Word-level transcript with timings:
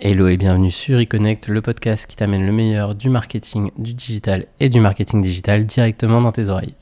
Hello 0.00 0.28
et 0.28 0.36
bienvenue 0.36 0.70
sur 0.70 1.00
eConnect, 1.00 1.48
le 1.48 1.60
podcast 1.60 2.06
qui 2.06 2.14
t'amène 2.14 2.46
le 2.46 2.52
meilleur 2.52 2.94
du 2.94 3.08
marketing, 3.08 3.72
du 3.78 3.94
digital 3.94 4.46
et 4.60 4.68
du 4.68 4.78
marketing 4.78 5.20
digital 5.20 5.66
directement 5.66 6.20
dans 6.20 6.30
tes 6.30 6.50
oreilles. 6.50 6.76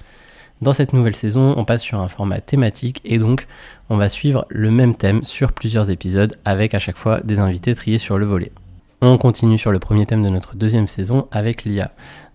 Dans 0.61 0.74
cette 0.74 0.92
nouvelle 0.92 1.16
saison, 1.16 1.54
on 1.56 1.64
passe 1.64 1.80
sur 1.80 1.98
un 1.98 2.08
format 2.08 2.42
thématique 2.42 3.00
et 3.06 3.16
donc 3.16 3.46
on 3.88 3.96
va 3.96 4.10
suivre 4.10 4.44
le 4.50 4.71
même 4.71 4.94
thème 4.94 5.24
sur 5.24 5.52
plusieurs 5.52 5.90
épisodes 5.90 6.37
avec 6.44 6.74
à 6.74 6.79
chaque 6.79 6.98
fois 6.98 7.22
des 7.22 7.38
invités 7.38 7.74
triés 7.74 7.96
sur 7.96 8.18
le 8.18 8.26
volet. 8.26 8.52
On 9.00 9.17
continue 9.17 9.57
sur 9.57 9.73
le 9.73 9.79
premier 9.79 10.05
thème 10.05 10.23
de 10.23 10.29
notre 10.29 10.55
deuxième 10.55 10.87
saison 10.87 11.27
avec 11.30 11.64
l'IA. 11.64 11.93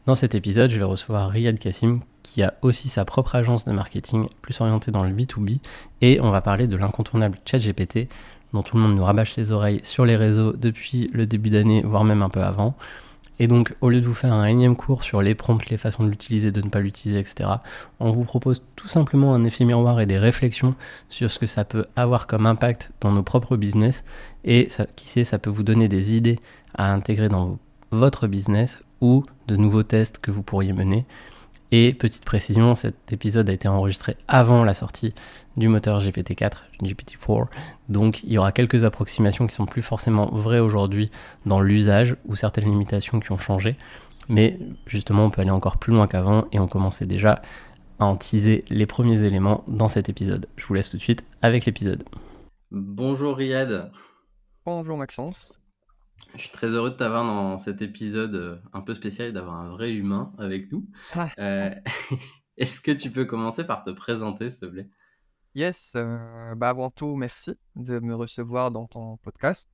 Dans 0.07 0.15
cet 0.15 0.33
épisode, 0.33 0.71
je 0.71 0.79
vais 0.79 0.83
recevoir 0.83 1.29
Riyad 1.29 1.59
Kassim 1.59 1.99
qui 2.23 2.41
a 2.41 2.55
aussi 2.63 2.89
sa 2.89 3.05
propre 3.05 3.35
agence 3.35 3.65
de 3.65 3.71
marketing 3.71 4.29
plus 4.41 4.59
orientée 4.61 4.89
dans 4.89 5.03
le 5.03 5.13
B2B 5.13 5.59
et 6.01 6.19
on 6.21 6.31
va 6.31 6.41
parler 6.41 6.65
de 6.65 6.75
l'incontournable 6.75 7.37
ChatGPT, 7.45 8.09
dont 8.53 8.63
tout 8.63 8.75
le 8.75 8.83
monde 8.83 8.95
nous 8.95 9.03
rabâche 9.03 9.35
les 9.37 9.51
oreilles 9.51 9.79
sur 9.83 10.05
les 10.05 10.15
réseaux 10.15 10.53
depuis 10.53 11.09
le 11.13 11.25
début 11.25 11.49
d'année, 11.49 11.81
voire 11.83 12.03
même 12.03 12.21
un 12.21 12.29
peu 12.29 12.41
avant. 12.41 12.75
Et 13.39 13.47
donc, 13.47 13.73
au 13.81 13.89
lieu 13.89 14.01
de 14.01 14.05
vous 14.05 14.13
faire 14.13 14.33
un 14.33 14.45
énième 14.45 14.75
cours 14.75 15.03
sur 15.03 15.21
les 15.21 15.33
prompts, 15.33 15.67
les 15.69 15.77
façons 15.77 16.03
de 16.03 16.09
l'utiliser, 16.09 16.51
de 16.51 16.61
ne 16.61 16.69
pas 16.69 16.79
l'utiliser, 16.79 17.19
etc., 17.19 17.49
on 17.99 18.11
vous 18.11 18.23
propose 18.23 18.61
tout 18.75 18.87
simplement 18.87 19.33
un 19.33 19.43
effet 19.45 19.65
miroir 19.65 19.99
et 19.99 20.05
des 20.05 20.19
réflexions 20.19 20.75
sur 21.09 21.31
ce 21.31 21.39
que 21.39 21.47
ça 21.47 21.65
peut 21.65 21.85
avoir 21.95 22.27
comme 22.27 22.45
impact 22.45 22.91
dans 23.01 23.11
nos 23.11 23.23
propres 23.23 23.57
business. 23.57 24.03
Et 24.45 24.67
qui 24.95 25.07
sait, 25.07 25.23
ça 25.23 25.39
peut 25.39 25.49
vous 25.49 25.63
donner 25.63 25.87
des 25.87 26.15
idées 26.15 26.39
à 26.75 26.93
intégrer 26.93 27.29
dans 27.29 27.57
votre 27.89 28.27
business 28.27 28.79
ou 29.01 29.25
de 29.47 29.55
nouveaux 29.55 29.83
tests 29.83 30.19
que 30.19 30.29
vous 30.29 30.43
pourriez 30.43 30.73
mener. 30.73 31.07
Et 31.71 31.93
petite 31.93 32.25
précision, 32.25 32.75
cet 32.75 33.13
épisode 33.13 33.49
a 33.49 33.53
été 33.53 33.69
enregistré 33.69 34.17
avant 34.27 34.65
la 34.65 34.73
sortie 34.73 35.13
du 35.55 35.69
moteur 35.69 35.99
GPT-4, 35.99 36.51
GPT-4. 36.83 37.47
Donc 37.87 38.23
il 38.23 38.33
y 38.33 38.37
aura 38.37 38.51
quelques 38.51 38.83
approximations 38.83 39.47
qui 39.47 39.55
sont 39.55 39.65
plus 39.65 39.81
forcément 39.81 40.29
vraies 40.31 40.59
aujourd'hui 40.59 41.11
dans 41.45 41.61
l'usage 41.61 42.17
ou 42.25 42.35
certaines 42.35 42.67
limitations 42.67 43.21
qui 43.21 43.31
ont 43.31 43.37
changé. 43.37 43.77
Mais 44.27 44.59
justement, 44.85 45.25
on 45.25 45.29
peut 45.29 45.41
aller 45.41 45.49
encore 45.49 45.77
plus 45.77 45.93
loin 45.93 46.07
qu'avant 46.07 46.45
et 46.51 46.59
on 46.59 46.67
commençait 46.67 47.05
déjà 47.05 47.41
à 47.99 48.05
en 48.05 48.17
teaser 48.17 48.65
les 48.69 48.85
premiers 48.85 49.23
éléments 49.23 49.63
dans 49.67 49.87
cet 49.87 50.09
épisode. 50.09 50.47
Je 50.57 50.65
vous 50.65 50.73
laisse 50.73 50.89
tout 50.89 50.97
de 50.97 51.01
suite 51.01 51.23
avec 51.41 51.65
l'épisode. 51.65 52.03
Bonjour 52.71 53.37
Riyad. 53.37 53.91
Bonjour 54.65 54.97
Maxence. 54.97 55.60
Je 56.35 56.41
suis 56.41 56.49
très 56.49 56.69
heureux 56.69 56.91
de 56.91 56.95
t'avoir 56.95 57.25
dans 57.25 57.57
cet 57.57 57.81
épisode 57.81 58.35
euh, 58.35 58.57
un 58.73 58.81
peu 58.81 58.93
spécial 58.93 59.29
et 59.29 59.31
d'avoir 59.31 59.55
un 59.55 59.69
vrai 59.69 59.91
humain 59.91 60.33
avec 60.37 60.71
nous. 60.71 60.87
Euh, 61.39 61.69
est-ce 62.57 62.79
que 62.79 62.91
tu 62.91 63.11
peux 63.11 63.25
commencer 63.25 63.65
par 63.65 63.83
te 63.83 63.89
présenter, 63.89 64.49
s'il 64.49 64.67
te 64.67 64.73
plaît? 64.73 64.89
Yes, 65.55 65.93
euh, 65.95 66.55
bah 66.55 66.69
avant 66.69 66.89
tout, 66.89 67.15
merci 67.15 67.55
de 67.75 67.99
me 67.99 68.15
recevoir 68.15 68.71
dans 68.71 68.87
ton 68.87 69.17
podcast. 69.17 69.69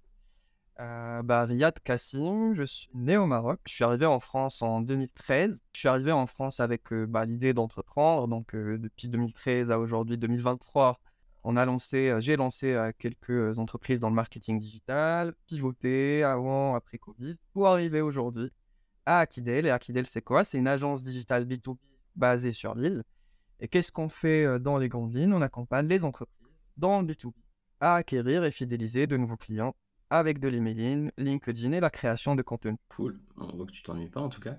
bah, 0.78 1.46
Riyad 1.46 1.80
Kassim, 1.84 2.54
je 2.56 2.64
suis 2.64 2.90
né 2.96 3.18
au 3.18 3.28
Maroc. 3.28 3.60
Je 3.68 3.74
suis 3.74 3.84
arrivé 3.84 4.08
en 4.08 4.20
France 4.20 4.64
en 4.64 4.82
2013. 4.82 5.62
Je 5.74 5.80
suis 5.80 5.88
arrivé 5.88 6.12
en 6.12 6.26
France 6.26 6.60
avec 6.60 6.92
bah, 6.92 7.26
l'idée 7.26 7.54
d'entreprendre. 7.54 8.28
Donc, 8.28 8.56
depuis 8.56 9.08
2013 9.08 9.70
à 9.70 9.78
aujourd'hui 9.80 10.18
2023, 10.18 11.00
on 11.50 11.56
a 11.56 11.64
lancé, 11.64 12.10
euh, 12.10 12.20
j'ai 12.20 12.36
lancé 12.36 12.74
euh, 12.74 12.92
quelques 13.00 13.58
entreprises 13.58 14.02
dans 14.02 14.10
le 14.10 14.16
marketing 14.16 14.60
digital, 14.60 15.34
pivoté 15.46 16.22
avant, 16.22 16.76
après 16.76 16.98
Covid, 16.98 17.38
pour 17.54 17.68
arriver 17.68 18.02
aujourd'hui 18.02 18.52
à 19.06 19.20
Akidel. 19.20 19.66
Et 19.66 19.70
Akidel, 19.70 20.06
c'est 20.08 20.22
quoi? 20.22 20.44
C'est 20.44 20.58
une 20.58 20.68
agence 20.68 21.02
digitale 21.02 21.46
B2B 21.46 21.78
basée 22.18 22.52
sur 22.52 22.76
l'île. 22.76 23.02
Et 23.62 23.70
qu'est-ce 23.70 23.94
qu'on 23.94 24.10
fait 24.10 24.44
euh, 24.44 24.60
dans 24.60 24.78
les 24.78 24.90
grandes 24.90 25.16
lignes? 25.16 25.32
On 25.32 25.42
accompagne 25.42 25.88
les 25.88 26.04
entreprises 26.04 26.36
dans 26.76 27.00
le 27.02 27.08
B2B 27.08 27.32
à 27.80 27.96
acquérir 27.96 28.44
et 28.44 28.52
fidéliser 28.52 29.08
de 29.08 29.16
nouveaux 29.16 29.38
clients 29.38 29.74
avec 30.10 30.40
de 30.40 30.50
l'emailing, 30.50 31.12
LinkedIn 31.18 31.72
et 31.72 31.80
la 31.80 31.90
création 31.90 32.36
de 32.36 32.42
contenu. 32.42 32.76
Cool, 32.90 33.22
on 33.38 33.56
voit 33.56 33.66
que 33.66 33.72
tu 33.72 33.84
t'ennuies 33.84 34.10
pas 34.10 34.22
en 34.22 34.30
tout 34.30 34.42
cas. 34.42 34.58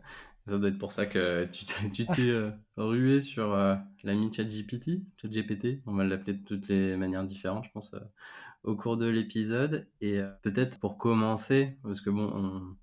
Ça 0.48 0.58
doit 0.58 0.70
être 0.70 0.78
pour 0.78 0.92
ça 0.92 1.04
que 1.04 1.46
tu 1.92 2.06
t'es 2.06 2.30
euh, 2.30 2.50
rué 2.78 3.20
sur 3.20 3.52
euh, 3.52 3.76
l'ami 4.02 4.32
ChatGPT, 4.32 5.02
ChatGPT, 5.20 5.82
on 5.84 5.94
va 5.94 6.04
l'appeler 6.04 6.32
de 6.32 6.42
toutes 6.42 6.68
les 6.68 6.96
manières 6.96 7.24
différentes, 7.24 7.66
je 7.66 7.70
pense, 7.70 7.92
euh, 7.92 8.00
au 8.62 8.74
cours 8.74 8.96
de 8.96 9.06
l'épisode. 9.06 9.86
Et 10.00 10.20
peut-être 10.42 10.80
pour 10.80 10.96
commencer, 10.96 11.76
parce 11.82 12.00
que 12.00 12.08
bon, 12.08 12.74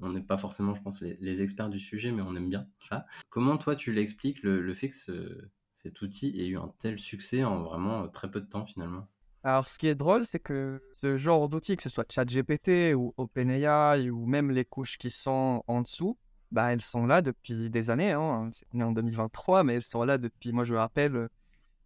on 0.00 0.10
n'est 0.10 0.20
pas 0.20 0.38
forcément, 0.38 0.74
je 0.74 0.82
pense, 0.82 1.00
les, 1.00 1.42
experts 1.42 1.70
du 1.70 1.80
sujet, 1.80 2.12
mais 2.12 2.22
on 2.22 2.36
aime 2.36 2.50
bien 2.50 2.68
ça. 2.78 3.04
Comment 3.30 3.58
toi 3.58 3.74
tu 3.74 3.92
l'expliques 3.92 4.44
le, 4.44 4.72
fait 4.74 4.88
que 4.88 5.50
cet 5.72 6.00
outil 6.02 6.40
ait 6.40 6.46
eu 6.46 6.56
un 6.56 6.72
tel 6.78 7.00
succès 7.00 7.42
en 7.42 7.64
vraiment 7.64 8.06
très 8.08 8.30
peu 8.30 8.40
de 8.40 8.46
temps 8.46 8.64
finalement? 8.64 9.08
Alors, 9.42 9.68
ce 9.68 9.76
qui 9.78 9.88
est 9.88 9.96
drôle, 9.96 10.24
c'est 10.24 10.40
que 10.40 10.80
ce 11.00 11.16
genre 11.16 11.48
d'outils, 11.48 11.76
que 11.76 11.82
ce 11.82 11.88
soit 11.88 12.10
ChatGPT 12.10 12.94
ou 12.94 13.12
OpenAI 13.16 14.08
ou 14.10 14.24
même 14.26 14.52
les 14.52 14.64
couches 14.64 14.98
qui 14.98 15.10
sont 15.10 15.64
en 15.66 15.82
dessous, 15.82 16.16
bah, 16.50 16.72
elles 16.72 16.82
sont 16.82 17.06
là 17.06 17.22
depuis 17.22 17.70
des 17.70 17.90
années. 17.90 18.12
Hein. 18.12 18.50
On 18.72 18.80
est 18.80 18.82
en 18.82 18.92
2023, 18.92 19.64
mais 19.64 19.74
elles 19.74 19.82
sont 19.82 20.04
là 20.04 20.18
depuis, 20.18 20.52
moi 20.52 20.64
je 20.64 20.72
me 20.72 20.78
rappelle, 20.78 21.28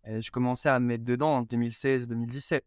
euh, 0.09 0.21
je 0.21 0.31
commençais 0.31 0.69
à 0.69 0.79
me 0.81 0.87
mettre 0.87 1.05
dedans 1.05 1.39
en 1.39 1.43
2016-2017. 1.43 2.63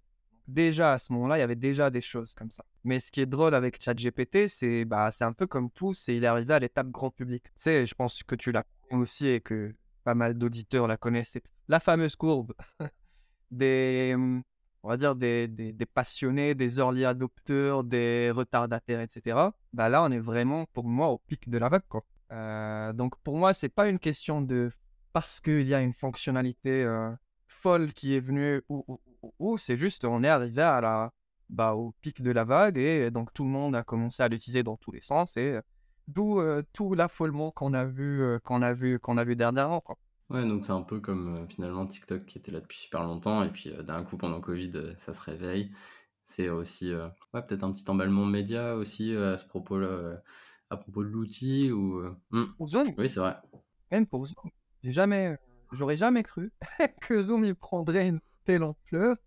Déjà 0.47 0.93
à 0.93 0.99
ce 0.99 1.11
moment-là, 1.13 1.37
il 1.37 1.39
y 1.39 1.43
avait 1.43 1.55
déjà 1.55 1.89
des 1.89 2.01
choses 2.01 2.33
comme 2.35 2.51
ça. 2.51 2.63
Mais 2.83 2.99
ce 2.99 3.11
qui 3.11 3.21
est 3.21 3.25
drôle 3.25 3.55
avec 3.55 3.81
ChatGPT, 3.81 4.47
c'est 4.47 4.85
bah, 4.85 5.09
c'est 5.11 5.23
un 5.23 5.33
peu 5.33 5.47
comme 5.47 5.71
tout, 5.71 5.93
c'est 5.93 6.15
il 6.15 6.23
est 6.23 6.27
arrivé 6.27 6.53
à 6.53 6.59
l'étape 6.59 6.89
grand 6.89 7.09
public. 7.09 7.43
Tu 7.45 7.51
sais, 7.55 7.85
je 7.87 7.95
pense 7.95 8.21
que 8.21 8.35
tu 8.35 8.51
l'as 8.51 8.63
aussi 8.91 9.27
et 9.27 9.41
que 9.41 9.73
pas 10.03 10.13
mal 10.13 10.35
d'auditeurs 10.35 10.87
la 10.87 10.97
connaissent. 10.97 11.39
La 11.67 11.79
fameuse 11.79 12.15
courbe 12.15 12.53
des, 13.51 14.11
hum, 14.13 14.43
on 14.85 14.89
va 14.89 14.97
dire, 14.97 15.15
des, 15.15 15.73
passionnés, 15.95 16.53
des 16.53 16.77
early 16.77 17.05
adopteurs, 17.05 17.83
des 17.83 18.29
retardataires, 18.29 19.01
etc. 19.01 19.35
Bah 19.73 19.89
là, 19.89 20.03
on 20.03 20.11
est 20.11 20.19
vraiment, 20.19 20.65
pour 20.73 20.83
moi, 20.85 21.07
au 21.07 21.17
pic 21.17 21.49
de 21.49 21.57
la 21.57 21.69
vague. 21.69 21.81
Euh, 22.31 22.93
donc, 22.93 23.17
pour 23.23 23.35
moi, 23.35 23.55
c'est 23.55 23.69
pas 23.69 23.89
une 23.89 23.97
question 23.97 24.41
de 24.41 24.69
parce 25.11 25.39
qu'il 25.39 25.65
y 25.65 25.73
a 25.73 25.81
une 25.81 25.93
fonctionnalité 25.93 26.83
euh, 26.83 27.09
folle 27.47 27.93
qui 27.93 28.15
est 28.15 28.19
venue 28.19 28.61
ou, 28.69 28.99
ou, 29.39 29.57
c'est 29.57 29.75
juste, 29.75 30.05
on 30.05 30.23
est 30.23 30.29
arrivé 30.29 30.61
à 30.61 30.81
la, 30.81 31.11
bah, 31.49 31.73
au 31.73 31.95
pic 32.01 32.21
de 32.21 32.29
la 32.29 32.43
vague 32.43 32.77
et 32.77 33.09
donc 33.09 33.33
tout 33.33 33.43
le 33.43 33.49
monde 33.49 33.75
a 33.75 33.83
commencé 33.83 34.21
à 34.21 34.27
l'utiliser 34.27 34.61
dans 34.61 34.77
tous 34.77 34.91
les 34.91 35.01
sens 35.01 35.35
et 35.37 35.57
d'où 36.07 36.39
euh, 36.39 36.61
tout 36.73 36.93
l'affolement 36.93 37.49
qu'on 37.49 37.73
a 37.73 37.85
vu, 37.85 38.23
qu'on 38.43 38.61
a 38.61 38.73
vu, 38.73 38.99
qu'on 38.99 39.17
a 39.17 39.23
vu 39.23 39.35
dernièrement. 39.35 39.79
Quoi. 39.81 39.97
Ouais, 40.29 40.47
donc 40.47 40.65
c'est 40.65 40.71
un 40.71 40.81
peu 40.81 40.99
comme 40.99 41.35
euh, 41.35 41.47
finalement 41.47 41.85
TikTok 41.85 42.25
qui 42.25 42.39
était 42.39 42.51
là 42.51 42.59
depuis 42.59 42.79
super 42.79 43.03
longtemps 43.03 43.43
et 43.43 43.49
puis 43.49 43.69
euh, 43.69 43.83
d'un 43.83 44.03
coup 44.03 44.17
pendant 44.17 44.41
Covid 44.41 44.71
euh, 44.73 44.93
ça 44.97 45.13
se 45.13 45.21
réveille. 45.21 45.71
C'est 46.23 46.49
aussi 46.49 46.91
ouais, 46.91 47.41
peut-être 47.43 47.63
un 47.63 47.71
petit 47.71 47.87
emballement 47.87 48.25
média 48.25 48.75
aussi 48.75 49.15
à 49.15 49.37
ce 49.37 49.45
propos-là, 49.45 50.23
à 50.71 50.77
propos 50.77 51.03
de 51.03 51.09
l'outil 51.09 51.71
ou. 51.71 52.01
Hmm. 52.31 52.45
Zoom 52.65 52.95
Oui, 52.97 53.07
c'est 53.07 53.19
vrai. 53.19 53.37
Même 53.91 54.07
pour 54.07 54.25
Zoom. 54.25 54.49
J'ai 54.81 54.91
jamais, 54.91 55.37
j'aurais 55.71 55.97
jamais 55.97 56.23
cru 56.23 56.51
que 57.01 57.21
Zoom 57.21 57.45
il 57.45 57.53
prendrait 57.53 58.07
une 58.07 58.21
telle 58.43 58.63
ampleur. 58.63 59.17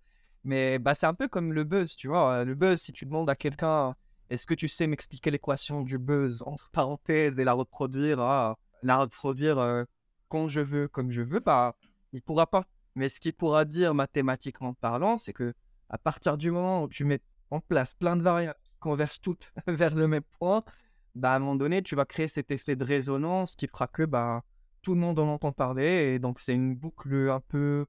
Mais 0.42 0.80
bah, 0.80 0.96
c'est 0.96 1.06
un 1.06 1.14
peu 1.14 1.28
comme 1.28 1.52
le 1.52 1.62
buzz, 1.62 1.94
tu 1.94 2.08
vois. 2.08 2.44
Le 2.44 2.56
buzz, 2.56 2.80
si 2.80 2.92
tu 2.92 3.06
demandes 3.06 3.30
à 3.30 3.36
quelqu'un, 3.36 3.94
est-ce 4.28 4.44
que 4.44 4.54
tu 4.54 4.66
sais 4.66 4.88
m'expliquer 4.88 5.30
l'équation 5.30 5.82
du 5.82 5.98
buzz 5.98 6.42
entre 6.46 6.68
parenthèses 6.72 7.38
et 7.38 7.44
la 7.44 7.52
reproduire, 7.52 8.18
ah, 8.18 8.58
la 8.82 8.98
reproduire 8.98 9.86
quand 10.28 10.48
je 10.48 10.60
veux, 10.60 10.88
comme 10.88 11.10
je 11.10 11.22
veux, 11.22 11.40
bah, 11.40 11.74
il 12.12 12.22
pourra 12.22 12.46
pas. 12.46 12.64
Mais 12.94 13.08
ce 13.08 13.20
qu'il 13.20 13.32
pourra 13.32 13.64
dire 13.64 13.94
mathématiquement 13.94 14.74
parlant, 14.74 15.16
c'est 15.16 15.32
que 15.32 15.54
à 15.88 15.98
partir 15.98 16.36
du 16.36 16.50
moment 16.50 16.82
où 16.82 16.88
tu 16.88 17.04
mets 17.04 17.20
en 17.50 17.60
place 17.60 17.94
plein 17.94 18.16
de 18.16 18.22
variables 18.22 18.58
qui 18.62 18.72
convergent 18.80 19.20
toutes 19.20 19.52
vers 19.66 19.94
le 19.94 20.08
même 20.08 20.24
point, 20.38 20.62
bah, 21.14 21.32
à 21.32 21.36
un 21.36 21.38
moment 21.38 21.56
donné, 21.56 21.82
tu 21.82 21.96
vas 21.96 22.04
créer 22.04 22.28
cet 22.28 22.50
effet 22.50 22.76
de 22.76 22.84
résonance 22.84 23.56
qui 23.56 23.66
fera 23.66 23.86
que 23.86 24.04
bah, 24.04 24.42
tout 24.82 24.94
le 24.94 25.00
monde 25.00 25.18
en 25.18 25.28
entend 25.28 25.52
parler. 25.52 26.14
Et 26.14 26.18
donc, 26.18 26.38
c'est 26.40 26.54
une 26.54 26.74
boucle 26.74 27.30
un 27.30 27.40
peu 27.40 27.86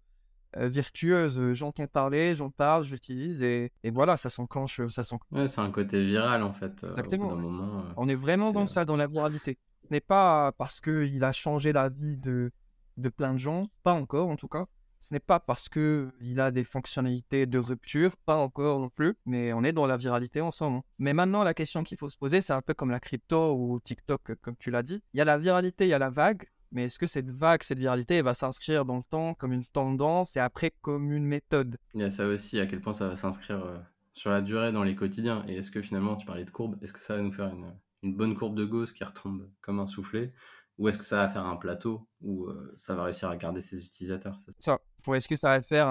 euh, 0.57 0.67
virtueuse. 0.67 1.53
J'entends 1.53 1.87
parler, 1.87 2.35
j'en 2.35 2.49
parle, 2.49 2.83
j'utilise 2.83 3.41
et, 3.43 3.71
et 3.83 3.91
voilà, 3.91 4.17
ça 4.17 4.29
s'enclenche. 4.29 4.81
Ça 4.87 5.03
Ouais, 5.31 5.47
c'est 5.47 5.61
un 5.61 5.71
côté 5.71 6.03
viral 6.03 6.41
en 6.41 6.53
fait. 6.53 6.83
Euh, 6.83 6.87
Exactement. 6.89 7.35
Moment, 7.35 7.79
euh, 7.81 7.93
On 7.97 8.09
est 8.09 8.15
vraiment 8.15 8.51
dans 8.51 8.65
ça, 8.65 8.85
dans 8.85 8.95
la 8.95 9.07
viralité 9.07 9.59
ce 9.89 9.95
n'est 9.95 10.01
pas 10.01 10.51
parce 10.51 10.81
qu'il 10.81 11.23
a 11.23 11.31
changé 11.31 11.73
la 11.73 11.89
vie 11.89 12.15
de, 12.15 12.51
de 12.97 13.09
plein 13.09 13.33
de 13.33 13.39
gens, 13.39 13.69
pas 13.81 13.93
encore 13.93 14.29
en 14.29 14.35
tout 14.35 14.47
cas. 14.47 14.67
Ce 14.99 15.13
n'est 15.13 15.19
pas 15.19 15.39
parce 15.39 15.67
qu'il 15.67 16.39
a 16.39 16.51
des 16.51 16.63
fonctionnalités 16.63 17.47
de 17.47 17.57
rupture, 17.57 18.15
pas 18.17 18.35
encore 18.35 18.79
non 18.79 18.89
plus, 18.89 19.15
mais 19.25 19.51
on 19.53 19.63
est 19.63 19.71
dans 19.71 19.87
la 19.87 19.97
viralité 19.97 20.41
ensemble. 20.41 20.81
Mais 20.99 21.13
maintenant, 21.13 21.43
la 21.43 21.55
question 21.55 21.83
qu'il 21.83 21.97
faut 21.97 22.09
se 22.09 22.17
poser, 22.17 22.41
c'est 22.41 22.53
un 22.53 22.61
peu 22.61 22.75
comme 22.75 22.91
la 22.91 22.99
crypto 22.99 23.55
ou 23.55 23.79
TikTok, 23.79 24.35
comme 24.41 24.57
tu 24.57 24.69
l'as 24.69 24.83
dit. 24.83 25.01
Il 25.13 25.17
y 25.17 25.21
a 25.21 25.25
la 25.25 25.39
viralité, 25.39 25.85
il 25.85 25.89
y 25.89 25.93
a 25.93 25.99
la 25.99 26.11
vague, 26.11 26.45
mais 26.71 26.83
est-ce 26.85 26.99
que 26.99 27.07
cette 27.07 27.31
vague, 27.31 27.63
cette 27.63 27.79
viralité, 27.79 28.21
va 28.21 28.35
s'inscrire 28.35 28.85
dans 28.85 28.97
le 28.97 29.03
temps 29.03 29.33
comme 29.33 29.53
une 29.53 29.65
tendance 29.65 30.35
et 30.35 30.39
après 30.39 30.71
comme 30.81 31.11
une 31.11 31.25
méthode? 31.25 31.77
Il 31.95 32.01
y 32.01 32.03
a 32.03 32.11
ça 32.11 32.27
aussi, 32.27 32.59
à 32.59 32.67
quel 32.67 32.81
point 32.81 32.93
ça 32.93 33.07
va 33.07 33.15
s'inscrire 33.15 33.65
euh, 33.65 33.77
sur 34.11 34.29
la 34.29 34.41
durée 34.41 34.71
dans 34.71 34.83
les 34.83 34.95
quotidiens. 34.95 35.45
Et 35.47 35.55
est-ce 35.55 35.71
que 35.71 35.81
finalement, 35.81 36.15
tu 36.17 36.27
parlais 36.27 36.45
de 36.45 36.51
courbe, 36.51 36.77
est-ce 36.83 36.93
que 36.93 36.99
ça 36.99 37.15
va 37.15 37.21
nous 37.21 37.31
faire 37.31 37.47
une, 37.47 37.73
une 38.03 38.15
bonne 38.15 38.35
courbe 38.35 38.55
de 38.55 38.65
Gauss 38.65 38.91
qui 38.91 39.03
retombe 39.03 39.49
comme 39.61 39.79
un 39.79 39.85
soufflet 39.85 40.33
ou 40.79 40.87
est-ce 40.87 40.97
que 40.97 41.03
ça 41.03 41.17
va 41.17 41.29
faire 41.29 41.45
un 41.45 41.57
plateau 41.57 42.07
où 42.21 42.45
euh, 42.45 42.73
ça 42.77 42.95
va 42.95 43.03
réussir 43.03 43.29
à 43.29 43.35
garder 43.35 43.59
ses 43.59 43.83
utilisateurs 43.83 44.37
ça, 44.59 44.79
Ou 45.05 45.13
est-ce 45.13 45.27
que 45.27 45.35
ça 45.35 45.49
va 45.49 45.61
faire 45.61 45.87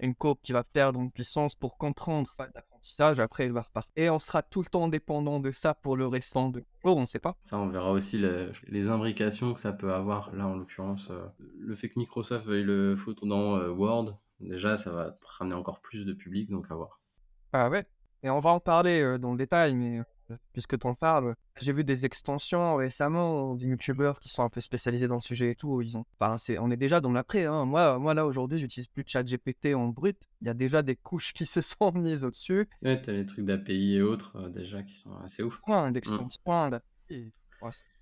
une 0.00 0.14
courbe 0.14 0.38
qui 0.42 0.52
va 0.52 0.64
perdre 0.64 0.98
en 0.98 1.10
puissance 1.10 1.54
pour 1.54 1.76
comprendre 1.76 2.30
phase 2.34 2.50
apprentissage, 2.54 3.20
après 3.20 3.44
il 3.44 3.52
va 3.52 3.60
repartir. 3.60 3.92
Et 3.96 4.08
on 4.08 4.18
sera 4.18 4.42
tout 4.42 4.62
le 4.62 4.68
temps 4.68 4.88
dépendant 4.88 5.38
de 5.38 5.52
ça 5.52 5.74
pour 5.74 5.98
le 5.98 6.06
restant 6.06 6.48
de 6.48 6.64
cours, 6.82 6.96
on 6.96 7.02
ne 7.02 7.06
sait 7.06 7.18
pas. 7.18 7.36
Ça, 7.42 7.58
on 7.58 7.68
verra 7.68 7.92
aussi 7.92 8.18
les 8.68 8.88
imbrications 8.88 9.52
que 9.52 9.60
ça 9.60 9.72
peut 9.72 9.92
avoir. 9.92 10.34
Là, 10.34 10.46
en 10.46 10.56
l'occurrence, 10.56 11.08
euh, 11.10 11.26
le 11.58 11.76
fait 11.76 11.90
que 11.90 11.98
Microsoft 11.98 12.46
veuille 12.46 12.64
le 12.64 12.96
foutre 12.96 13.26
dans 13.26 13.56
euh, 13.56 13.68
Word, 13.68 14.18
déjà, 14.40 14.78
ça 14.78 14.92
va 14.92 15.14
ramener 15.26 15.54
encore 15.54 15.82
plus 15.82 16.06
de 16.06 16.14
public, 16.14 16.48
donc 16.48 16.70
à 16.70 16.74
voir. 16.74 17.02
Ah 17.52 17.68
ouais, 17.68 17.84
et 18.22 18.30
on 18.30 18.40
va 18.40 18.50
en 18.50 18.60
parler 18.60 19.18
dans 19.18 19.32
le 19.32 19.38
détail, 19.38 19.74
mais 19.74 20.00
puisque 20.52 20.78
tu 20.78 20.86
en 20.86 20.94
parles, 20.94 21.34
j'ai 21.60 21.72
vu 21.72 21.84
des 21.84 22.04
extensions 22.04 22.76
récemment 22.76 23.54
des 23.54 23.66
youtubeurs 23.66 24.20
qui 24.20 24.28
sont 24.28 24.42
un 24.42 24.48
peu 24.48 24.60
spécialisés 24.60 25.08
dans 25.08 25.16
le 25.16 25.20
sujet 25.20 25.50
et 25.50 25.54
tout. 25.54 25.80
Ils 25.82 25.96
ont... 25.96 26.04
enfin, 26.18 26.36
c'est... 26.38 26.58
On 26.58 26.70
est 26.70 26.76
déjà 26.76 27.00
dans 27.00 27.12
l'après. 27.12 27.46
Hein. 27.46 27.64
Moi, 27.64 27.98
moi, 27.98 28.14
là, 28.14 28.26
aujourd'hui, 28.26 28.58
j'utilise 28.58 28.88
plus 28.88 29.04
de 29.04 29.08
chat 29.08 29.22
GPT 29.22 29.74
en 29.74 29.88
brut. 29.88 30.16
Il 30.40 30.46
y 30.46 30.50
a 30.50 30.54
déjà 30.54 30.82
des 30.82 30.96
couches 30.96 31.32
qui 31.32 31.46
se 31.46 31.60
sont 31.60 31.92
mises 31.92 32.24
au-dessus. 32.24 32.68
Ouais, 32.82 33.00
t'as 33.00 33.12
les 33.12 33.26
trucs 33.26 33.44
d'API 33.44 33.96
et 33.96 34.02
autres 34.02 34.36
euh, 34.36 34.48
déjà 34.48 34.82
qui 34.82 34.94
sont 34.94 35.16
assez 35.18 35.42
ouf. 35.42 35.60
Point 35.64 35.90
d'extension, 35.92 36.38
mmh. 36.46 36.70
d'API. 36.70 37.32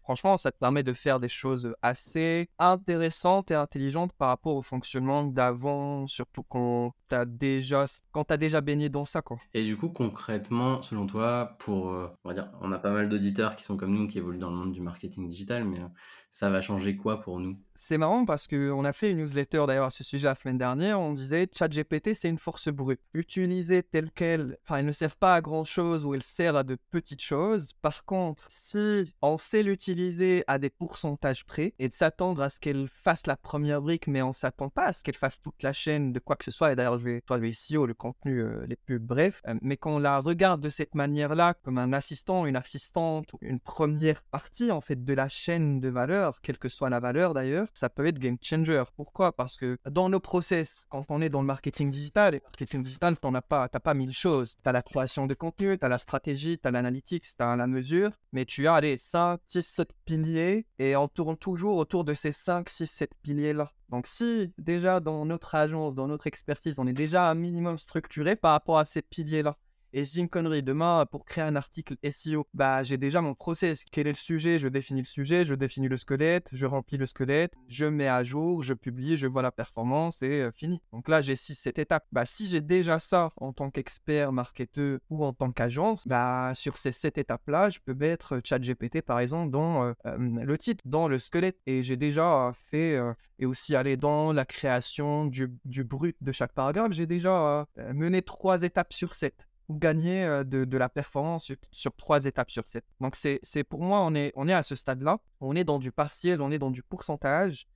Franchement, 0.09 0.39
ça 0.39 0.51
te 0.51 0.57
permet 0.57 0.83
de 0.83 0.95
faire 0.95 1.21
des 1.21 1.29
choses 1.29 1.75
assez 1.83 2.49
intéressantes 2.59 3.51
et 3.51 3.55
intelligentes 3.55 4.11
par 4.15 4.29
rapport 4.29 4.57
au 4.57 4.63
fonctionnement 4.63 5.23
d'avant, 5.23 6.07
surtout 6.07 6.43
quand 6.45 6.95
t'as 7.09 7.27
déjà, 7.27 7.85
quand 8.11 8.31
as 8.31 8.39
déjà 8.39 8.63
baigné 8.63 8.89
dans 8.89 9.05
ça, 9.05 9.21
quoi. 9.21 9.39
Et 9.53 9.63
du 9.67 9.77
coup, 9.77 9.91
concrètement, 9.91 10.81
selon 10.81 11.07
toi, 11.07 11.57
pour, 11.59 11.91
euh, 11.91 12.09
on 12.25 12.29
va 12.31 12.35
dire, 12.35 12.51
on 12.63 12.73
a 12.73 12.79
pas 12.79 12.91
mal 12.91 13.11
d'auditeurs 13.11 13.55
qui 13.55 13.65
sont 13.65 13.77
comme 13.77 13.95
nous, 13.95 14.09
qui 14.09 14.17
évoluent 14.17 14.39
dans 14.39 14.49
le 14.49 14.57
monde 14.57 14.73
du 14.73 14.81
marketing 14.81 15.29
digital, 15.29 15.67
mais 15.67 15.81
euh, 15.81 15.89
ça 16.31 16.51
va 16.51 16.61
changer 16.61 16.97
quoi 16.97 17.19
pour 17.21 17.41
nous? 17.41 17.59
C'est 17.75 17.99
marrant 17.99 18.25
parce 18.25 18.47
qu'on 18.47 18.85
a 18.85 18.93
fait 18.93 19.11
une 19.11 19.19
newsletter 19.19 19.65
d'ailleurs 19.67 19.87
à 19.87 19.91
ce 19.91 20.05
sujet 20.05 20.27
la 20.27 20.35
semaine 20.35 20.59
dernière. 20.59 21.01
On 21.01 21.13
disait 21.13 21.49
ChatGPT, 21.53 22.15
c'est 22.15 22.29
une 22.29 22.39
force 22.39 22.69
brute. 22.69 23.01
Utilisée 23.15 23.83
telle 23.83 24.11
qu'elle, 24.11 24.57
enfin, 24.65 24.79
elle 24.79 24.87
ne 24.87 24.93
sert 24.93 25.17
pas 25.17 25.37
à 25.37 25.41
grand 25.41 25.65
chose 25.65 26.05
ou 26.05 26.15
elle 26.15 26.23
sert 26.23 26.57
à 26.57 26.65
de 26.65 26.77
petites 26.91 27.23
choses. 27.23 27.73
Par 27.81 28.05
contre, 28.05 28.45
si 28.49 29.13
on 29.23 29.39
sait 29.39 29.63
l'utiliser 29.63 30.45
à 30.49 30.59
des 30.59 30.71
pourcentages 30.71 31.45
près 31.45 31.75
et 31.79 31.89
de 31.89 31.95
s'attendre 31.95 32.43
à 32.43 32.51
ce 32.51 32.59
qu'elle 32.61 32.89
fasse 32.89 33.27
la 33.27 33.37
première 33.37 33.81
brique, 33.81 34.07
mais 34.09 34.23
on 34.23 34.33
s'attend 34.33 34.69
pas 34.71 34.87
à 34.87 34.93
ce 34.93 35.03
qu'elle 35.03 35.17
fasse 35.17 35.41
toute 35.41 35.63
la 35.63 35.73
chaîne 35.73 36.13
de 36.13 36.19
quoi 36.19 36.37
que 36.37 36.45
ce 36.45 36.51
soit. 36.51 36.73
Et 36.73 36.77
d'ailleurs, 36.77 36.99
je 36.99 37.05
vais 37.05 37.21
toi 37.21 37.39
le 37.39 37.53
SEO, 37.53 37.87
le 37.87 37.95
contenu 37.95 38.41
euh, 38.41 38.67
les 38.67 38.77
plus 38.77 38.99
brefs, 38.99 39.41
euh, 39.47 39.55
mais 39.63 39.77
quand 39.77 39.97
on 39.97 39.99
la 39.99 40.19
regarde 40.19 40.61
de 40.61 40.69
cette 40.69 40.95
manière-là, 40.97 41.55
comme 41.63 41.79
un 41.79 41.93
assistant, 41.93 42.45
une 42.45 42.57
assistante, 42.57 43.31
une 43.41 43.61
première 43.61 44.23
partie 44.23 44.73
en 44.73 44.81
fait 44.81 45.05
de 45.05 45.15
la 45.15 45.29
chaîne 45.29 45.81
de 45.81 45.89
valeur, 45.89 46.18
quelle 46.43 46.59
que 46.59 46.69
soit 46.69 46.91
la 46.91 47.01
valeur 47.01 47.35
d'ailleurs, 47.35 47.69
ça 47.75 47.89
peut 47.89 48.07
être 48.07 48.19
game 48.19 48.37
changer. 48.43 48.83
Pourquoi? 48.97 49.33
Parce 49.33 49.57
que 49.57 49.79
dans 49.91 50.09
nos 50.09 50.21
process, 50.21 50.85
quand 50.89 51.05
on 51.09 51.21
est 51.21 51.29
dans 51.29 51.41
le 51.41 51.47
marketing 51.47 51.91
digital, 51.91 52.35
et 52.35 52.41
marketing 52.43 52.83
digital, 52.83 53.17
t'en 53.17 53.35
as 53.35 53.43
pas, 53.43 53.69
pas 53.69 53.95
mille 53.95 54.13
choses. 54.13 54.57
T'as 54.63 54.73
la 54.73 54.83
création 54.83 55.27
de 55.27 55.35
contenu, 55.35 55.79
t'as 55.79 55.89
la 55.89 55.99
stratégie, 55.99 56.59
t'as 56.59 56.71
l'analytics, 56.71 57.25
t'as 57.37 57.57
la 57.57 57.67
mesure, 57.67 58.11
mais 58.33 58.45
tu 58.45 58.67
as 58.67 58.75
allez 58.75 58.97
5, 58.97 59.41
6, 59.45 59.63
7 59.63 59.91
piliers 60.05 60.67
et 60.79 60.97
on 60.97 61.09
tourne 61.09 61.37
toujours 61.37 61.77
autour 61.77 62.05
de 62.05 62.15
ces 62.15 62.33
5, 62.33 62.69
6, 62.69 62.87
7 62.87 63.11
piliers-là. 63.23 63.73
Donc 63.89 64.07
si 64.07 64.53
déjà 64.59 65.01
dans 65.01 65.25
notre 65.25 65.55
agence, 65.55 65.95
dans 65.95 66.09
notre 66.09 66.27
expertise, 66.27 66.79
on 66.79 66.87
est 66.87 66.93
déjà 66.93 67.31
un 67.31 67.35
minimum 67.35 67.79
structuré 67.79 68.37
par 68.37 68.53
rapport 68.53 68.79
à 68.79 68.85
ces 68.85 69.03
piliers-là, 69.03 69.57
et 69.93 70.05
je 70.05 70.21
une 70.21 70.29
connerie, 70.29 70.63
demain, 70.63 71.07
pour 71.11 71.25
créer 71.25 71.45
un 71.45 71.57
article 71.57 71.97
SEO, 72.11 72.47
bah, 72.53 72.83
j'ai 72.83 72.99
déjà 72.99 73.21
mon 73.23 73.35
process. 73.35 73.85
Quel 73.91 74.07
est 74.07 74.13
le 74.13 74.17
sujet? 74.17 74.59
Je 74.59 74.69
définis 74.69 75.01
le 75.01 75.07
sujet, 75.07 75.45
je 75.45 75.55
définis 75.55 75.89
le 75.89 75.97
squelette, 75.97 76.49
je 76.53 76.67
remplis 76.67 76.99
le 76.99 77.07
squelette, 77.07 77.55
je 77.69 77.87
mets 77.87 78.09
à 78.09 78.23
jour, 78.23 78.63
je 78.63 78.75
publie, 78.75 79.17
je 79.17 79.27
vois 79.27 79.43
la 79.43 79.51
performance 79.51 80.23
et 80.23 80.43
euh, 80.43 80.51
fini. 80.51 80.83
Donc 80.93 81.09
là, 81.09 81.23
j'ai 81.23 81.35
6-7 81.35 81.81
étapes. 81.81 82.05
Bah, 82.13 82.27
si 82.27 82.47
j'ai 82.49 82.61
déjà 82.61 82.99
ça 82.99 83.33
en 83.37 83.53
tant 83.53 83.71
qu'expert, 83.71 84.33
marketeur 84.33 84.99
ou 85.09 85.25
en 85.25 85.33
tant 85.33 85.53
qu'agence, 85.53 86.07
bah, 86.07 86.53
sur 86.55 86.77
ces 86.77 86.93
7 86.93 87.19
étapes-là, 87.19 87.71
je 87.71 87.79
peux 87.85 87.95
mettre 87.95 88.41
ChatGPT, 88.45 89.01
par 89.03 89.21
exemple, 89.21 89.51
dans 89.51 89.85
euh, 89.85 89.93
euh, 90.07 90.17
le 90.19 90.59
titre, 90.59 90.85
dans 90.87 91.09
le 91.09 91.19
squelette. 91.19 91.59
Et 91.67 91.83
j'ai 91.83 91.97
déjà 91.97 92.53
fait, 92.71 92.99
et 93.39 93.47
aussi 93.47 93.75
aller 93.75 93.97
dans 93.97 94.33
la 94.33 94.45
création 94.45 95.27
du, 95.27 95.51
du 95.65 95.85
brut 95.85 96.17
de 96.21 96.33
chaque 96.33 96.53
paragraphe, 96.53 96.93
j'ai 96.93 97.07
déjà 97.07 97.67
mené 97.93 98.23
3 98.23 98.63
étapes 98.63 98.93
sur 98.93 99.15
7 99.15 99.48
gagner 99.71 100.45
de, 100.45 100.77
la 100.77 100.89
performance 100.89 101.53
sur, 101.73 101.95
trois 101.97 102.25
étapes 102.25 102.51
sur 102.51 102.67
sept. 102.67 102.85
Donc 103.01 103.17
c'est 103.17 103.65
pour 103.65 103.81
moi, 103.83 104.01
on 104.01 104.15
est, 104.15 104.53
à 104.53 104.63
ce 104.63 104.75
stade-là, 104.75 105.19
on 105.41 105.57
est 105.57 105.65
dans 105.65 105.79
du 105.79 105.93
partiel, 105.93 106.41
on 106.41 106.51
est 106.51 106.59
dans 106.59 106.71
du 106.71 106.83
pourcentage. 106.83 107.67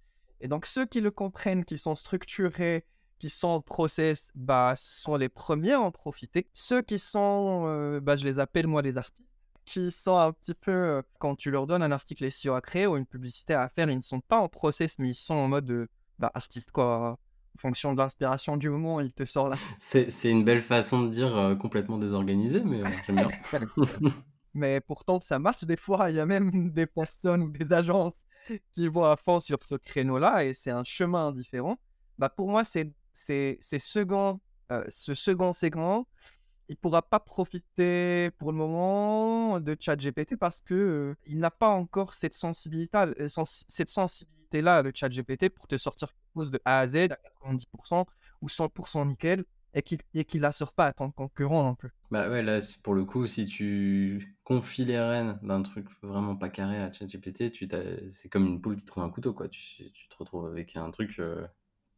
Et 0.41 0.49
donc 0.49 0.67
ceux 0.67 0.87
qui 0.87 1.01
le 1.01 1.11
comprennent, 1.11 1.65
qui 1.65 1.79
sont 1.79 1.95
structurés, 1.95 2.85
qui 3.19 3.31
sont 3.31 3.49
en 3.49 3.61
process, 3.61 4.33
bah, 4.35 4.75
sont 4.77 5.17
les 5.17 5.29
premiers 5.29 5.73
à 5.73 5.81
en 5.81 5.91
profiter. 5.91 6.49
Ceux 6.53 6.83
qui 6.83 6.99
sont, 6.99 8.01
bah, 8.03 8.17
je 8.17 8.25
les 8.25 8.39
appelle 8.39 8.67
moi 8.67 8.83
les 8.83 8.97
artistes, 8.97 9.37
qui 9.65 9.93
sont 9.93 10.17
un 10.17 10.33
petit 10.33 10.55
peu, 10.55 11.03
quand 11.19 11.37
tu 11.37 11.51
leur 11.51 11.67
donnes 11.67 11.83
un 11.83 11.93
article 11.93 12.31
SEO 12.31 12.55
à 12.55 12.61
créer 12.61 12.87
ou 12.87 12.97
une 12.97 13.07
publicité 13.07 13.55
à 13.55 13.69
faire, 13.69 13.89
ils 13.91 13.97
ne 13.97 14.03
sont 14.03 14.21
pas 14.21 14.39
en 14.39 14.49
process, 14.49 14.99
mais 14.99 15.11
ils 15.11 15.15
sont 15.15 15.35
en 15.35 15.49
mode 15.49 15.89
bah, 16.19 16.31
artiste 16.35 16.73
quoi 16.73 17.19
fonction 17.59 17.93
de 17.93 17.99
l'inspiration 17.99 18.57
du 18.57 18.71
moment, 18.71 19.01
il 19.01 19.13
te 19.13 19.25
sort 19.25 19.49
là. 19.49 19.57
C'est 19.79 20.09
une 20.25 20.45
belle 20.45 20.63
façon 20.63 21.03
de 21.03 21.09
dire 21.09 21.37
euh, 21.37 21.55
complètement 21.55 21.99
désorganisé, 21.99 22.63
mais 22.65 22.85
euh, 22.85 22.89
j'aime 23.07 23.17
bien. 23.17 23.29
mais 24.55 24.81
pourtant, 24.81 25.21
ça 25.21 25.39
marche 25.39 25.65
des 25.65 25.77
fois. 25.77 26.11
Il 26.11 26.17
y 26.17 26.21
a 26.21 26.27
même 26.27 26.71
des 26.71 26.87
personnes 26.87 27.43
ou 27.43 27.51
des 27.51 27.73
agences 27.73 28.25
qui 28.73 28.89
vont 28.89 29.05
à 29.05 29.17
fond 29.17 29.41
sur 29.41 29.59
ce 29.63 29.75
créneau-là 29.75 30.45
et 30.45 30.55
c'est 30.55 30.71
un 30.71 30.85
chemin 30.85 31.33
différent. 31.33 31.79
Bah, 32.19 32.29
pour 32.29 32.51
moi, 32.51 32.63
c'est 32.65 32.93
second, 33.61 34.41
euh, 34.71 34.85
ce 34.89 35.15
second 35.15 35.53
segment 35.53 36.07
il 36.73 36.77
pourra 36.77 37.03
pas 37.03 37.21
profiter 37.21 38.31
pour 38.39 38.51
le 38.51 38.57
moment 38.57 39.61
de 39.61 39.77
ChatGPT 39.79 40.37
parce 40.37 40.61
que 40.61 41.15
il 41.27 41.39
n'a 41.39 41.51
pas 41.51 41.69
encore 41.69 42.15
cette 42.15 42.33
sensibilité, 42.33 42.99
cette 43.69 43.89
sensibilité 43.89 44.32
là, 44.61 44.83
le 44.83 44.93
ChatGPT, 44.95 45.49
pour 45.49 45.67
te 45.67 45.79
sortir 45.79 46.09
quelque 46.09 46.43
chose 46.43 46.51
de 46.51 46.61
A 46.65 46.81
à 46.81 46.87
Z 46.87 46.97
à 46.97 47.19
90% 47.47 48.05
ou 48.43 48.49
100% 48.49 49.07
nickel 49.07 49.45
et 49.75 49.83
qu'il 49.83 49.99
ne 50.13 50.41
la 50.43 50.53
sort 50.53 50.73
pas 50.73 50.87
à 50.87 50.93
ton 50.93 51.11
concurrent 51.11 51.63
non 51.63 51.75
plus. 51.75 51.91
Bah 52.11 52.29
ouais, 52.29 52.43
là, 52.43 52.59
pour 52.83 52.95
le 52.95 53.05
coup, 53.05 53.27
si 53.27 53.47
tu 53.47 54.37
confies 54.45 54.85
les 54.85 55.01
rênes 55.01 55.39
d'un 55.43 55.63
truc 55.63 55.87
vraiment 56.03 56.37
pas 56.37 56.51
carré 56.51 56.77
à 56.77 56.93
ChatGPT, 56.93 57.51
c'est 58.11 58.29
comme 58.29 58.47
une 58.47 58.61
poule 58.61 58.77
qui 58.77 58.85
trouve 58.85 59.03
un 59.03 59.11
couteau, 59.11 59.33
quoi. 59.33 59.49
Tu, 59.49 59.91
te 60.11 60.17
retrouves 60.19 60.47
avec 60.47 60.77
un 60.77 60.91
truc 60.91 61.19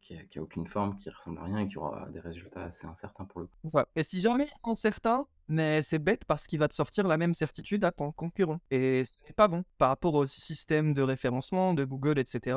qui 0.04 0.38
a, 0.38 0.42
aucune 0.42 0.66
forme, 0.66 0.96
qui 0.96 1.08
ressemble 1.08 1.38
à 1.38 1.44
rien 1.44 1.58
et 1.58 1.66
qui 1.66 1.78
aura 1.78 2.06
des 2.10 2.20
résultats 2.20 2.64
assez 2.64 2.86
incertains 2.86 3.24
pour 3.24 3.40
le 3.40 3.46
coup. 3.46 3.78
Et 3.96 4.04
si 4.04 4.20
jamais 4.20 4.44
ils 4.44 4.60
sont 4.60 4.74
certains, 4.74 5.26
mais 5.48 5.82
c'est 5.82 5.98
bête 5.98 6.24
parce 6.26 6.46
qu'il 6.46 6.58
va 6.58 6.68
te 6.68 6.74
sortir 6.74 7.06
la 7.06 7.16
même 7.16 7.34
certitude 7.34 7.84
à 7.84 7.90
ton 7.90 8.12
concurrent. 8.12 8.60
Et 8.70 9.02
c'est 9.24 9.34
pas 9.34 9.48
bon 9.48 9.64
par 9.78 9.88
rapport 9.88 10.14
au 10.14 10.26
système 10.26 10.92
de 10.92 11.02
référencement 11.02 11.74
de 11.74 11.84
Google, 11.84 12.18
etc. 12.18 12.56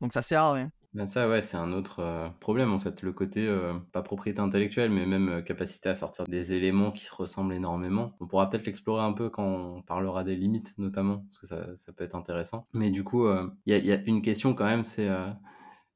Donc 0.00 0.12
ça 0.12 0.22
sert 0.22 0.42
à 0.42 0.52
rien. 0.52 0.70
Ben 0.92 1.08
ça, 1.08 1.28
ouais, 1.28 1.40
c'est 1.40 1.56
un 1.56 1.72
autre 1.72 2.00
euh, 2.00 2.28
problème 2.38 2.72
en 2.72 2.78
fait. 2.78 3.02
Le 3.02 3.12
côté, 3.12 3.44
euh, 3.44 3.74
pas 3.90 4.02
propriété 4.02 4.40
intellectuelle, 4.40 4.90
mais 4.90 5.06
même 5.06 5.28
euh, 5.28 5.42
capacité 5.42 5.88
à 5.88 5.96
sortir 5.96 6.24
des 6.28 6.52
éléments 6.52 6.92
qui 6.92 7.04
se 7.04 7.12
ressemblent 7.12 7.52
énormément. 7.52 8.12
On 8.20 8.28
pourra 8.28 8.48
peut-être 8.48 8.64
l'explorer 8.66 9.02
un 9.02 9.12
peu 9.12 9.28
quand 9.28 9.44
on 9.44 9.82
parlera 9.82 10.22
des 10.22 10.36
limites, 10.36 10.72
notamment, 10.78 11.24
parce 11.28 11.38
que 11.38 11.46
ça, 11.48 11.74
ça 11.74 11.92
peut 11.92 12.04
être 12.04 12.14
intéressant. 12.14 12.68
Mais 12.74 12.92
du 12.92 13.02
coup, 13.02 13.26
il 13.66 13.76
y, 13.76 13.86
y, 13.86 13.92
a 13.92 14.00
une 14.06 14.22
question 14.22 14.54
quand 14.54 14.66
même, 14.66 14.84
c'est 14.84 15.08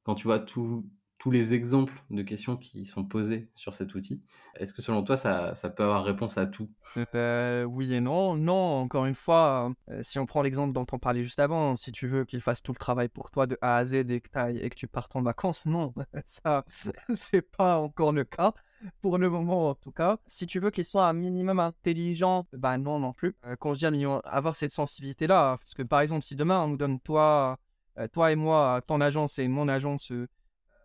quand 0.09 0.15
tu 0.15 0.25
vois 0.27 0.39
tous 0.39 1.31
les 1.31 1.53
exemples 1.53 1.93
de 2.09 2.23
questions 2.23 2.57
qui 2.57 2.87
sont 2.87 3.05
posées 3.05 3.51
sur 3.53 3.75
cet 3.75 3.95
outil, 3.95 4.23
est-ce 4.57 4.73
que 4.73 4.81
selon 4.81 5.03
toi, 5.03 5.19
ça, 5.19 5.53
peut 5.77 5.83
avoir 5.83 6.03
réponse 6.03 6.39
à 6.39 6.47
tout? 6.47 6.71
Euh, 7.15 7.65
Oui 7.65 7.93
et 7.93 8.01
non. 8.01 8.35
Non, 8.35 8.81
encore 8.81 9.05
une 9.05 9.15
fois, 9.15 9.71
euh, 9.91 10.03
si 10.03 10.19
on 10.19 10.25
prend 10.25 10.41
l'exemple 10.41 10.73
dont 10.73 10.87
on 10.93 10.99
parlait 10.99 11.23
juste 11.23 11.41
avant, 11.41 11.77
si 11.77 11.93
tu 11.93 12.07
veux 12.07 12.25
qu'il 12.25 12.41
fasse 12.41 12.63
tout 12.63 12.73
le 12.73 12.79
travail 12.79 13.11
pour 13.11 13.31
toi 13.31 13.47
de 13.47 13.59
A 13.61 13.77
à 13.77 13.85
Z 13.85 13.93
et 14.09 14.21
que, 14.23 14.75
tu 14.75 14.87
partes 14.87 15.15
en 15.15 15.21
vacances, 15.21 15.67
non, 15.67 15.93
ça, 16.25 16.65
c'est 17.15 17.43
pas 17.43 17.77
encore 17.77 18.13
le 18.13 18.25
cas. 18.25 18.55
Pour 19.03 19.19
le 19.19 19.29
moment, 19.29 19.69
en 19.69 19.75
tout 19.75 19.93
cas. 19.93 20.17
Si 20.27 20.47
tu 20.47 20.59
veux 20.59 20.71
qu'il 20.71 20.87
soit 20.87 21.07
un 21.07 21.13
minimum 21.13 21.61
intelligent, 21.61 22.47
bah 22.55 22.79
non, 22.79 22.99
non 22.99 23.13
plus. 23.13 23.37
Quand 23.59 23.75
je 23.75 23.87
dis 23.87 24.05
avoir 24.25 24.57
cette 24.57 24.71
sensibilité-là, 24.71 25.59
parce 25.59 25.75
que 25.75 25.83
par 25.83 26.01
exemple, 26.01 26.25
si 26.25 26.35
demain 26.35 26.63
on 26.63 26.69
nous 26.69 26.77
donne 26.79 26.99
toi 26.99 27.59
toi 28.07 28.31
et 28.31 28.37
moi, 28.37 28.81
ton 28.87 29.01
agence 29.01 29.39
et 29.39 29.49
mon 29.49 29.69
agence, 29.69 30.13
euh, 30.13 30.29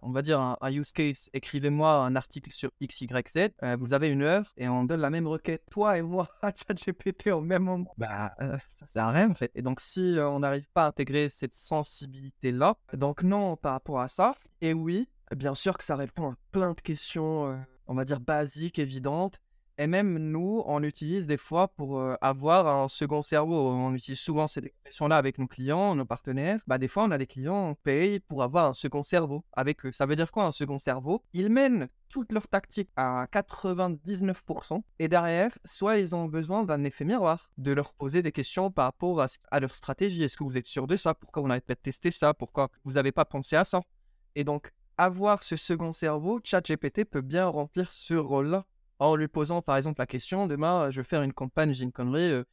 on 0.02 0.12
va 0.12 0.22
dire 0.22 0.40
un, 0.40 0.72
use 0.72 0.92
case, 0.92 1.30
écrivez-moi 1.34 1.94
un 1.94 2.16
article 2.16 2.52
sur 2.52 2.72
XYZ, 2.82 3.50
euh, 3.64 3.78
vous 3.80 3.94
avez 3.94 4.10
une 4.10 4.24
heure 4.24 4.52
et 4.58 4.68
on 4.68 4.84
donne 4.84 5.02
la 5.02 5.10
même 5.10 5.28
requête, 5.28 5.64
toi 5.70 5.98
et 5.98 6.02
moi, 6.02 6.28
à 6.42 6.52
ChatGPT 6.56 7.28
au 7.28 7.42
même 7.42 7.64
moment. 7.64 7.94
Bah, 7.98 8.34
ça 8.40 8.88
sert 8.88 9.06
à 9.06 9.12
rien 9.12 9.30
en 9.30 9.36
fait. 9.36 9.52
Et 9.56 9.62
donc, 9.62 9.80
si 9.80 10.18
on 10.20 10.40
n'arrive 10.40 10.68
pas 10.74 10.86
à 10.86 10.88
intégrer 10.88 11.30
cette 11.30 11.54
sensibilité-là, 11.54 12.76
donc 12.94 13.24
non 13.24 13.56
par 13.56 13.74
rapport 13.74 14.02
à 14.02 14.08
ça, 14.08 14.34
et 14.62 14.74
oui, 14.74 15.08
bien 15.36 15.56
sûr 15.56 15.78
que 15.78 15.84
ça 15.84 15.96
répond 15.96 16.32
à 16.32 16.36
plein 16.52 16.74
de 16.74 16.82
questions, 16.82 17.64
on 17.88 17.94
va 17.94 18.06
dire 18.06 18.20
basiques, 18.20 18.80
évidentes, 18.80 19.40
et 19.78 19.88
même 19.88 20.18
nous, 20.18 20.64
on 20.66 20.80
l'utilise 20.80 21.26
des 21.26 21.38
fois 21.38 21.68
pour 21.68 22.02
avoir 22.22 22.68
un 22.68 22.88
second 22.88 23.22
cerveau. 23.22 23.70
On 23.70 23.94
utilise 23.94 24.20
souvent 24.20 24.48
cette 24.48 24.66
expression-là 24.66 25.18
avec 25.18 25.40
nos 25.40 25.48
clients, 25.48 25.96
nos 25.96 26.06
partenaires. 26.06 26.60
Bah, 26.68 26.78
des 26.78 26.88
fois, 26.88 27.04
on 27.04 27.12
a 27.12 27.18
des 27.18 27.26
clients, 27.26 27.70
on 27.70 27.76
paye 27.76 28.20
pour 28.20 28.44
avoir 28.44 28.66
un 28.66 28.74
second 28.74 29.04
cerveau 29.04 29.44
avec 29.54 29.86
eux. 29.86 29.92
Ça 29.92 30.06
veut 30.06 30.16
dire 30.16 30.32
quoi 30.32 30.46
un 30.46 30.52
second 30.52 30.78
cerveau? 30.78 31.24
Ils 31.34 31.50
mènent 31.50 31.90
toute 32.14 32.32
leur 32.32 32.48
tactique 32.48 32.92
à 32.96 33.26
99%. 33.26 34.84
Et 35.00 35.08
derrière, 35.08 35.58
soit 35.66 35.98
ils 35.98 36.16
ont 36.16 36.26
besoin 36.26 36.64
d'un 36.64 36.84
effet 36.84 37.06
miroir, 37.06 37.50
de 37.58 37.72
leur 37.72 37.92
poser 37.94 38.22
des 38.22 38.32
questions 38.32 38.70
par 38.70 38.86
rapport 38.86 39.20
à, 39.50 39.60
leur 39.60 39.74
stratégie. 39.74 40.22
Est-ce 40.22 40.38
que 40.38 40.44
vous 40.44 40.58
êtes 40.58 40.68
sûr 40.68 40.86
de 40.86 40.96
ça? 40.96 41.16
Pourquoi 41.16 41.42
vous 41.42 41.48
n'avez 41.48 41.62
pas 41.62 41.76
testé 41.76 42.12
ça? 42.12 42.36
Pourquoi 42.36 42.70
vous 42.84 42.94
n'avez 42.94 43.12
pas 43.12 43.26
pensé 43.26 43.56
à 43.56 43.64
ça? 43.64 43.82
Et 44.36 44.44
donc, 44.44 44.72
avoir 44.96 45.42
ce 45.42 45.56
second 45.56 45.92
cerveau, 45.92 46.40
ChatGPT 46.44 47.04
peut 47.06 47.22
bien 47.22 47.48
remplir 47.48 47.92
ce 47.92 48.14
rôle-là 48.14 48.68
en 49.00 49.16
lui 49.16 49.28
posant 49.28 49.62
par 49.62 49.78
exemple 49.78 50.00
la 50.00 50.06
question 50.06 50.48
demain, 50.48 50.90
je 50.92 51.02
vais 51.02 51.08
faire 51.08 51.24
une 51.24 51.34
campagne, 51.34 51.74
j'ai 51.74 51.84
une 51.84 51.92
connerie, 51.92 52.32
euh, 52.32 52.44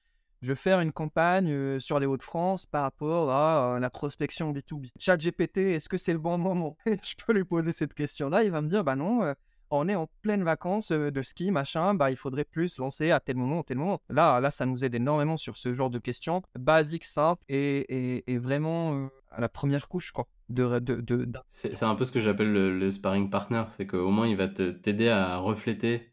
je 0.43 0.49
vais 0.49 0.57
faire 0.57 0.81
une 0.81 0.93
campagne 0.93 1.51
euh, 1.51 1.79
sur 1.79 2.01
les 2.01 2.07
Hauts-de-France 2.07 2.67
par 2.67 2.83
rapport 2.83 3.31
à 3.31 3.77
euh, 3.77 3.81
la 3.81 3.91
prospection 3.91 4.53
B2B. 4.53 4.89
ChatGPT, 4.99 5.59
est-ce 5.59 5.89
que 5.89 5.99
c'est 5.99 6.13
le 6.13 6.19
bon 6.19 6.39
moment? 6.39 6.77
Je 6.87 7.15
peux 7.25 7.33
lui 7.33 7.45
poser 7.45 7.73
cette 7.73 7.95
question-là, 7.95 8.43
il 8.45 8.51
va 8.51 8.61
me 8.61 8.69
dire 8.69 8.85
bah 8.85 8.97
non, 8.97 9.35
on 9.71 9.89
est 9.89 9.95
en 9.95 10.09
pleine 10.23 10.43
vacances 10.43 10.91
de 10.91 11.23
ski, 11.23 11.53
machin, 11.53 11.95
bah 11.95 12.11
il 12.11 12.17
faudrait 12.17 12.45
plus 12.45 12.79
lancer 12.79 13.11
à 13.13 13.21
tel 13.21 13.37
moment, 13.37 13.61
à 13.61 13.65
tel 13.65 13.79
moment. 13.79 14.01
Là, 14.09 14.41
là, 14.41 14.51
ça 14.51 14.67
nous 14.67 14.85
aide 14.85 14.95
énormément 14.95 15.37
sur 15.37 15.57
ce 15.57 15.73
genre 15.73 15.91
de 15.91 15.99
questions, 15.99 16.43
basiques, 16.59 17.05
simples 17.05 17.45
et, 17.49 18.25
vraiment 18.39 19.09
à 19.31 19.41
la 19.41 19.49
première 19.49 19.89
couche, 19.89 20.11
quoi. 20.11 20.27
De, 20.49 20.83
C'est 21.49 21.85
un 21.85 21.95
peu 21.95 22.05
ce 22.05 22.11
que 22.11 22.19
j'appelle 22.19 22.53
le, 22.53 22.91
sparring 22.91 23.31
partner, 23.31 23.63
c'est 23.69 23.87
qu'au 23.87 24.11
moins 24.11 24.27
il 24.27 24.37
va 24.37 24.49
t'aider 24.49 25.09
à 25.09 25.37
refléter 25.37 26.10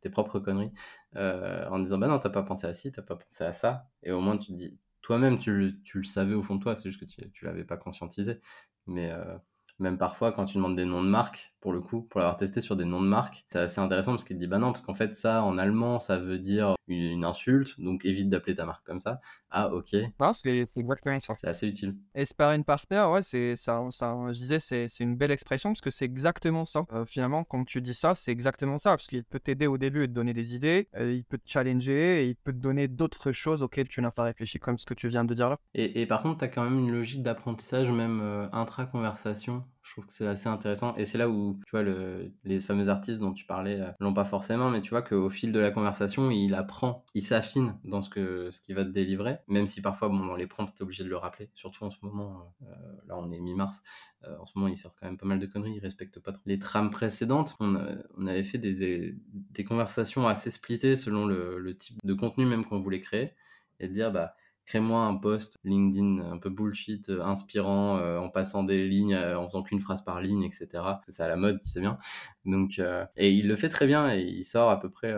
tes, 0.00 0.10
propres 0.10 0.38
conneries 0.40 0.72
euh, 1.16 1.68
en 1.68 1.78
disant 1.78 1.98
bah 1.98 2.08
non, 2.08 2.18
t'as 2.18 2.30
pas 2.30 2.42
pensé 2.42 2.66
à 2.66 2.74
ci, 2.74 2.92
t'as 2.92 3.02
pas 3.02 3.16
pensé 3.16 3.44
à 3.44 3.52
ça, 3.52 3.88
et 4.02 4.12
au 4.12 4.20
moins 4.20 4.38
tu 4.38 4.52
te 4.52 4.56
dis 4.56 4.78
toi-même, 5.02 5.38
tu, 5.38 5.80
tu, 5.84 5.98
le 5.98 6.04
savais 6.04 6.34
au 6.34 6.42
fond 6.42 6.56
de 6.56 6.62
toi, 6.62 6.74
c'est 6.76 6.88
juste 6.88 7.00
que 7.00 7.04
tu, 7.04 7.30
tu 7.32 7.44
l'avais 7.44 7.64
pas 7.64 7.76
conscientisé, 7.76 8.38
mais 8.86 9.10
euh, 9.10 9.36
même 9.78 9.98
parfois, 9.98 10.32
quand 10.32 10.44
tu 10.44 10.56
demandes 10.56 10.76
des 10.76 10.84
noms 10.84 11.02
de 11.02 11.08
marques, 11.08 11.52
pour 11.60 11.72
le 11.72 11.80
coup, 11.80 12.02
pour 12.02 12.20
l'avoir 12.20 12.36
testé 12.36 12.60
sur 12.60 12.76
des 12.76 12.84
noms 12.84 13.00
de 13.00 13.06
marques, 13.06 13.46
c'est 13.50 13.58
assez 13.58 13.80
intéressant 13.80 14.12
parce 14.12 14.24
qu'il 14.24 14.36
te 14.36 14.40
dit 14.40 14.46
bah 14.46 14.58
non, 14.58 14.72
parce 14.72 14.82
qu'en 14.82 14.94
fait, 14.94 15.14
ça 15.14 15.42
en 15.42 15.58
allemand, 15.58 15.98
ça 15.98 16.18
veut 16.18 16.38
dire 16.38 16.74
une, 16.86 17.24
insulte, 17.24 17.80
donc 17.80 18.04
évite 18.04 18.28
d'appeler 18.28 18.54
ta 18.54 18.66
marque 18.66 18.84
comme 18.84 19.00
ça. 19.00 19.20
Ah, 19.50 19.72
ok. 19.72 19.94
Non, 20.20 20.32
c'est 20.32 20.66
exactement 20.76 21.20
ça. 21.20 21.34
C'est 21.40 21.48
assez 21.48 21.68
utile. 21.68 21.96
Et 22.14 22.24
sparring 22.24 22.64
partner, 22.64 23.06
ouais, 23.10 23.22
c'est 23.22 23.56
ça, 23.56 23.80
ça, 23.90 24.14
je 24.28 24.38
disais, 24.38 24.60
c'est 24.60 24.88
une 25.00 25.16
belle 25.16 25.30
expression 25.30 25.70
parce 25.70 25.80
que 25.80 25.90
c'est 25.90 26.04
exactement 26.04 26.64
ça. 26.64 26.84
Euh, 26.92 27.04
finalement, 27.06 27.44
quand 27.44 27.64
tu 27.64 27.80
dis 27.80 27.94
ça, 27.94 28.14
c'est 28.14 28.30
exactement 28.30 28.78
ça 28.78 28.90
parce 28.90 29.06
qu'il 29.06 29.24
peut 29.24 29.40
t'aider 29.40 29.66
au 29.66 29.78
début 29.78 30.04
et 30.04 30.08
te 30.08 30.12
donner 30.12 30.34
des 30.34 30.54
idées, 30.54 30.88
euh, 30.96 31.12
il 31.12 31.24
peut 31.24 31.38
te 31.38 31.50
challenger 31.50 32.24
et 32.24 32.28
il 32.28 32.36
peut 32.36 32.52
te 32.52 32.58
donner 32.58 32.88
d'autres 32.88 33.32
choses 33.32 33.62
auxquelles 33.62 33.88
tu 33.88 34.02
n'as 34.02 34.10
pas 34.10 34.24
réfléchi, 34.24 34.58
comme 34.58 34.78
ce 34.78 34.86
que 34.86 34.94
tu 34.94 35.08
viens 35.08 35.24
de 35.24 35.34
dire 35.34 35.48
là. 35.48 35.58
Et, 35.74 36.02
et 36.02 36.06
par 36.06 36.22
contre, 36.22 36.38
tu 36.38 36.44
as 36.44 36.48
quand 36.48 36.62
même 36.62 36.78
une 36.78 36.92
logique 36.92 37.22
d'apprentissage, 37.22 37.90
même 37.90 38.20
euh, 38.20 38.46
intra-conversation 38.52 39.63
je 39.82 39.92
trouve 39.92 40.06
que 40.06 40.12
c'est 40.12 40.26
assez 40.26 40.48
intéressant. 40.48 40.96
Et 40.96 41.04
c'est 41.04 41.18
là 41.18 41.28
où, 41.28 41.60
tu 41.66 41.70
vois, 41.70 41.82
le, 41.82 42.32
les 42.44 42.58
fameux 42.58 42.88
artistes 42.88 43.20
dont 43.20 43.32
tu 43.32 43.44
parlais 43.44 43.80
euh, 43.80 43.90
l'ont 44.00 44.14
pas 44.14 44.24
forcément, 44.24 44.70
mais 44.70 44.80
tu 44.80 44.90
vois 44.90 45.02
qu'au 45.02 45.28
fil 45.30 45.52
de 45.52 45.60
la 45.60 45.70
conversation, 45.70 46.30
il 46.30 46.54
apprend, 46.54 47.04
il 47.14 47.22
s'affine 47.22 47.76
dans 47.84 48.00
ce 48.00 48.08
que 48.08 48.50
ce 48.50 48.60
qu'il 48.60 48.74
va 48.74 48.84
te 48.84 48.90
délivrer, 48.90 49.38
même 49.46 49.66
si 49.66 49.82
parfois, 49.82 50.08
bon, 50.08 50.24
dans 50.24 50.36
les 50.36 50.46
prompts, 50.46 50.72
tu 50.74 50.78
es 50.78 50.82
obligé 50.82 51.04
de 51.04 51.08
le 51.10 51.16
rappeler. 51.16 51.50
Surtout 51.54 51.84
en 51.84 51.90
ce 51.90 51.98
moment, 52.02 52.54
euh, 52.62 52.66
là, 53.06 53.16
on 53.18 53.30
est 53.30 53.38
mi-mars. 53.40 53.82
Euh, 54.24 54.36
en 54.38 54.46
ce 54.46 54.52
moment, 54.56 54.68
il 54.68 54.78
sort 54.78 54.94
quand 54.98 55.06
même 55.06 55.18
pas 55.18 55.26
mal 55.26 55.38
de 55.38 55.46
conneries, 55.46 55.74
il 55.76 55.80
respecte 55.80 56.18
pas 56.18 56.32
trop 56.32 56.42
les 56.46 56.58
trames 56.58 56.90
précédentes. 56.90 57.54
On, 57.60 57.76
on 58.16 58.26
avait 58.26 58.44
fait 58.44 58.58
des, 58.58 59.14
des 59.32 59.64
conversations 59.64 60.26
assez 60.26 60.50
splittées 60.50 60.96
selon 60.96 61.26
le, 61.26 61.58
le 61.58 61.76
type 61.76 61.98
de 62.02 62.14
contenu 62.14 62.46
même 62.46 62.64
qu'on 62.64 62.80
voulait 62.80 63.00
créer 63.00 63.32
et 63.80 63.88
de 63.88 63.92
dire, 63.92 64.12
bah, 64.12 64.34
crée-moi 64.66 65.00
un 65.00 65.16
post 65.16 65.58
LinkedIn 65.64 66.20
un 66.20 66.38
peu 66.38 66.50
bullshit, 66.50 67.08
euh, 67.10 67.22
inspirant, 67.22 67.98
euh, 67.98 68.18
en 68.18 68.30
passant 68.30 68.64
des 68.64 68.86
lignes, 68.88 69.14
euh, 69.14 69.38
en 69.38 69.46
faisant 69.46 69.62
qu'une 69.62 69.80
phrase 69.80 70.02
par 70.02 70.20
ligne, 70.20 70.42
etc. 70.42 70.82
C'est 71.06 71.22
à 71.22 71.28
la 71.28 71.36
mode, 71.36 71.60
tu 71.62 71.68
sais 71.68 71.80
bien. 71.80 71.98
Donc, 72.44 72.80
et 73.16 73.30
il 73.30 73.48
le 73.48 73.56
fait 73.56 73.68
très 73.68 73.86
bien 73.86 74.12
et 74.12 74.22
il 74.22 74.44
sort 74.44 74.70
à 74.70 74.80
peu 74.80 74.90
près 74.90 75.14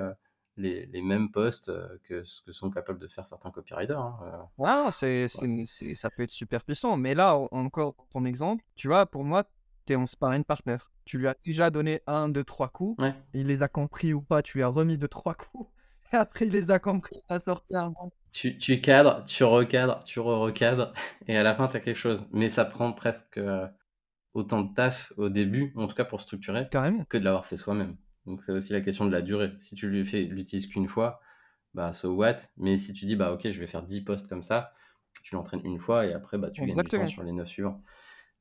les, 0.57 0.87
les, 0.87 1.03
mêmes 1.03 1.31
posts 1.31 1.73
que 2.05 2.23
ce 2.25 2.41
que 2.43 2.53
sont 2.53 2.71
capables 2.71 2.99
de 2.99 3.09
faire 3.09 3.27
certains 3.27 3.51
copywriters. 3.51 3.99
Hein, 3.99 4.49
ouais, 4.59 4.91
c'est, 4.93 5.27
ça 5.29 6.11
peut 6.11 6.23
être 6.23 6.31
super 6.31 6.65
puissant. 6.65 6.97
Mais 6.97 7.15
là, 7.15 7.37
encore 7.51 7.95
ton 8.11 8.25
exemple, 8.25 8.65
tu 8.77 8.89
vois, 8.89 9.07
pour 9.07 9.25
moi, 9.25 9.45
tu 9.87 9.93
es 9.93 9.97
en 9.97 10.07
sparring 10.07 10.45
partner. 10.45 10.77
Tu 11.05 11.19
lui 11.19 11.29
as 11.29 11.37
déjà 11.45 11.71
donné 11.71 12.01
un, 12.07 12.29
deux, 12.29 12.45
trois 12.45 12.69
coups. 12.69 13.03
Il 13.35 13.47
les 13.47 13.63
a 13.63 13.69
compris 13.69 14.13
ou 14.13 14.23
pas, 14.23 14.43
tu 14.43 14.59
lui 14.59 14.63
as 14.63 14.69
remis 14.69 14.99
deux, 14.99 15.09
trois 15.09 15.35
coups. 15.35 15.69
Et 16.13 16.17
après, 16.17 16.47
il 16.47 16.53
les 16.53 16.71
a 16.71 16.79
compris 16.79 17.23
à 17.29 17.41
sortir 17.41 17.93
tu, 18.37 18.59
tu 18.59 18.81
cadres, 18.83 19.25
tu 19.25 19.45
recadres, 19.45 20.05
tu 20.05 20.21
re-recadres, 20.21 20.93
et 21.27 21.39
à 21.39 21.43
la 21.43 21.55
fin, 21.55 21.69
tu 21.69 21.77
as 21.79 21.81
quelque 21.81 21.97
chose. 21.97 22.29
Mais 22.33 22.51
ça 22.51 22.67
prend 22.67 22.93
presque 22.93 23.39
euh, 23.39 23.67
autant 24.35 24.61
de 24.61 24.75
taf 24.75 25.13
au 25.17 25.31
début, 25.31 25.73
en 25.75 25.87
tout 25.87 25.95
cas 25.95 26.05
pour 26.05 26.21
structurer, 26.21 26.69
que 27.09 27.17
de 27.17 27.25
l'avoir 27.25 27.47
fait 27.47 27.57
soi-même. 27.57 27.97
Donc 28.27 28.45
c'est 28.45 28.53
aussi 28.53 28.75
la 28.75 28.83
question 28.83 29.07
de 29.07 29.11
la 29.11 29.23
durée. 29.23 29.53
Si 29.59 29.75
tu 29.75 29.89
lui 29.89 30.05
fais, 30.05 30.25
l'utilises 30.25 30.67
qu'une 30.67 30.87
fois, 30.87 31.21
bah 31.73 31.95
so 31.95 32.13
what? 32.15 32.37
Mais 32.59 32.77
si 32.77 32.93
tu 32.93 33.07
dis, 33.07 33.17
bah 33.17 33.33
ok, 33.33 33.51
je 33.51 33.59
vais 33.59 33.67
faire 33.67 33.83
10 33.83 34.03
postes 34.03 34.29
comme 34.29 34.43
ça, 34.43 34.75
tu 35.23 35.35
l'entraînes 35.35 35.65
une 35.65 35.79
fois 35.79 36.05
et 36.05 36.13
après, 36.13 36.37
bah 36.37 36.51
tu 36.51 36.61
gagnes 36.61 36.77
du 36.77 36.89
temps 36.89 37.09
sur 37.09 37.23
les 37.23 37.33
9 37.33 37.49
suivants. 37.49 37.83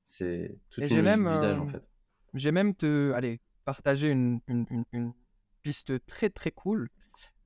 C'est 0.03 0.59
tout 0.69 0.81
une 0.81 1.01
même, 1.01 1.23
d'usage 1.31 1.57
en 1.57 1.67
euh, 1.67 1.69
fait. 1.69 1.89
J'ai 2.33 2.51
même 2.51 2.75
te, 2.75 3.13
allez, 3.13 3.39
partager 3.63 4.09
une, 4.09 4.41
une, 4.47 4.65
une, 4.69 4.83
une 4.91 5.13
piste 5.63 6.05
très 6.05 6.29
très 6.29 6.51
cool 6.51 6.89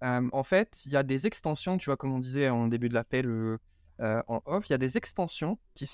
en 0.01 0.44
fait, 0.44 0.86
il 0.86 0.91
y 0.91 0.98
a 0.98 1.03
des 1.03 1.27
extensions, 1.27 1.77
tu 1.77 1.86
vois, 1.86 1.98
comme 1.98 2.13
on 2.13 2.20
disait 2.20 2.50
en 2.50 2.68
début 2.68 2.89
de 2.89 2.94
l'appel 2.94 3.27
euh, 3.27 3.58
euh, 4.01 4.22
en 4.27 4.41
off, 4.46 4.70
il 4.70 4.72
y 4.72 4.75
a 4.75 4.77
des 4.77 4.96
extensions 4.96 5.58
qui 5.75 5.86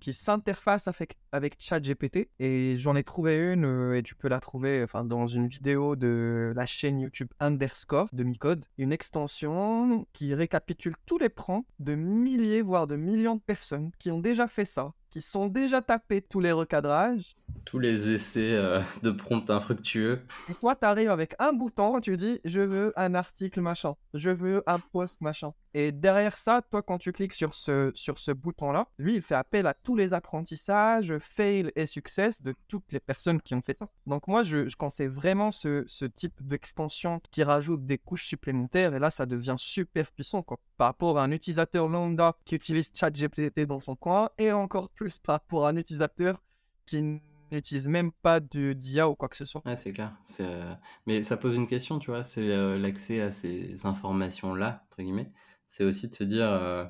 qui 0.00 0.14
s'interfacent 0.14 0.86
avec, 0.86 1.18
avec 1.32 1.56
ChatGPT 1.58 2.28
et 2.38 2.76
j'en 2.76 2.94
ai 2.94 3.02
trouvé 3.02 3.52
une 3.52 3.64
euh, 3.64 3.98
et 3.98 4.02
tu 4.02 4.14
peux 4.14 4.28
la 4.28 4.38
trouver 4.38 4.82
enfin 4.84 5.04
dans 5.04 5.26
une 5.26 5.48
vidéo 5.48 5.96
de 5.96 6.52
la 6.54 6.66
chaîne 6.66 7.00
YouTube 7.00 7.28
Underscore 7.40 8.08
de 8.12 8.22
Micode, 8.22 8.64
une 8.78 8.92
extension 8.92 10.06
qui 10.12 10.34
récapitule 10.34 10.94
tous 11.04 11.18
les 11.18 11.28
prompts 11.28 11.66
de 11.80 11.96
milliers 11.96 12.62
voire 12.62 12.86
de 12.86 12.94
millions 12.94 13.36
de 13.36 13.40
personnes 13.40 13.90
qui 13.98 14.12
ont 14.12 14.20
déjà 14.20 14.46
fait 14.46 14.64
ça 14.64 14.92
qui 15.12 15.20
sont 15.20 15.46
déjà 15.46 15.82
tapés 15.82 16.22
tous 16.22 16.40
les 16.40 16.52
recadrages. 16.52 17.36
Tous 17.64 17.78
les 17.78 18.10
essais 18.10 18.52
euh, 18.52 18.80
de 19.02 19.10
prompt 19.10 19.48
infructueux. 19.50 20.22
Et 20.48 20.54
toi, 20.54 20.76
tu 20.76 20.84
arrives 20.84 21.10
avec 21.10 21.34
un 21.38 21.52
bouton, 21.52 22.00
tu 22.00 22.16
dis 22.16 22.40
je 22.44 22.60
veux 22.60 22.92
un 22.96 23.14
article 23.14 23.60
machin, 23.60 23.94
je 24.14 24.30
veux 24.30 24.62
un 24.66 24.78
post 24.78 25.20
machin. 25.20 25.52
Et 25.74 25.90
derrière 25.90 26.36
ça, 26.36 26.60
toi, 26.70 26.82
quand 26.82 26.98
tu 26.98 27.12
cliques 27.12 27.32
sur 27.32 27.54
ce, 27.54 27.90
sur 27.94 28.18
ce 28.18 28.30
bouton-là, 28.30 28.88
lui, 28.98 29.14
il 29.14 29.22
fait 29.22 29.34
appel 29.34 29.66
à 29.66 29.72
tous 29.72 29.96
les 29.96 30.12
apprentissages, 30.12 31.16
fail 31.18 31.72
et 31.76 31.86
success 31.86 32.42
de 32.42 32.54
toutes 32.68 32.92
les 32.92 33.00
personnes 33.00 33.40
qui 33.40 33.54
ont 33.54 33.62
fait 33.62 33.74
ça. 33.74 33.88
Donc 34.06 34.28
moi, 34.28 34.42
je, 34.42 34.68
je 34.68 34.76
conseille 34.76 35.06
vraiment 35.06 35.50
ce, 35.50 35.84
ce 35.86 36.04
type 36.04 36.46
d'extension 36.46 37.22
qui 37.30 37.42
rajoute 37.42 37.86
des 37.86 37.96
couches 37.96 38.26
supplémentaires 38.26 38.94
et 38.94 38.98
là, 38.98 39.10
ça 39.10 39.24
devient 39.24 39.54
super 39.56 40.10
puissant 40.12 40.42
quoi. 40.42 40.58
Par 40.76 40.88
rapport 40.88 41.18
à 41.18 41.24
un 41.24 41.30
utilisateur 41.30 41.88
lambda 41.88 42.36
qui 42.44 42.54
utilise 42.54 42.90
ChatGPT 42.94 43.60
dans 43.60 43.80
son 43.80 43.96
coin 43.96 44.28
et 44.36 44.52
encore 44.52 44.90
plus 44.90 45.02
plus 45.02 45.18
par 45.18 45.34
rapport 45.34 45.66
à 45.66 45.70
un 45.70 45.76
utilisateur 45.76 46.40
qui 46.86 47.20
n'utilise 47.52 47.86
même 47.88 48.12
pas 48.12 48.40
de 48.40 48.72
d'IA 48.72 49.08
ou 49.08 49.14
quoi 49.14 49.28
que 49.28 49.36
ce 49.36 49.44
soit. 49.44 49.62
Ouais, 49.64 49.76
c'est 49.76 49.92
clair. 49.92 50.16
Euh, 50.40 50.74
mais 51.06 51.22
ça 51.22 51.36
pose 51.36 51.54
une 51.54 51.66
question, 51.66 51.98
tu 51.98 52.10
vois, 52.10 52.22
c'est 52.22 52.50
euh, 52.50 52.78
l'accès 52.78 53.20
à 53.20 53.30
ces 53.30 53.86
informations-là, 53.86 54.84
entre 54.86 55.02
guillemets. 55.02 55.32
C'est 55.68 55.84
aussi 55.84 56.08
de 56.08 56.14
se 56.14 56.24
dire, 56.24 56.50
euh, 56.50 56.84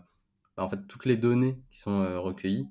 bah, 0.56 0.64
en 0.64 0.68
fait, 0.70 0.86
toutes 0.88 1.04
les 1.04 1.16
données 1.16 1.62
qui 1.70 1.78
sont 1.78 2.20
recueillies 2.20 2.68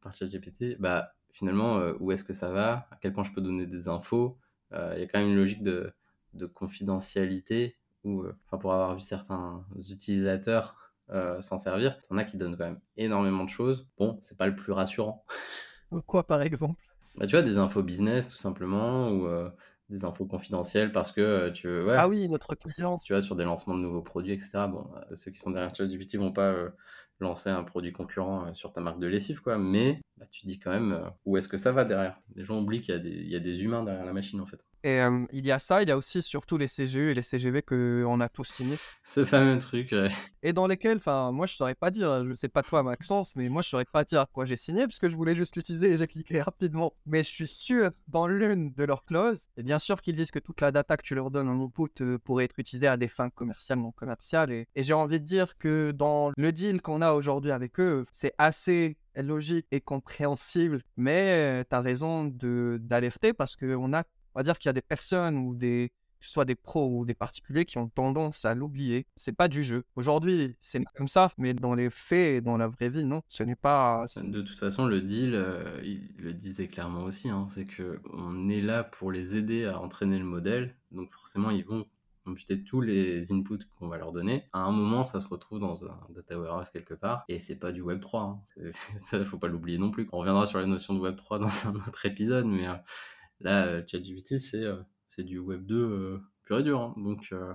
par 0.00 0.12
ChatGPT, 0.12 0.76
bah, 0.78 1.14
finalement, 1.32 1.78
où 2.00 2.12
est-ce 2.12 2.24
que 2.24 2.32
ça 2.32 2.50
va? 2.50 2.88
À 2.90 2.98
quel 3.00 3.12
point 3.12 3.24
je 3.24 3.32
peux 3.32 3.40
donner 3.40 3.66
des 3.66 3.88
infos? 3.88 4.38
Il 4.72 4.98
y 4.98 5.02
a 5.02 5.06
quand 5.06 5.18
même 5.18 5.28
une 5.28 5.36
logique 5.36 5.62
de, 5.62 5.92
de 6.34 6.46
confidentialité 6.46 7.76
où, 8.04 8.24
enfin, 8.46 8.58
pour 8.58 8.72
avoir 8.72 8.94
vu 8.94 9.00
certains 9.00 9.64
utilisateurs 9.90 10.76
euh, 11.10 11.42
s'en 11.42 11.58
servir. 11.58 11.98
Il 12.04 12.12
y 12.12 12.14
en 12.14 12.18
a 12.18 12.24
qui 12.24 12.36
donnent 12.38 12.56
quand 12.56 12.64
même 12.64 12.80
énormément 12.96 13.44
de 13.44 13.50
choses. 13.50 13.86
Bon, 13.98 14.18
c'est 14.22 14.36
pas 14.36 14.46
le 14.46 14.56
plus 14.56 14.72
rassurant. 14.72 15.24
Quoi 16.06 16.26
par 16.26 16.40
exemple? 16.40 16.82
Bah, 17.16 17.26
Tu 17.26 17.32
vois, 17.32 17.42
des 17.42 17.58
infos 17.58 17.82
business 17.82 18.28
tout 18.28 18.36
simplement, 18.36 19.10
ou 19.10 19.26
euh, 19.26 19.50
des 19.88 20.04
infos 20.04 20.26
confidentielles 20.26 20.92
parce 20.92 21.12
que 21.12 21.20
euh, 21.20 21.50
tu 21.50 21.68
veux. 21.68 21.86
Ouais, 21.86 21.96
ah 21.96 22.08
oui, 22.08 22.28
notre 22.28 22.54
client. 22.54 22.98
Tu 22.98 23.12
vois, 23.12 23.22
sur 23.22 23.36
des 23.36 23.44
lancements 23.44 23.74
de 23.74 23.80
nouveaux 23.80 24.02
produits, 24.02 24.32
etc. 24.32 24.66
Bon, 24.70 24.86
ceux 25.14 25.30
qui 25.30 25.38
sont 25.38 25.50
derrière 25.50 25.74
ChatGPT 25.74 26.16
vont 26.16 26.32
pas 26.32 26.54
lancer 27.20 27.50
un 27.50 27.62
produit 27.62 27.92
concurrent 27.92 28.52
sur 28.54 28.72
ta 28.72 28.80
marque 28.80 28.98
de 28.98 29.06
lessive, 29.06 29.42
quoi. 29.42 29.58
Mais 29.58 30.00
bah, 30.16 30.26
tu 30.30 30.46
dis 30.46 30.58
quand 30.58 30.72
même 30.72 31.10
où 31.24 31.36
est-ce 31.36 31.48
que 31.48 31.56
ça 31.56 31.72
va 31.72 31.84
derrière? 31.84 32.20
Les 32.34 32.44
gens 32.44 32.60
oublient 32.60 32.80
qu'il 32.80 32.94
y, 33.06 33.30
y, 33.30 33.36
a 33.36 33.40
des 33.40 33.62
humains 33.62 33.84
derrière 33.84 34.04
la 34.04 34.12
machine, 34.12 34.40
en 34.40 34.46
fait. 34.46 34.64
Et 34.84 35.00
il 35.32 35.46
y 35.46 35.52
a 35.52 35.58
ça, 35.58 35.82
il 35.82 35.88
y 35.88 35.92
a 35.92 35.96
aussi 35.96 36.22
surtout 36.22 36.56
les 36.58 36.66
CGU 36.66 37.10
et 37.10 37.14
les 37.14 37.22
CGV 37.22 37.62
qu'on 37.62 38.20
a 38.20 38.28
tous 38.28 38.44
signés. 38.44 38.78
Ce 39.04 39.24
fameux 39.24 39.58
truc, 39.58 39.94
Et 40.42 40.52
dans 40.52 40.66
lesquels, 40.66 40.96
enfin, 40.96 41.30
moi 41.32 41.46
je 41.46 41.54
saurais 41.54 41.74
pas 41.74 41.90
dire, 41.90 42.26
je 42.26 42.34
sais 42.34 42.48
pas 42.48 42.62
toi 42.62 42.82
Maxence, 42.82 43.36
mais 43.36 43.48
moi 43.48 43.62
je 43.62 43.68
saurais 43.68 43.84
pas 43.84 44.04
dire 44.04 44.26
quoi 44.32 44.44
j'ai 44.44 44.56
signé 44.56 44.86
parce 44.86 44.98
que 44.98 45.08
je 45.08 45.16
voulais 45.16 45.36
juste 45.36 45.56
l'utiliser 45.56 45.92
et 45.92 45.96
j'ai 45.96 46.06
cliqué 46.06 46.40
rapidement. 46.42 46.94
Mais 47.06 47.22
je 47.22 47.28
suis 47.28 47.46
sûr, 47.46 47.90
dans 48.08 48.26
l'une 48.26 48.72
de 48.72 48.84
leurs 48.84 49.04
clauses, 49.04 49.48
et 49.56 49.62
bien 49.62 49.78
sûr 49.78 50.00
qu'ils 50.00 50.16
disent 50.16 50.30
que 50.30 50.38
toute 50.38 50.60
la 50.60 50.72
data 50.72 50.96
que 50.96 51.02
tu 51.02 51.14
leur 51.14 51.30
donnes 51.30 51.48
en 51.48 51.64
input 51.64 52.18
pourrait 52.24 52.44
être 52.44 52.58
utilisée 52.58 52.88
à 52.88 52.96
des 52.96 53.08
fins 53.08 53.30
commerciales, 53.30 53.78
non 53.78 53.92
commerciales. 53.92 54.50
Et, 54.50 54.66
et 54.74 54.82
j'ai 54.82 54.94
envie 54.94 55.20
de 55.20 55.24
dire 55.24 55.58
que 55.58 55.92
dans 55.92 56.32
le 56.36 56.52
deal 56.52 56.82
qu'on 56.82 57.02
a 57.02 57.12
aujourd'hui 57.12 57.52
avec 57.52 57.78
eux, 57.78 58.04
c'est 58.10 58.34
assez 58.38 58.96
logique 59.16 59.66
et 59.70 59.80
compréhensible, 59.80 60.82
mais 60.96 61.64
tu 61.68 61.76
as 61.76 61.80
raison 61.80 62.24
d'alerter 62.24 63.32
parce 63.32 63.56
qu'on 63.56 63.92
a 63.92 64.04
on 64.34 64.40
va 64.40 64.42
dire 64.42 64.58
qu'il 64.58 64.68
y 64.68 64.70
a 64.70 64.74
des 64.74 64.82
personnes 64.82 65.36
ou 65.36 65.54
des, 65.54 65.92
que 66.22 66.26
ce 66.26 66.32
soit 66.32 66.44
des 66.44 66.54
pros 66.54 66.88
ou 66.88 67.04
des 67.04 67.14
particuliers 67.14 67.64
qui 67.64 67.78
ont 67.78 67.88
tendance 67.88 68.44
à 68.44 68.54
l'oublier. 68.54 69.06
C'est 69.16 69.36
pas 69.36 69.48
du 69.48 69.64
jeu. 69.64 69.84
Aujourd'hui, 69.96 70.56
c'est 70.60 70.82
comme 70.94 71.08
ça, 71.08 71.32
mais 71.36 71.52
dans 71.52 71.74
les 71.74 71.90
faits 71.90 72.36
et 72.36 72.40
dans 72.40 72.56
la 72.56 72.68
vraie 72.68 72.88
vie, 72.88 73.04
non, 73.04 73.22
ce 73.26 73.42
n'est 73.42 73.56
pas. 73.56 74.06
De 74.22 74.40
toute 74.40 74.58
façon, 74.58 74.86
le 74.86 75.00
deal, 75.00 75.34
euh, 75.34 75.80
il 75.84 76.14
le 76.18 76.32
disait 76.32 76.68
clairement 76.68 77.02
aussi, 77.02 77.28
hein, 77.28 77.48
c'est 77.50 77.66
que 77.66 78.00
on 78.12 78.48
est 78.48 78.60
là 78.60 78.84
pour 78.84 79.10
les 79.10 79.36
aider 79.36 79.64
à 79.66 79.80
entraîner 79.80 80.18
le 80.18 80.24
modèle, 80.24 80.76
donc 80.92 81.10
forcément, 81.10 81.50
ils 81.50 81.64
vont 81.64 81.86
computer 82.24 82.62
tous 82.62 82.80
les 82.80 83.32
inputs 83.32 83.66
qu'on 83.78 83.88
va 83.88 83.98
leur 83.98 84.12
donner. 84.12 84.48
À 84.52 84.60
un 84.60 84.70
moment, 84.70 85.02
ça 85.02 85.18
se 85.20 85.26
retrouve 85.26 85.58
dans 85.58 85.86
un 85.86 85.98
data 86.10 86.38
warehouse 86.38 86.70
quelque 86.70 86.94
part, 86.94 87.24
et 87.28 87.40
c'est 87.40 87.56
pas 87.56 87.72
du 87.72 87.80
Web 87.80 88.00
3. 88.00 88.22
Hein. 88.22 88.40
Ça, 88.98 89.24
faut 89.24 89.38
pas 89.38 89.48
l'oublier 89.48 89.78
non 89.78 89.90
plus. 89.90 90.08
On 90.12 90.18
reviendra 90.18 90.46
sur 90.46 90.60
la 90.60 90.66
notion 90.66 90.94
de 90.94 91.00
Web 91.00 91.16
3 91.16 91.40
dans 91.40 91.66
un 91.66 91.74
autre 91.74 92.06
épisode, 92.06 92.46
mais 92.46 92.68
euh, 92.68 92.74
là, 93.42 93.66
euh, 93.66 93.82
ChatGPT, 93.86 94.38
c'est 94.38 94.64
c'est 95.14 95.24
du 95.24 95.38
Web 95.38 95.66
2 95.66 95.74
euh, 95.74 96.18
pur 96.42 96.58
et 96.58 96.62
dur. 96.62 96.80
Hein. 96.80 96.94
Donc, 96.96 97.28
euh, 97.32 97.52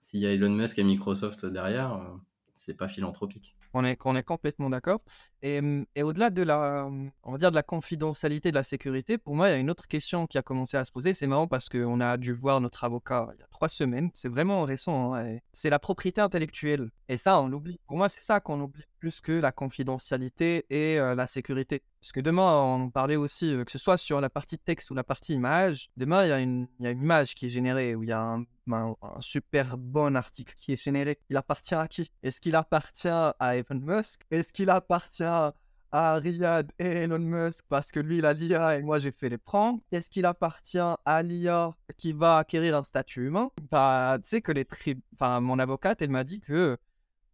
s'il 0.00 0.20
y 0.20 0.26
a 0.26 0.32
Elon 0.32 0.50
Musk 0.50 0.78
et 0.78 0.84
Microsoft 0.84 1.44
derrière, 1.44 1.92
euh, 1.94 2.16
c'est 2.54 2.74
pas 2.74 2.88
philanthropique. 2.88 3.54
On 3.74 3.84
est, 3.84 3.98
on 4.06 4.16
est 4.16 4.22
complètement 4.22 4.70
d'accord. 4.70 5.00
Et, 5.42 5.60
et 5.94 6.02
au-delà 6.02 6.30
de 6.30 6.42
la, 6.42 6.88
on 7.22 7.32
va 7.32 7.36
dire 7.36 7.50
de 7.50 7.54
la 7.54 7.62
confidentialité, 7.62 8.50
de 8.50 8.54
la 8.54 8.62
sécurité, 8.62 9.18
pour 9.18 9.36
moi, 9.36 9.50
il 9.50 9.52
y 9.52 9.54
a 9.54 9.58
une 9.58 9.68
autre 9.70 9.86
question 9.86 10.26
qui 10.26 10.38
a 10.38 10.42
commencé 10.42 10.78
à 10.78 10.86
se 10.86 10.90
poser. 10.90 11.12
C'est 11.12 11.26
marrant 11.26 11.46
parce 11.46 11.68
qu'on 11.68 12.00
a 12.00 12.16
dû 12.16 12.32
voir 12.32 12.62
notre 12.62 12.84
avocat 12.84 13.28
il 13.34 13.40
y 13.40 13.42
a 13.42 13.46
trois 13.48 13.68
semaines. 13.68 14.08
C'est 14.14 14.30
vraiment 14.30 14.62
récent. 14.62 15.14
Hein, 15.14 15.36
c'est 15.52 15.68
la 15.68 15.78
propriété 15.78 16.22
intellectuelle. 16.22 16.90
Et 17.08 17.16
ça, 17.16 17.40
on 17.40 17.52
oublie. 17.52 17.78
Pour 17.86 17.96
moi, 17.96 18.08
c'est 18.08 18.20
ça 18.20 18.40
qu'on 18.40 18.60
oublie 18.60 18.84
plus 18.98 19.20
que 19.20 19.32
la 19.32 19.52
confidentialité 19.52 20.66
et 20.70 20.98
la 20.98 21.26
sécurité. 21.26 21.82
Parce 22.00 22.12
que 22.12 22.20
demain, 22.20 22.62
on 22.62 22.90
parlait 22.90 23.16
aussi, 23.16 23.54
que 23.64 23.70
ce 23.70 23.78
soit 23.78 23.96
sur 23.96 24.20
la 24.20 24.28
partie 24.28 24.58
texte 24.58 24.90
ou 24.90 24.94
la 24.94 25.04
partie 25.04 25.34
image, 25.34 25.90
demain, 25.96 26.24
il 26.24 26.28
y, 26.28 26.32
a 26.32 26.40
une, 26.40 26.66
y 26.80 26.86
a 26.86 26.90
une 26.90 27.02
image 27.02 27.34
qui 27.34 27.46
est 27.46 27.48
générée, 27.48 27.94
où 27.94 28.02
il 28.02 28.08
y 28.08 28.12
a 28.12 28.20
un, 28.20 28.44
un, 28.72 28.94
super 29.20 29.78
bon 29.78 30.16
article 30.16 30.54
qui 30.56 30.72
est 30.72 30.82
généré. 30.82 31.18
Il 31.30 31.36
appartient 31.36 31.74
à 31.74 31.86
qui? 31.88 32.10
Est-ce 32.22 32.40
qu'il 32.40 32.56
appartient 32.56 33.08
à 33.08 33.56
Elon 33.56 33.80
Musk? 33.80 34.22
Est-ce 34.30 34.52
qu'il 34.52 34.70
appartient 34.70 35.52
à 35.92 36.16
Riyad 36.16 36.72
et 36.78 36.84
Elon 36.84 37.18
Musk 37.18 37.64
parce 37.68 37.92
que 37.92 38.00
lui, 38.00 38.18
il 38.18 38.26
a 38.26 38.32
l'IA 38.32 38.78
et 38.78 38.82
moi, 38.82 38.98
j'ai 38.98 39.12
fait 39.12 39.28
les 39.28 39.38
prendre 39.38 39.80
Est-ce 39.92 40.10
qu'il 40.10 40.26
appartient 40.26 40.78
à 40.78 41.22
l'IA 41.22 41.74
qui 41.96 42.12
va 42.12 42.38
acquérir 42.38 42.76
un 42.76 42.82
statut 42.82 43.26
humain? 43.26 43.50
Bah, 43.70 44.18
Tu 44.22 44.28
sais 44.28 44.40
que 44.42 44.52
les 44.52 44.64
tri... 44.64 44.96
enfin, 45.14 45.40
mon 45.40 45.58
avocate, 45.58 46.02
elle 46.02 46.10
m'a 46.10 46.24
dit 46.24 46.40
que 46.40 46.76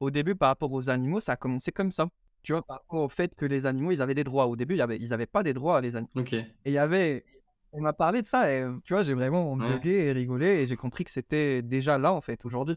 au 0.02 0.10
début, 0.10 0.34
par 0.34 0.48
rapport 0.48 0.72
aux 0.72 0.90
animaux, 0.90 1.20
ça 1.20 1.32
a 1.32 1.36
commencé 1.36 1.70
comme 1.70 1.92
ça. 1.92 2.08
Tu 2.42 2.52
vois, 2.52 2.62
par 2.62 2.78
rapport 2.78 3.02
au 3.02 3.08
fait 3.08 3.36
que 3.36 3.46
les 3.46 3.66
animaux, 3.66 3.92
ils 3.92 4.02
avaient 4.02 4.16
des 4.16 4.24
droits. 4.24 4.46
Au 4.48 4.56
début, 4.56 4.76
ils 4.76 5.08
n'avaient 5.08 5.26
pas 5.26 5.44
des 5.44 5.54
droits, 5.54 5.80
les 5.80 5.94
animaux. 5.94 6.10
Et 6.64 6.70
il 6.70 6.72
y 6.72 6.78
avait. 6.78 7.24
On 7.74 7.80
m'a 7.80 7.92
parlé 7.94 8.20
de 8.20 8.26
ça 8.26 8.52
et 8.52 8.66
tu 8.84 8.92
vois, 8.92 9.02
j'ai 9.02 9.14
vraiment 9.14 9.56
bugué 9.56 9.92
et 9.92 10.12
rigolé 10.12 10.46
et 10.46 10.66
j'ai 10.66 10.76
compris 10.76 11.04
que 11.04 11.10
c'était 11.10 11.62
déjà 11.62 11.96
là, 11.96 12.12
en 12.12 12.20
fait, 12.20 12.44
aujourd'hui. 12.44 12.76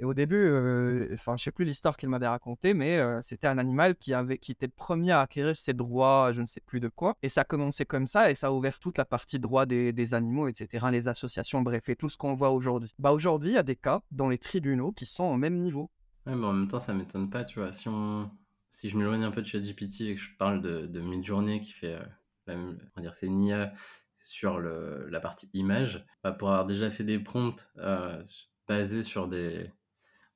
Et 0.00 0.04
au 0.04 0.14
début, 0.14 0.34
euh, 0.34 1.10
enfin, 1.14 1.36
je 1.36 1.44
sais 1.44 1.52
plus 1.52 1.64
l'histoire 1.64 1.96
qu'il 1.96 2.08
m'avait 2.08 2.26
racontée, 2.26 2.74
mais 2.74 2.98
euh, 2.98 3.20
c'était 3.22 3.46
un 3.46 3.56
animal 3.58 3.94
qui, 3.94 4.14
avait, 4.14 4.38
qui 4.38 4.50
était 4.50 4.66
le 4.66 4.72
premier 4.74 5.12
à 5.12 5.20
acquérir 5.20 5.56
ses 5.56 5.74
droits, 5.74 6.32
je 6.32 6.40
ne 6.40 6.46
sais 6.46 6.60
plus 6.60 6.80
de 6.80 6.88
quoi. 6.88 7.14
Et 7.22 7.28
ça 7.28 7.42
a 7.42 7.44
commencé 7.44 7.84
comme 7.84 8.08
ça, 8.08 8.28
et 8.28 8.34
ça 8.34 8.48
a 8.48 8.50
ouvert 8.50 8.80
toute 8.80 8.98
la 8.98 9.04
partie 9.04 9.38
droit 9.38 9.64
des, 9.64 9.92
des 9.92 10.14
animaux, 10.14 10.48
etc., 10.48 10.86
les 10.90 11.06
associations, 11.06 11.60
bref, 11.60 11.88
et 11.88 11.94
tout 11.94 12.08
ce 12.08 12.16
qu'on 12.16 12.34
voit 12.34 12.50
aujourd'hui. 12.50 12.92
Bah 12.98 13.12
aujourd'hui, 13.12 13.50
il 13.50 13.54
y 13.54 13.58
a 13.58 13.62
des 13.62 13.76
cas 13.76 14.00
dans 14.10 14.28
les 14.28 14.38
tribunaux 14.38 14.90
qui 14.90 15.06
sont 15.06 15.24
au 15.24 15.36
même 15.36 15.54
niveau. 15.54 15.88
Ouais, 16.26 16.34
mais 16.36 16.46
en 16.46 16.52
même 16.52 16.68
temps, 16.68 16.78
ça 16.78 16.94
m'étonne 16.94 17.30
pas, 17.30 17.44
tu 17.44 17.58
vois. 17.58 17.72
Si, 17.72 17.88
on... 17.88 18.30
si 18.70 18.88
je 18.88 18.96
m'éloigne 18.96 19.24
un 19.24 19.30
peu 19.30 19.42
de 19.42 19.46
ChatGPT 19.46 20.02
et 20.02 20.14
que 20.14 20.20
je 20.20 20.30
parle 20.38 20.60
de, 20.62 20.86
de 20.86 21.00
Midjourney 21.00 21.60
qui 21.60 21.72
fait 21.72 21.94
euh, 21.94 22.04
on 22.48 22.76
va 22.96 23.02
dire, 23.02 23.14
c'est 23.14 23.26
une 23.26 23.42
IA 23.42 23.72
sur 24.18 24.58
le, 24.60 25.08
la 25.10 25.20
partie 25.20 25.50
image, 25.52 26.06
bah, 26.22 26.32
pour 26.32 26.48
avoir 26.50 26.66
déjà 26.66 26.90
fait 26.90 27.02
des 27.04 27.18
prompts 27.18 27.68
euh, 27.78 28.22
basés 28.68 29.02
sur 29.02 29.26
des. 29.28 29.70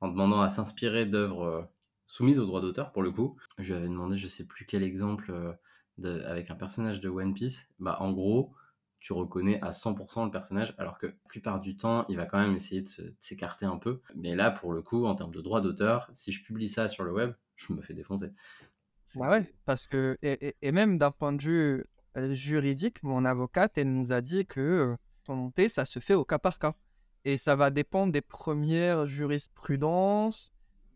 en 0.00 0.08
demandant 0.08 0.42
à 0.42 0.48
s'inspirer 0.50 1.06
d'œuvres 1.06 1.44
euh, 1.44 1.62
soumises 2.06 2.38
aux 2.40 2.46
droits 2.46 2.60
d'auteur, 2.62 2.92
pour 2.92 3.02
le 3.02 3.12
coup, 3.12 3.36
je 3.58 3.68
lui 3.74 3.74
avais 3.80 3.88
demandé, 3.88 4.18
je 4.18 4.28
sais 4.28 4.46
plus 4.46 4.66
quel 4.66 4.82
exemple, 4.84 5.32
de, 5.98 6.22
avec 6.24 6.50
un 6.50 6.56
personnage 6.56 7.00
de 7.00 7.08
One 7.10 7.34
Piece, 7.34 7.68
bah, 7.80 7.98
en 8.00 8.12
gros 8.12 8.54
tu 9.00 9.12
reconnais 9.12 9.60
à 9.62 9.70
100% 9.70 10.24
le 10.24 10.30
personnage, 10.30 10.74
alors 10.78 10.98
que 10.98 11.06
la 11.06 11.12
plupart 11.28 11.60
du 11.60 11.76
temps, 11.76 12.06
il 12.08 12.16
va 12.16 12.26
quand 12.26 12.38
même 12.38 12.54
essayer 12.54 12.82
de 12.82 13.14
s'écarter 13.20 13.66
un 13.66 13.78
peu. 13.78 14.00
Mais 14.14 14.34
là, 14.34 14.50
pour 14.50 14.72
le 14.72 14.82
coup, 14.82 15.06
en 15.06 15.14
termes 15.14 15.34
de 15.34 15.40
droit 15.40 15.60
d'auteur, 15.60 16.08
si 16.12 16.32
je 16.32 16.42
publie 16.42 16.68
ça 16.68 16.88
sur 16.88 17.04
le 17.04 17.12
web, 17.12 17.32
je 17.56 17.72
me 17.72 17.82
fais 17.82 17.94
défoncer. 17.94 18.32
Bah 19.14 19.30
ouais, 19.30 19.52
parce 19.64 19.86
que, 19.86 20.18
et, 20.22 20.72
même 20.72 20.98
d'un 20.98 21.10
point 21.10 21.32
de 21.32 21.42
vue 21.42 21.84
euh, 22.16 22.34
juridique, 22.34 23.02
mon 23.02 23.24
avocate, 23.24 23.78
elle 23.78 23.92
nous 23.92 24.12
a 24.12 24.20
dit 24.20 24.46
que 24.46 24.60
euh, 24.60 24.96
montée, 25.28 25.68
ça 25.68 25.84
se 25.84 25.98
fait 25.98 26.14
au 26.14 26.24
cas 26.24 26.38
par 26.38 26.58
cas. 26.58 26.74
Et 27.24 27.36
ça 27.36 27.56
va 27.56 27.70
dépendre 27.70 28.12
des 28.12 28.20
premières 28.20 29.06
jurisprudences, 29.06 30.52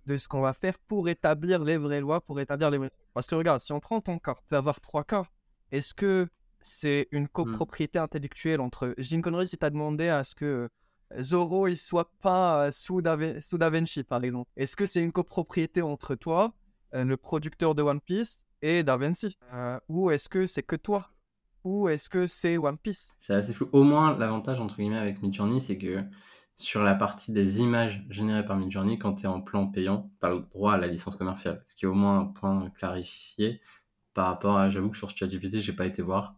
de 0.07 0.17
ce 0.17 0.29
qu'on 0.29 0.41
va 0.41 0.53
faire 0.53 0.79
pour 0.79 1.09
établir 1.09 1.63
les 1.65 1.77
vraies 1.77 2.01
lois, 2.01 2.21
pour 2.21 2.41
établir 2.41 2.71
les 2.71 2.79
vrais... 2.79 2.91
Parce 3.15 3.27
que 3.27 3.35
regarde, 3.35 3.61
si 3.61 3.73
on 3.73 3.81
prend 3.81 4.01
ton 4.01 4.19
cas, 4.19 4.35
tu 4.35 4.43
peux 4.49 4.57
avoir 4.57 4.81
trois 4.81 5.05
cas. 5.05 5.25
Est-ce 5.73 5.95
que 5.95 6.29
c'est 6.61 7.09
une 7.11 7.25
mmh. 7.25 7.29
copropriété 7.29 7.99
intellectuelle 7.99 8.61
entre. 8.61 8.95
J'ai 8.99 9.17
une 9.17 9.23
connerie 9.23 9.49
si 9.49 9.59
tu 9.59 9.65
as 9.65 9.71
demandé 9.71 10.09
à 10.09 10.25
ce 10.25 10.35
que 10.35 10.69
Zoro 11.19 11.67
il 11.67 11.79
soit 11.79 12.13
pas 12.21 12.71
sous, 12.73 13.03
da... 13.03 13.41
sous 13.41 13.59
Da 13.59 13.71
Vinci, 13.71 14.05
par 14.05 14.23
exemple. 14.23 14.51
Est-ce 14.57 14.77
que 14.77 14.87
c'est 14.87 15.03
une 15.03 15.13
copropriété 15.13 15.83
entre 15.83 16.15
toi, 16.15 16.53
le 16.93 17.17
producteur 17.17 17.75
de 17.75 17.83
One 17.83 18.01
Piece, 18.01 18.47
et 18.63 18.83
Da 18.83 18.97
Vinci? 18.97 19.37
Euh, 19.53 19.79
Ou 19.89 20.11
est-ce 20.11 20.29
que 20.29 20.47
c'est 20.47 20.63
que 20.63 20.77
toi? 20.77 21.11
Ou 21.65 21.89
est-ce 21.89 22.09
que 22.09 22.27
c'est 22.27 22.57
One 22.59 22.79
Piece? 22.79 23.15
C'est 23.19 23.35
assez 23.35 23.53
flou. 23.53 23.69
Au 23.73 23.83
moins, 23.83 24.17
l'avantage, 24.17 24.61
entre 24.61 24.77
guillemets, 24.77 24.99
avec 24.99 25.23
Midjourney, 25.23 25.61
c'est 25.61 25.79
que 25.79 26.03
sur 26.57 26.83
la 26.83 26.95
partie 26.95 27.33
des 27.33 27.61
images 27.61 28.05
générées 28.11 28.45
par 28.45 28.57
Midjourney, 28.57 28.99
quand 28.99 29.15
tu 29.15 29.25
es 29.25 29.27
en 29.27 29.41
plan 29.41 29.67
payant, 29.67 30.11
tu 30.21 30.27
as 30.27 30.31
le 30.31 30.41
droit 30.41 30.75
à 30.75 30.77
la 30.77 30.87
licence 30.87 31.17
commerciale. 31.17 31.63
Ce 31.65 31.75
qui 31.75 31.87
est 31.87 31.89
au 31.89 31.95
moins 31.95 32.21
un 32.21 32.25
point 32.27 32.71
clarifié 32.71 33.61
par 34.15 34.27
rapport 34.27 34.59
à. 34.59 34.71
J'avoue 34.71 34.91
que 34.91 34.97
sur 34.97 35.11
ChatGPT, 35.11 35.61
j'ai 35.61 35.73
pas 35.73 35.87
été 35.87 36.03
voir. 36.03 36.37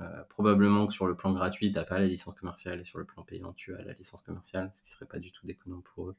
Euh, 0.00 0.24
probablement 0.28 0.86
que 0.86 0.92
sur 0.92 1.06
le 1.06 1.16
plan 1.16 1.32
gratuit, 1.32 1.72
tu 1.72 1.74
n'as 1.74 1.84
pas 1.84 1.98
la 1.98 2.06
licence 2.06 2.34
commerciale 2.34 2.80
et 2.80 2.84
sur 2.84 2.98
le 2.98 3.04
plan 3.04 3.22
payant, 3.22 3.52
tu 3.52 3.74
as 3.74 3.82
la 3.82 3.92
licence 3.92 4.22
commerciale, 4.22 4.70
ce 4.74 4.82
qui 4.82 4.90
serait 4.90 5.06
pas 5.06 5.18
du 5.18 5.32
tout 5.32 5.46
déconnant 5.46 5.80
pour 5.80 6.10
eux. 6.10 6.16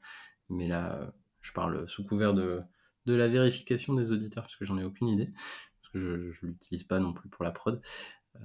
Mais 0.50 0.68
là, 0.68 0.96
euh, 0.96 1.08
je 1.42 1.52
parle 1.54 1.88
sous 1.88 2.06
couvert 2.06 2.34
de, 2.34 2.62
de 3.06 3.14
la 3.14 3.28
vérification 3.28 3.94
des 3.94 4.12
auditeurs 4.12 4.44
parce 4.44 4.56
que 4.56 4.66
j'en 4.66 4.78
ai 4.78 4.84
aucune 4.84 5.08
idée, 5.08 5.32
parce 5.82 5.94
que 5.94 6.32
je 6.32 6.46
ne 6.46 6.52
l'utilise 6.52 6.84
pas 6.84 7.00
non 7.00 7.14
plus 7.14 7.30
pour 7.30 7.44
la 7.44 7.52
prod. 7.52 7.82
Euh, 8.36 8.40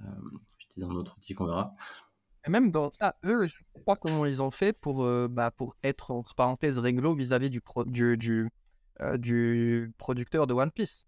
J'utilise 0.59 0.89
un 0.89 0.95
autre 0.95 1.17
outil 1.17 1.35
qu'on 1.35 1.47
verra. 1.47 1.75
Et 2.47 2.51
même 2.51 2.71
dans 2.71 2.91
ça, 2.91 3.17
eux, 3.25 3.47
je 3.47 3.59
ne 3.59 3.65
sais 3.65 3.85
pas 3.85 3.97
comment 3.97 4.27
ils 4.27 4.43
ont 4.43 4.51
fait 4.51 4.73
pour, 4.73 5.07
bah, 5.29 5.51
pour 5.51 5.77
être, 5.83 6.11
entre 6.11 6.35
parenthèses, 6.35 6.79
réglo 6.79 7.15
vis-à-vis 7.15 7.51
du, 7.51 7.63
du, 7.87 8.51
du 9.19 9.93
producteur 9.99 10.47
de 10.47 10.55
One 10.55 10.71
Piece 10.73 11.07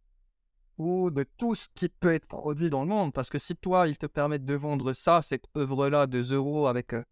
ou 0.78 1.10
de 1.10 1.24
tout 1.38 1.54
ce 1.54 1.66
qui 1.74 1.88
peut 1.88 2.12
être 2.12 2.26
produit 2.26 2.70
dans 2.70 2.82
le 2.82 2.88
monde. 2.88 3.12
Parce 3.12 3.30
que 3.30 3.38
si 3.38 3.54
toi, 3.56 3.86
ils 3.88 3.98
te 3.98 4.06
permettent 4.06 4.44
de 4.44 4.54
vendre 4.54 4.92
ça, 4.92 5.22
cette 5.22 5.44
œuvre-là, 5.56 6.06
de 6.06 6.22
euros 6.34 6.66
avec, 6.66 6.92
euh, 6.94 7.02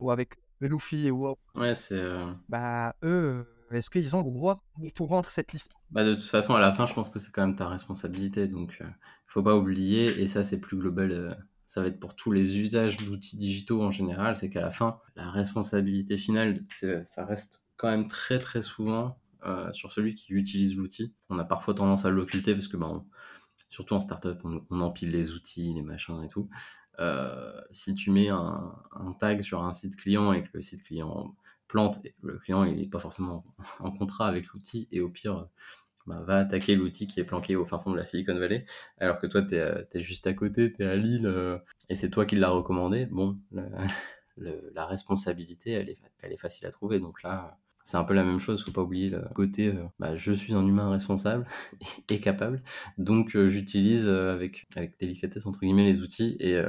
ou 0.00 0.10
avec 0.10 0.34
Luffy 0.60 1.10
ou 1.10 1.26
autre, 1.26 1.40
Ouais, 1.54 1.74
c'est. 1.74 1.98
euh, 2.00 2.24
bah 2.48 2.94
eux, 3.04 3.46
est-ce 3.70 3.90
qu'ils 3.90 4.14
ont 4.16 4.22
le 4.22 4.30
droit 4.30 4.62
de 4.78 4.88
tout 4.90 5.06
vendre 5.06 5.28
cette 5.28 5.52
liste 5.52 5.74
Bah, 5.90 6.04
de 6.04 6.14
toute 6.14 6.24
façon, 6.24 6.54
à 6.54 6.60
la 6.60 6.72
fin, 6.72 6.86
je 6.86 6.94
pense 6.94 7.10
que 7.10 7.18
c'est 7.18 7.32
quand 7.32 7.46
même 7.46 7.56
ta 7.56 7.68
responsabilité. 7.68 8.46
Donc, 8.48 8.78
euh, 8.80 8.86
faut 9.28 9.42
pas 9.42 9.54
oublier, 9.56 10.20
et 10.22 10.26
ça, 10.28 10.44
c'est 10.44 10.58
plus 10.58 10.76
global, 10.78 11.10
euh, 11.12 11.34
ça 11.66 11.82
va 11.82 11.88
être 11.88 12.00
pour 12.00 12.14
tous 12.16 12.32
les 12.32 12.58
usages 12.58 12.96
d'outils 12.96 13.36
digitaux 13.36 13.82
en 13.82 13.90
général, 13.90 14.36
c'est 14.36 14.48
qu'à 14.50 14.60
la 14.62 14.70
fin, 14.70 14.98
la 15.16 15.30
responsabilité 15.30 16.16
finale, 16.16 16.60
ça 17.02 17.24
reste 17.26 17.64
quand 17.76 17.88
même 17.90 18.08
très 18.08 18.38
très 18.38 18.62
souvent 18.62 19.18
euh, 19.46 19.72
sur 19.72 19.92
celui 19.92 20.14
qui 20.14 20.32
utilise 20.32 20.76
l'outil. 20.76 21.14
On 21.28 21.38
a 21.38 21.44
parfois 21.44 21.74
tendance 21.74 22.04
à 22.04 22.10
l'occulter 22.10 22.54
parce 22.54 22.68
que, 22.68 22.76
on- 22.76 23.06
surtout 23.68 23.94
en 23.94 24.00
startup, 24.00 24.38
on, 24.44 24.80
empile 24.80 25.10
les 25.10 25.32
outils, 25.32 25.72
les 25.74 25.82
machins 25.82 26.22
et 26.22 26.28
tout. 26.28 26.48
Euh, 26.98 27.60
si 27.70 27.94
tu 27.94 28.10
mets 28.10 28.28
un, 28.28 28.74
tag 29.20 29.42
sur 29.42 29.62
un 29.62 29.72
site 29.72 29.96
client 29.96 30.32
et 30.32 30.42
que 30.42 30.48
le 30.54 30.62
site 30.62 30.82
client 30.82 31.34
plante, 31.68 32.00
le 32.22 32.38
client 32.38 32.64
il 32.64 32.76
n'est 32.76 32.88
pas 32.88 33.00
forcément 33.00 33.44
en 33.80 33.90
contrat 33.90 34.28
avec 34.28 34.46
l'outil 34.48 34.88
et 34.90 35.00
au 35.00 35.08
pire 35.10 35.48
bah, 36.06 36.20
va 36.22 36.38
attaquer 36.38 36.76
l'outil 36.76 37.06
qui 37.06 37.20
est 37.20 37.24
planqué 37.24 37.56
au 37.56 37.66
fin 37.66 37.78
fond 37.78 37.90
de 37.90 37.96
la 37.96 38.04
Silicon 38.04 38.38
Valley, 38.38 38.64
alors 38.98 39.18
que 39.18 39.26
toi 39.26 39.42
tu 39.42 39.56
es, 39.56 40.02
juste 40.02 40.26
à 40.26 40.34
côté, 40.34 40.72
tu 40.72 40.82
es 40.84 40.86
à 40.86 40.96
Lille 40.96 41.26
euh, 41.26 41.58
et 41.88 41.96
c'est 41.96 42.10
toi 42.10 42.26
qui 42.26 42.36
l'as 42.36 42.50
recommandé, 42.50 43.06
bon, 43.06 43.38
la 43.52 44.86
responsabilité 44.86 45.72
elle 45.72 45.90
est, 45.90 45.98
elle 46.20 46.32
est 46.32 46.38
facile 46.38 46.66
à 46.66 46.70
trouver. 46.70 47.00
Donc 47.00 47.22
là, 47.22 47.58
c'est 47.86 47.96
un 47.96 48.02
peu 48.04 48.14
la 48.14 48.24
même 48.24 48.40
chose, 48.40 48.64
faut 48.64 48.72
pas 48.72 48.82
oublier 48.82 49.10
le 49.10 49.22
côté 49.34 49.68
euh, 49.68 49.84
bah, 50.00 50.16
je 50.16 50.32
suis 50.32 50.54
un 50.54 50.66
humain 50.66 50.90
responsable 50.90 51.46
et 52.10 52.20
capable, 52.20 52.62
donc 52.98 53.36
euh, 53.36 53.48
j'utilise 53.48 54.08
euh, 54.08 54.34
avec, 54.34 54.66
avec 54.74 54.98
délicatesse 54.98 55.46
entre 55.46 55.60
guillemets 55.60 55.84
les 55.84 56.00
outils 56.00 56.36
et 56.40 56.60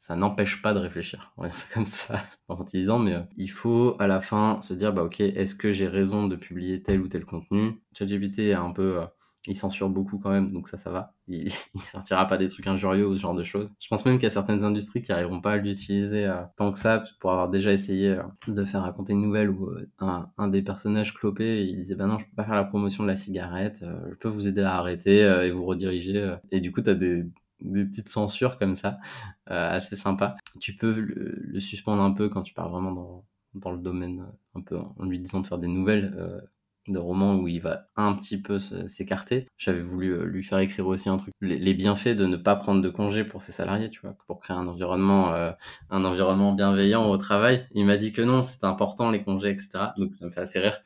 ça 0.00 0.16
n'empêche 0.16 0.62
pas 0.62 0.74
de 0.74 0.78
réfléchir. 0.80 1.32
Ouais, 1.38 1.50
c'est 1.52 1.72
comme 1.72 1.86
ça 1.86 2.22
en 2.48 2.60
utilisant, 2.62 2.98
mais 2.98 3.16
il 3.36 3.50
faut 3.50 3.96
à 4.00 4.06
la 4.06 4.20
fin 4.20 4.60
se 4.62 4.74
dire 4.74 4.92
bah 4.92 5.02
ok, 5.04 5.20
est-ce 5.20 5.54
que 5.54 5.72
j'ai 5.72 5.86
raison 5.88 6.26
de 6.26 6.36
publier 6.36 6.82
tel 6.82 7.00
ou 7.00 7.08
tel 7.08 7.24
contenu? 7.24 7.80
ChatGPT 7.96 8.52
a 8.52 8.60
un 8.60 8.72
peu 8.72 9.00
il 9.46 9.56
censure 9.56 9.90
beaucoup 9.90 10.18
quand 10.18 10.30
même, 10.30 10.52
donc 10.52 10.68
ça, 10.68 10.78
ça 10.78 10.90
va. 10.90 11.13
Il, 11.28 11.48
il 11.74 11.80
sortira 11.80 12.26
pas 12.26 12.36
des 12.36 12.48
trucs 12.48 12.66
injurieux 12.66 13.06
ou 13.06 13.16
ce 13.16 13.20
genre 13.20 13.34
de 13.34 13.44
choses. 13.44 13.72
Je 13.80 13.88
pense 13.88 14.04
même 14.04 14.16
qu'il 14.16 14.24
y 14.24 14.26
a 14.26 14.30
certaines 14.30 14.64
industries 14.64 15.02
qui 15.02 15.12
arriveront 15.12 15.40
pas 15.40 15.52
à 15.52 15.56
l'utiliser 15.56 16.26
euh, 16.26 16.42
tant 16.56 16.72
que 16.72 16.78
ça, 16.78 17.04
pour 17.20 17.32
avoir 17.32 17.48
déjà 17.48 17.72
essayé 17.72 18.10
euh, 18.10 18.22
de 18.48 18.64
faire 18.64 18.82
raconter 18.82 19.12
une 19.12 19.22
nouvelle 19.22 19.50
où 19.50 19.68
euh, 19.70 19.88
un, 20.00 20.30
un, 20.38 20.48
des 20.48 20.62
personnages 20.62 21.14
clopés, 21.14 21.64
il 21.66 21.76
disait 21.76 21.94
bah 21.94 22.06
non, 22.06 22.18
je 22.18 22.24
peux 22.26 22.34
pas 22.36 22.44
faire 22.44 22.54
la 22.54 22.64
promotion 22.64 23.02
de 23.04 23.08
la 23.08 23.16
cigarette, 23.16 23.84
je 24.10 24.14
peux 24.16 24.28
vous 24.28 24.46
aider 24.48 24.62
à 24.62 24.76
arrêter 24.76 25.20
et 25.20 25.50
vous 25.50 25.64
rediriger. 25.64 26.36
Et 26.50 26.60
du 26.60 26.72
coup, 26.72 26.82
tu 26.82 26.90
as 26.90 26.94
des, 26.94 27.24
des 27.60 27.84
petites 27.84 28.08
censures 28.08 28.58
comme 28.58 28.74
ça, 28.74 28.98
assez 29.46 29.96
sympa. 29.96 30.36
Tu 30.60 30.76
peux 30.76 30.92
le, 30.92 31.34
le, 31.38 31.60
suspendre 31.60 32.02
un 32.02 32.12
peu 32.12 32.28
quand 32.28 32.42
tu 32.42 32.54
pars 32.54 32.68
vraiment 32.70 32.92
dans, 32.92 33.24
dans 33.54 33.72
le 33.72 33.78
domaine, 33.78 34.26
un 34.54 34.60
peu 34.60 34.78
en 34.78 35.04
lui 35.04 35.18
disant 35.18 35.40
de 35.40 35.46
faire 35.46 35.58
des 35.58 35.68
nouvelles 35.68 36.42
de 36.88 36.98
romans 36.98 37.36
où 37.36 37.48
il 37.48 37.60
va 37.60 37.86
un 37.96 38.14
petit 38.14 38.40
peu 38.40 38.58
s'écarter. 38.58 39.46
J'avais 39.56 39.80
voulu 39.80 40.12
euh, 40.12 40.24
lui 40.24 40.44
faire 40.44 40.58
écrire 40.58 40.86
aussi 40.86 41.08
un 41.08 41.16
truc, 41.16 41.32
les, 41.40 41.74
bienfaits 41.74 42.08
de 42.08 42.26
ne 42.26 42.36
pas 42.36 42.56
prendre 42.56 42.82
de 42.82 42.88
congé 42.88 43.24
pour 43.24 43.42
ses 43.42 43.52
salariés, 43.52 43.90
tu 43.90 44.00
vois, 44.00 44.16
pour 44.26 44.38
créer 44.40 44.56
un 44.56 44.66
environnement, 44.66 45.32
euh, 45.32 45.50
un 45.90 46.04
environnement 46.04 46.52
bienveillant 46.52 47.08
au 47.10 47.16
travail. 47.16 47.66
Il 47.72 47.86
m'a 47.86 47.96
dit 47.96 48.12
que 48.12 48.22
non, 48.22 48.42
c'est 48.42 48.64
important 48.64 49.10
les 49.10 49.22
congés, 49.22 49.50
etc. 49.50 49.70
Donc 49.98 50.14
ça 50.14 50.26
me 50.26 50.30
fait 50.30 50.40
assez 50.40 50.60
rire. 50.60 50.78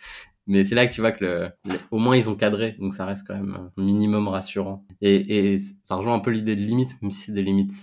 Mais 0.47 0.65
c'est 0.65 0.75
là 0.75 0.87
que 0.87 0.93
tu 0.95 1.03
vois 1.03 1.13
que 1.13 1.25
le, 1.25 1.51
au 1.91 1.99
moins 1.99 2.17
ils 2.17 2.31
ont 2.31 2.35
cadré, 2.35 2.75
donc 2.79 2.95
ça 2.95 3.05
reste 3.05 3.27
quand 3.27 3.35
même 3.35 3.55
un 3.55 3.83
minimum 3.83 4.29
rassurant. 4.29 4.87
Et, 5.03 5.53
et 5.53 5.59
ça 5.85 5.97
rejoint 5.97 6.15
un 6.15 6.21
peu 6.21 6.31
l'idée 6.31 6.57
de 6.57 6.63
limites, 6.63 7.01
même 7.03 7.11
si 7.11 7.27
c'est 7.27 7.33
des 7.33 7.43
limites 7.43 7.75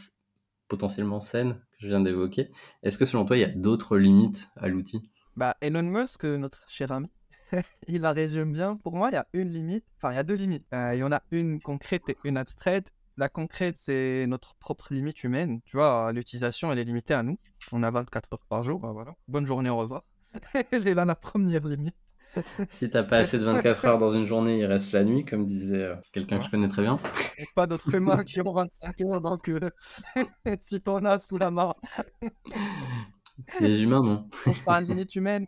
potentiellement 0.67 1.19
saines 1.19 1.53
que 1.53 1.77
je 1.79 1.87
viens 1.87 2.01
d'évoquer. 2.01 2.49
Est-ce 2.81 2.97
que 2.97 3.05
selon 3.05 3.25
toi 3.25 3.37
il 3.37 3.41
y 3.41 3.43
a 3.43 3.49
d'autres 3.49 3.97
limites 3.97 4.49
à 4.55 4.67
l'outil? 4.67 5.11
Bah 5.35 5.55
Elon 5.61 5.83
Musk, 5.83 6.23
notre 6.23 6.63
cher 6.67 6.91
ami, 6.91 7.09
il 7.87 8.01
la 8.01 8.11
résume 8.11 8.53
bien. 8.53 8.77
Pour 8.77 8.95
moi, 8.95 9.09
il 9.11 9.13
y 9.13 9.17
a 9.17 9.27
une 9.33 9.49
limite, 9.49 9.85
enfin, 9.97 10.11
il 10.11 10.15
y 10.15 10.19
a 10.19 10.23
deux 10.23 10.35
limites. 10.35 10.65
Euh, 10.73 10.91
il 10.93 10.99
y 10.99 11.03
en 11.03 11.11
a 11.11 11.21
une 11.31 11.59
concrète 11.61 12.03
et 12.09 12.17
une 12.23 12.37
abstraite. 12.37 12.91
La 13.17 13.29
concrète, 13.29 13.77
c'est 13.77 14.25
notre 14.27 14.55
propre 14.55 14.93
limite 14.93 15.23
humaine. 15.23 15.61
Tu 15.65 15.77
vois, 15.77 16.11
l'utilisation, 16.11 16.71
elle 16.71 16.79
est 16.79 16.83
limitée 16.83 17.13
à 17.13 17.23
nous. 17.23 17.37
On 17.71 17.81
a 17.83 17.91
24 17.91 18.33
heures 18.33 18.45
par 18.49 18.63
jour. 18.63 18.79
Bah, 18.79 18.91
voilà. 18.91 19.15
Bonne 19.27 19.47
journée, 19.47 19.69
au 19.69 19.77
revoir. 19.77 20.03
elle 20.71 20.87
est 20.87 20.93
là 20.93 21.05
la 21.05 21.15
première 21.15 21.65
limite. 21.65 21.95
si 22.69 22.89
t'as 22.89 23.03
pas 23.03 23.19
assez 23.19 23.39
de 23.39 23.45
24 23.45 23.85
heures 23.85 23.97
dans 23.97 24.09
une 24.09 24.25
journée, 24.25 24.59
il 24.59 24.65
reste 24.65 24.91
la 24.91 25.05
nuit, 25.05 25.23
comme 25.23 25.45
disait 25.45 25.83
euh, 25.83 25.95
quelqu'un 26.11 26.39
que 26.39 26.45
je 26.45 26.49
connais 26.49 26.67
très 26.67 26.81
bien. 26.81 26.97
pas 27.55 27.65
d'autres 27.65 27.95
humains 27.95 28.23
qui 28.25 28.41
ont 28.41 28.51
25 28.51 29.01
heures, 29.01 29.21
donc 29.21 29.49
euh, 29.49 29.59
si 30.59 30.81
t'en 30.81 31.05
as 31.05 31.19
sous 31.19 31.37
la 31.37 31.51
main. 31.51 31.73
Les 33.61 33.81
humains, 33.81 34.03
non. 34.03 34.29
Je 34.45 34.61
parle 34.63 34.85
de 34.85 34.89
limite 34.89 35.15
humaine. 35.15 35.45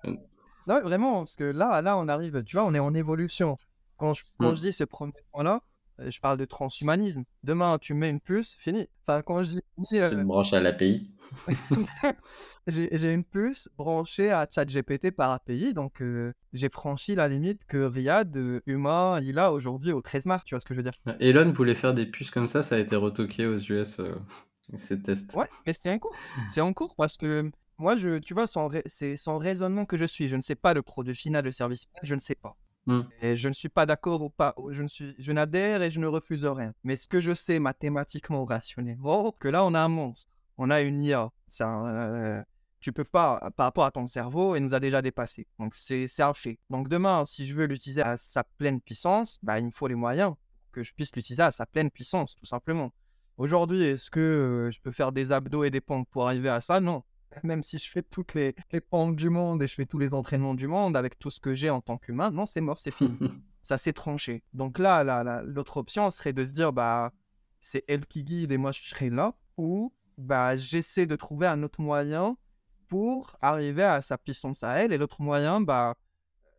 Non, 0.67 0.81
vraiment, 0.81 1.19
parce 1.19 1.35
que 1.35 1.45
là, 1.45 1.81
là, 1.81 1.97
on 1.97 2.07
arrive, 2.07 2.43
tu 2.43 2.57
vois, 2.57 2.65
on 2.65 2.73
est 2.73 2.79
en 2.79 2.93
évolution. 2.93 3.57
Quand 3.95 4.13
je, 4.13 4.23
quand 4.37 4.51
mm. 4.51 4.55
je 4.55 4.61
dis 4.61 4.73
ce 4.73 4.83
premier 4.83 5.13
point-là, 5.31 5.61
euh, 5.99 6.11
je 6.11 6.19
parle 6.19 6.37
de 6.37 6.45
transhumanisme. 6.45 7.23
Demain, 7.43 7.77
tu 7.79 7.93
mets 7.93 8.09
une 8.09 8.19
puce, 8.19 8.55
fini. 8.55 8.87
Enfin, 9.07 9.21
quand 9.21 9.43
je 9.43 9.55
dis. 9.77 9.99
Euh... 9.99 10.11
une 10.11 10.25
branche 10.25 10.53
à 10.53 10.59
l'API. 10.59 11.09
j'ai 12.67 13.11
une 13.11 13.23
puce 13.23 13.69
branchée 13.77 14.31
à 14.31 14.47
ChatGPT 14.49 15.11
par 15.11 15.31
API, 15.31 15.73
donc 15.73 16.01
euh, 16.01 16.33
j'ai 16.53 16.69
franchi 16.69 17.15
la 17.15 17.27
limite 17.27 17.65
que 17.65 17.77
Riyad, 17.77 18.35
euh, 18.37 18.61
humain, 18.65 19.19
il 19.21 19.39
a 19.39 19.51
aujourd'hui 19.51 19.91
au 19.91 20.01
13 20.01 20.25
mars, 20.25 20.45
tu 20.45 20.55
vois 20.55 20.61
ce 20.61 20.65
que 20.65 20.73
je 20.73 20.79
veux 20.79 20.83
dire. 20.83 20.93
Elon 21.19 21.51
voulait 21.51 21.75
faire 21.75 21.93
des 21.93 22.05
puces 22.05 22.31
comme 22.31 22.47
ça, 22.47 22.63
ça 22.63 22.75
a 22.75 22.79
été 22.79 22.95
retoqué 22.95 23.45
aux 23.45 23.57
US, 23.57 23.99
ces 24.77 25.01
tests. 25.01 25.33
Ouais, 25.33 25.49
mais 25.65 25.73
c'est 25.73 25.89
en 25.89 25.99
cours. 25.99 26.15
C'est 26.47 26.61
en 26.61 26.71
cours 26.71 26.95
parce 26.95 27.17
que 27.17 27.51
moi, 27.77 27.95
je, 27.95 28.17
tu 28.17 28.33
vois, 28.33 28.45
c'est 28.85 29.17
son 29.17 29.37
raisonnement 29.37 29.85
que 29.85 29.97
je 29.97 30.05
suis. 30.05 30.27
Je 30.27 30.35
ne 30.35 30.41
sais 30.41 30.55
pas 30.55 30.73
le 30.73 30.81
produit 30.81 31.15
final, 31.15 31.45
le 31.45 31.51
service 31.51 31.87
je 32.03 32.15
ne 32.15 32.19
sais 32.19 32.35
pas. 32.35 32.57
Mmh. 32.87 33.01
Et 33.21 33.35
je 33.35 33.47
ne 33.49 33.53
suis 33.53 33.69
pas 33.69 33.85
d'accord 33.85 34.21
ou 34.21 34.29
pas. 34.29 34.55
Je 34.71 34.81
ne 34.81 34.87
suis, 34.87 35.13
je 35.19 35.31
n'adhère 35.31 35.81
et 35.81 35.91
je 35.91 35.99
ne 35.99 36.07
refuse 36.07 36.45
rien. 36.45 36.73
Mais 36.83 36.95
ce 36.95 37.05
que 37.05 37.19
je 37.19 37.33
sais 37.33 37.59
mathématiquement, 37.59 38.45
rationnellement, 38.45 39.31
que 39.31 39.47
là, 39.49 39.63
on 39.65 39.73
a 39.73 39.81
un 39.81 39.89
monstre. 39.89 40.31
On 40.57 40.69
a 40.69 40.81
une 40.81 41.01
IA. 41.01 41.29
Ça, 41.47 41.85
euh, 41.85 42.41
tu 42.79 42.93
peux 42.93 43.03
pas, 43.03 43.51
par 43.57 43.65
rapport 43.65 43.85
à 43.85 43.91
ton 43.91 44.07
cerveau, 44.07 44.55
il 44.55 44.61
nous 44.61 44.73
a 44.73 44.79
déjà 44.79 45.01
dépassé. 45.01 45.47
Donc, 45.59 45.75
c'est 45.75 46.07
un 46.19 46.33
fait. 46.33 46.59
Donc, 46.69 46.87
demain, 46.87 47.25
si 47.25 47.45
je 47.45 47.53
veux 47.53 47.65
l'utiliser 47.65 48.01
à 48.01 48.17
sa 48.17 48.43
pleine 48.43 48.79
puissance, 48.79 49.37
bah, 49.43 49.59
il 49.59 49.65
me 49.65 49.71
faut 49.71 49.87
les 49.87 49.95
moyens 49.95 50.29
pour 50.29 50.71
que 50.71 50.83
je 50.83 50.93
puisse 50.93 51.15
l'utiliser 51.15 51.43
à 51.43 51.51
sa 51.51 51.65
pleine 51.65 51.91
puissance, 51.91 52.35
tout 52.35 52.45
simplement. 52.45 52.93
Aujourd'hui, 53.37 53.83
est-ce 53.83 54.09
que 54.09 54.19
euh, 54.19 54.71
je 54.71 54.79
peux 54.79 54.91
faire 54.91 55.11
des 55.11 55.31
abdos 55.31 55.63
et 55.63 55.69
des 55.69 55.81
pompes 55.81 56.07
pour 56.09 56.27
arriver 56.27 56.49
à 56.49 56.61
ça? 56.61 56.79
Non. 56.79 57.03
Même 57.43 57.63
si 57.63 57.77
je 57.77 57.89
fais 57.89 58.01
toutes 58.01 58.33
les, 58.33 58.55
les 58.71 58.81
pompes 58.81 59.15
du 59.15 59.29
monde 59.29 59.61
et 59.63 59.67
je 59.67 59.75
fais 59.75 59.85
tous 59.85 59.99
les 59.99 60.13
entraînements 60.13 60.55
du 60.55 60.67
monde 60.67 60.95
avec 60.95 61.19
tout 61.19 61.29
ce 61.29 61.39
que 61.39 61.53
j'ai 61.53 61.69
en 61.69 61.81
tant 61.81 61.97
qu'humain, 61.97 62.31
non, 62.31 62.45
c'est 62.45 62.61
mort, 62.61 62.79
c'est 62.79 62.93
fini. 62.93 63.17
ça 63.61 63.77
s'est 63.77 63.93
tranché. 63.93 64.43
Donc 64.53 64.79
là, 64.79 65.43
l'autre 65.43 65.77
option 65.77 66.09
serait 66.09 66.33
de 66.33 66.45
se 66.45 66.53
dire, 66.53 66.71
bah, 66.71 67.11
c'est 67.59 67.83
elle 67.87 68.05
qui 68.05 68.23
guide 68.23 68.51
et 68.51 68.57
moi 68.57 68.71
je 68.71 68.81
serai 68.81 69.09
là, 69.09 69.35
ou 69.57 69.93
bah, 70.17 70.55
j'essaie 70.55 71.05
de 71.05 71.15
trouver 71.15 71.47
un 71.47 71.61
autre 71.63 71.81
moyen 71.81 72.37
pour 72.87 73.35
arriver 73.41 73.83
à 73.83 74.01
sa 74.01 74.17
puissance 74.17 74.63
à 74.63 74.75
elle, 74.75 74.93
et 74.93 74.97
l'autre 74.97 75.21
moyen, 75.21 75.59
bah, 75.59 75.95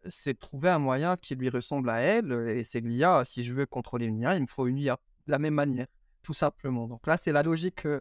c'est 0.07 0.35
de 0.35 0.38
trouver 0.38 0.68
un 0.68 0.78
moyen 0.78 1.16
qui 1.16 1.35
lui 1.35 1.48
ressemble 1.48 1.90
à 1.90 2.00
elle, 2.00 2.33
et 2.48 2.64
c'est 2.64 2.81
l'IA. 2.81 3.24
Si 3.24 3.42
je 3.42 3.54
veux 3.54 3.66
contrôler 3.66 4.07
une 4.07 4.20
IA, 4.20 4.37
il 4.37 4.42
me 4.42 4.46
faut 4.46 4.66
une 4.66 4.78
IA 4.78 4.98
de 5.26 5.33
la 5.33 5.38
même 5.38 5.54
manière, 5.54 5.87
tout 6.22 6.35
simplement. 6.35 6.87
Donc 6.87 7.07
là, 7.07 7.16
c'est 7.16 7.33
la 7.33 7.42
logique 7.42 7.87
euh, 7.87 8.00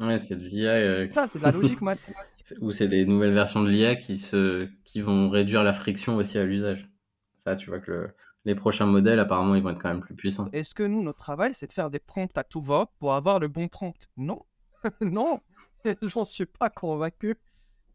Ouais, 0.00 0.18
c'est 0.18 0.36
de 0.36 0.42
l'IA. 0.42 0.70
Euh, 0.72 1.08
ça, 1.10 1.26
c'est 1.26 1.38
de 1.38 1.44
la 1.44 1.52
logique 1.52 1.80
mathématique. 1.80 2.54
Ou 2.60 2.70
c'est 2.72 2.88
des 2.88 3.06
nouvelles 3.06 3.32
versions 3.32 3.62
de 3.62 3.70
l'IA 3.70 3.96
qui, 3.96 4.18
se... 4.18 4.68
qui 4.84 5.00
vont 5.00 5.30
réduire 5.30 5.62
la 5.64 5.72
friction 5.72 6.16
aussi 6.16 6.38
à 6.38 6.44
l'usage. 6.44 6.88
Ça, 7.34 7.56
tu 7.56 7.70
vois 7.70 7.80
que 7.80 8.08
les 8.44 8.54
prochains 8.54 8.86
modèles, 8.86 9.18
apparemment, 9.18 9.54
ils 9.54 9.62
vont 9.62 9.70
être 9.70 9.80
quand 9.80 9.88
même 9.88 10.00
plus 10.00 10.14
puissants. 10.14 10.48
Est-ce 10.52 10.74
que 10.74 10.82
nous, 10.82 11.02
notre 11.02 11.18
travail, 11.18 11.54
c'est 11.54 11.66
de 11.66 11.72
faire 11.72 11.90
des 11.90 11.98
prompts 11.98 12.36
à 12.38 12.44
tout 12.44 12.60
va 12.60 12.86
pour 12.98 13.14
avoir 13.14 13.40
le 13.40 13.48
bon 13.48 13.68
prompt? 13.68 13.96
Non. 14.16 14.42
non. 15.00 15.40
J'en 16.02 16.24
suis 16.24 16.46
pas 16.46 16.70
convaincu. 16.70 17.36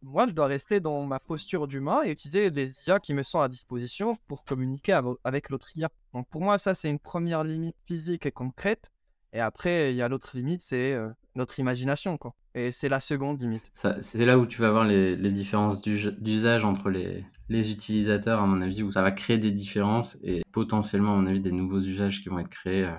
Moi, 0.02 0.28
je 0.28 0.34
dois 0.34 0.48
rester 0.48 0.80
dans 0.80 1.06
ma 1.06 1.20
posture 1.20 1.68
d'humain 1.68 2.02
et 2.04 2.12
utiliser 2.12 2.50
les 2.50 2.88
IA 2.88 3.00
qui 3.00 3.14
me 3.14 3.22
sont 3.22 3.40
à 3.40 3.48
disposition 3.48 4.18
pour 4.28 4.44
communiquer 4.44 5.00
avec 5.24 5.50
l'autre 5.50 5.70
IA. 5.78 5.90
Donc 6.14 6.28
pour 6.28 6.42
moi, 6.42 6.58
ça, 6.58 6.74
c'est 6.74 6.90
une 6.90 7.00
première 7.00 7.44
limite 7.44 7.76
physique 7.86 8.26
et 8.26 8.32
concrète. 8.32 8.92
Et 9.32 9.40
après, 9.40 9.92
il 9.92 9.98
y 9.98 10.02
a 10.02 10.10
l'autre 10.10 10.36
limite, 10.36 10.62
c'est 10.64 10.94
euh, 10.94 11.10
notre 11.36 11.60
imagination, 11.60 12.18
quoi. 12.18 12.34
Et 12.54 12.72
c'est 12.72 12.90
la 12.90 13.00
seconde 13.00 13.42
limite. 13.42 13.64
C'est 13.74 14.26
là 14.26 14.38
où 14.38 14.46
tu 14.46 14.62
vas 14.62 14.72
voir 14.72 14.84
les, 14.84 15.16
les 15.16 15.32
différences 15.32 15.82
d'usage 15.82 16.66
entre 16.66 16.90
les, 16.90 17.24
les, 17.50 17.72
utilisateurs, 17.72 18.42
à 18.42 18.46
mon 18.46 18.62
avis, 18.62 18.84
où 18.84 18.92
ça 18.92 19.02
va 19.02 19.12
créer 19.12 19.38
des 19.38 19.52
différences 19.52 20.18
et 20.24 20.42
potentiellement, 20.52 21.14
à 21.14 21.16
mon 21.18 21.28
avis, 21.28 21.40
des 21.40 21.52
nouveaux 21.52 21.80
usages 21.80 22.22
qui 22.22 22.30
vont 22.30 22.40
être 22.40 22.50
créés 22.50 22.86
euh, 22.86 22.96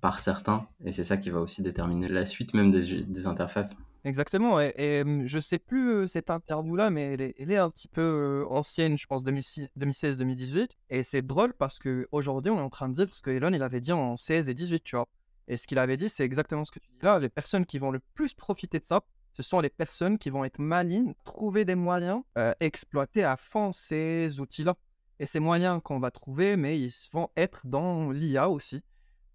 par 0.00 0.18
certains. 0.18 0.66
Et 0.84 0.92
c'est 0.92 1.04
ça 1.04 1.18
qui 1.18 1.30
va 1.30 1.40
aussi 1.40 1.62
déterminer 1.62 2.08
la 2.08 2.24
suite 2.24 2.54
même 2.54 2.70
des, 2.70 3.04
des 3.04 3.26
interfaces. 3.26 3.76
Exactement, 4.04 4.58
et, 4.62 4.72
et 4.78 5.04
je 5.26 5.38
sais 5.40 5.58
plus 5.58 5.90
euh, 5.90 6.06
cette 6.06 6.30
interview-là, 6.30 6.88
mais 6.88 7.12
elle 7.12 7.20
est, 7.20 7.34
elle 7.38 7.50
est, 7.50 7.58
un 7.58 7.68
petit 7.68 7.86
peu 7.86 8.46
ancienne, 8.48 8.96
je 8.96 9.06
pense 9.06 9.22
2016-2018, 9.24 10.70
et 10.88 11.02
c'est 11.02 11.20
drôle 11.20 11.52
parce 11.52 11.78
qu'aujourd'hui 11.78 12.50
on 12.50 12.56
est 12.56 12.62
en 12.62 12.70
train 12.70 12.88
de 12.88 12.94
dire 12.94 13.12
ce 13.12 13.20
que 13.20 13.28
Elon 13.28 13.52
il 13.52 13.62
avait 13.62 13.82
dit 13.82 13.92
en 13.92 14.16
16 14.16 14.48
et 14.48 14.54
18, 14.54 14.82
tu 14.82 14.96
vois. 14.96 15.06
Et 15.48 15.56
ce 15.56 15.66
qu'il 15.66 15.78
avait 15.78 15.96
dit, 15.96 16.08
c'est 16.08 16.24
exactement 16.24 16.64
ce 16.64 16.70
que 16.70 16.78
tu 16.78 16.90
dis 16.90 17.04
là. 17.04 17.18
Les 17.18 17.28
personnes 17.28 17.66
qui 17.66 17.78
vont 17.78 17.90
le 17.90 18.00
plus 18.14 18.34
profiter 18.34 18.78
de 18.78 18.84
ça, 18.84 19.00
ce 19.32 19.42
sont 19.42 19.60
les 19.60 19.70
personnes 19.70 20.18
qui 20.18 20.30
vont 20.30 20.44
être 20.44 20.58
malignes, 20.58 21.14
trouver 21.24 21.64
des 21.64 21.74
moyens, 21.74 22.22
euh, 22.38 22.52
exploiter 22.60 23.24
à 23.24 23.36
fond 23.36 23.72
ces 23.72 24.40
outils-là. 24.40 24.76
Et 25.18 25.26
ces 25.26 25.40
moyens 25.40 25.80
qu'on 25.84 25.98
va 25.98 26.10
trouver, 26.10 26.56
mais 26.56 26.80
ils 26.80 26.92
vont 27.12 27.28
être 27.36 27.66
dans 27.66 28.10
l'IA 28.10 28.48
aussi. 28.48 28.82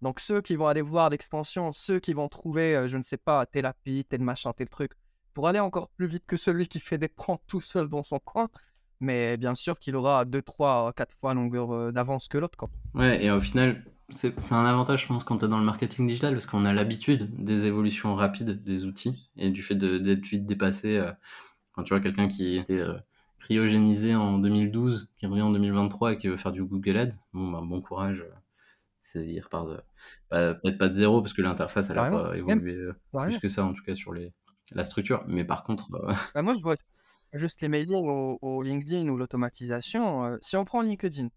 Donc 0.02 0.20
ceux 0.20 0.40
qui 0.40 0.56
vont 0.56 0.66
aller 0.66 0.82
voir 0.82 1.10
l'extension, 1.10 1.72
ceux 1.72 2.00
qui 2.00 2.12
vont 2.12 2.28
trouver, 2.28 2.76
euh, 2.76 2.88
je 2.88 2.96
ne 2.96 3.02
sais 3.02 3.16
pas, 3.16 3.46
tel 3.46 3.66
API, 3.66 4.04
tel 4.04 4.20
machin, 4.20 4.52
tel 4.52 4.68
truc, 4.68 4.92
pour 5.32 5.48
aller 5.48 5.60
encore 5.60 5.88
plus 5.90 6.06
vite 6.06 6.24
que 6.26 6.36
celui 6.36 6.66
qui 6.68 6.80
fait 6.80 6.98
des 6.98 7.08
prompts 7.08 7.40
tout 7.46 7.60
seul 7.60 7.88
dans 7.88 8.02
son 8.02 8.18
coin. 8.18 8.48
Mais 9.00 9.36
bien 9.36 9.54
sûr 9.54 9.78
qu'il 9.78 9.94
aura 9.94 10.24
2, 10.24 10.42
3, 10.42 10.92
4 10.94 11.14
fois 11.14 11.34
longueur 11.34 11.72
euh, 11.72 11.92
d'avance 11.92 12.28
que 12.28 12.38
l'autre. 12.38 12.56
Ouais, 12.94 13.24
et 13.24 13.30
au 13.30 13.40
final, 13.40 13.82
c'est 14.10 14.52
un 14.52 14.64
avantage, 14.64 15.02
je 15.02 15.06
pense, 15.08 15.24
quand 15.24 15.38
tu 15.38 15.46
es 15.46 15.48
dans 15.48 15.58
le 15.58 15.64
marketing 15.64 16.06
digital, 16.06 16.32
parce 16.32 16.46
qu'on 16.46 16.64
a 16.64 16.72
l'habitude 16.72 17.42
des 17.42 17.66
évolutions 17.66 18.14
rapides 18.14 18.62
des 18.62 18.84
outils 18.84 19.28
et 19.36 19.50
du 19.50 19.62
fait 19.62 19.74
d'être 19.74 20.24
vite 20.26 20.46
dépassé. 20.46 20.96
Euh, 20.96 21.12
quand 21.72 21.82
tu 21.82 21.92
vois 21.92 22.00
quelqu'un 22.00 22.28
qui 22.28 22.56
était 22.56 22.78
euh, 22.78 22.94
cryogénisé 23.40 24.14
en 24.14 24.38
2012, 24.38 25.10
qui 25.16 25.26
revient 25.26 25.42
en 25.42 25.50
2023 25.50 26.12
et 26.12 26.18
qui 26.18 26.28
veut 26.28 26.36
faire 26.36 26.52
du 26.52 26.62
Google 26.62 26.98
Ads, 26.98 27.16
bon, 27.32 27.50
bah, 27.50 27.60
bon 27.64 27.80
courage. 27.80 28.24
C'est, 29.02 29.26
il 29.26 29.40
repart 29.40 29.68
de, 29.68 29.76
peut-être 30.30 30.78
pas 30.78 30.88
de 30.88 30.94
zéro, 30.94 31.20
parce 31.20 31.32
que 31.32 31.42
l'interface, 31.42 31.90
elle 31.90 31.98
a 31.98 32.10
pas 32.10 32.36
évolué 32.36 32.74
euh, 32.74 32.94
plus 33.24 33.38
que 33.40 33.48
ça, 33.48 33.64
en 33.64 33.72
tout 33.72 33.82
cas, 33.82 33.94
sur 33.94 34.12
les, 34.12 34.32
la 34.70 34.84
structure. 34.84 35.24
Mais 35.26 35.44
par 35.44 35.64
contre. 35.64 35.88
Bah, 36.34 36.42
moi, 36.42 36.54
je 36.54 36.62
vois 36.62 36.76
juste 37.32 37.60
les 37.60 37.68
mailings 37.68 38.08
au, 38.08 38.38
au 38.40 38.62
LinkedIn 38.62 39.08
ou 39.08 39.16
l'automatisation. 39.16 40.38
si 40.40 40.56
on 40.56 40.64
prend 40.64 40.80
LinkedIn, 40.80 41.28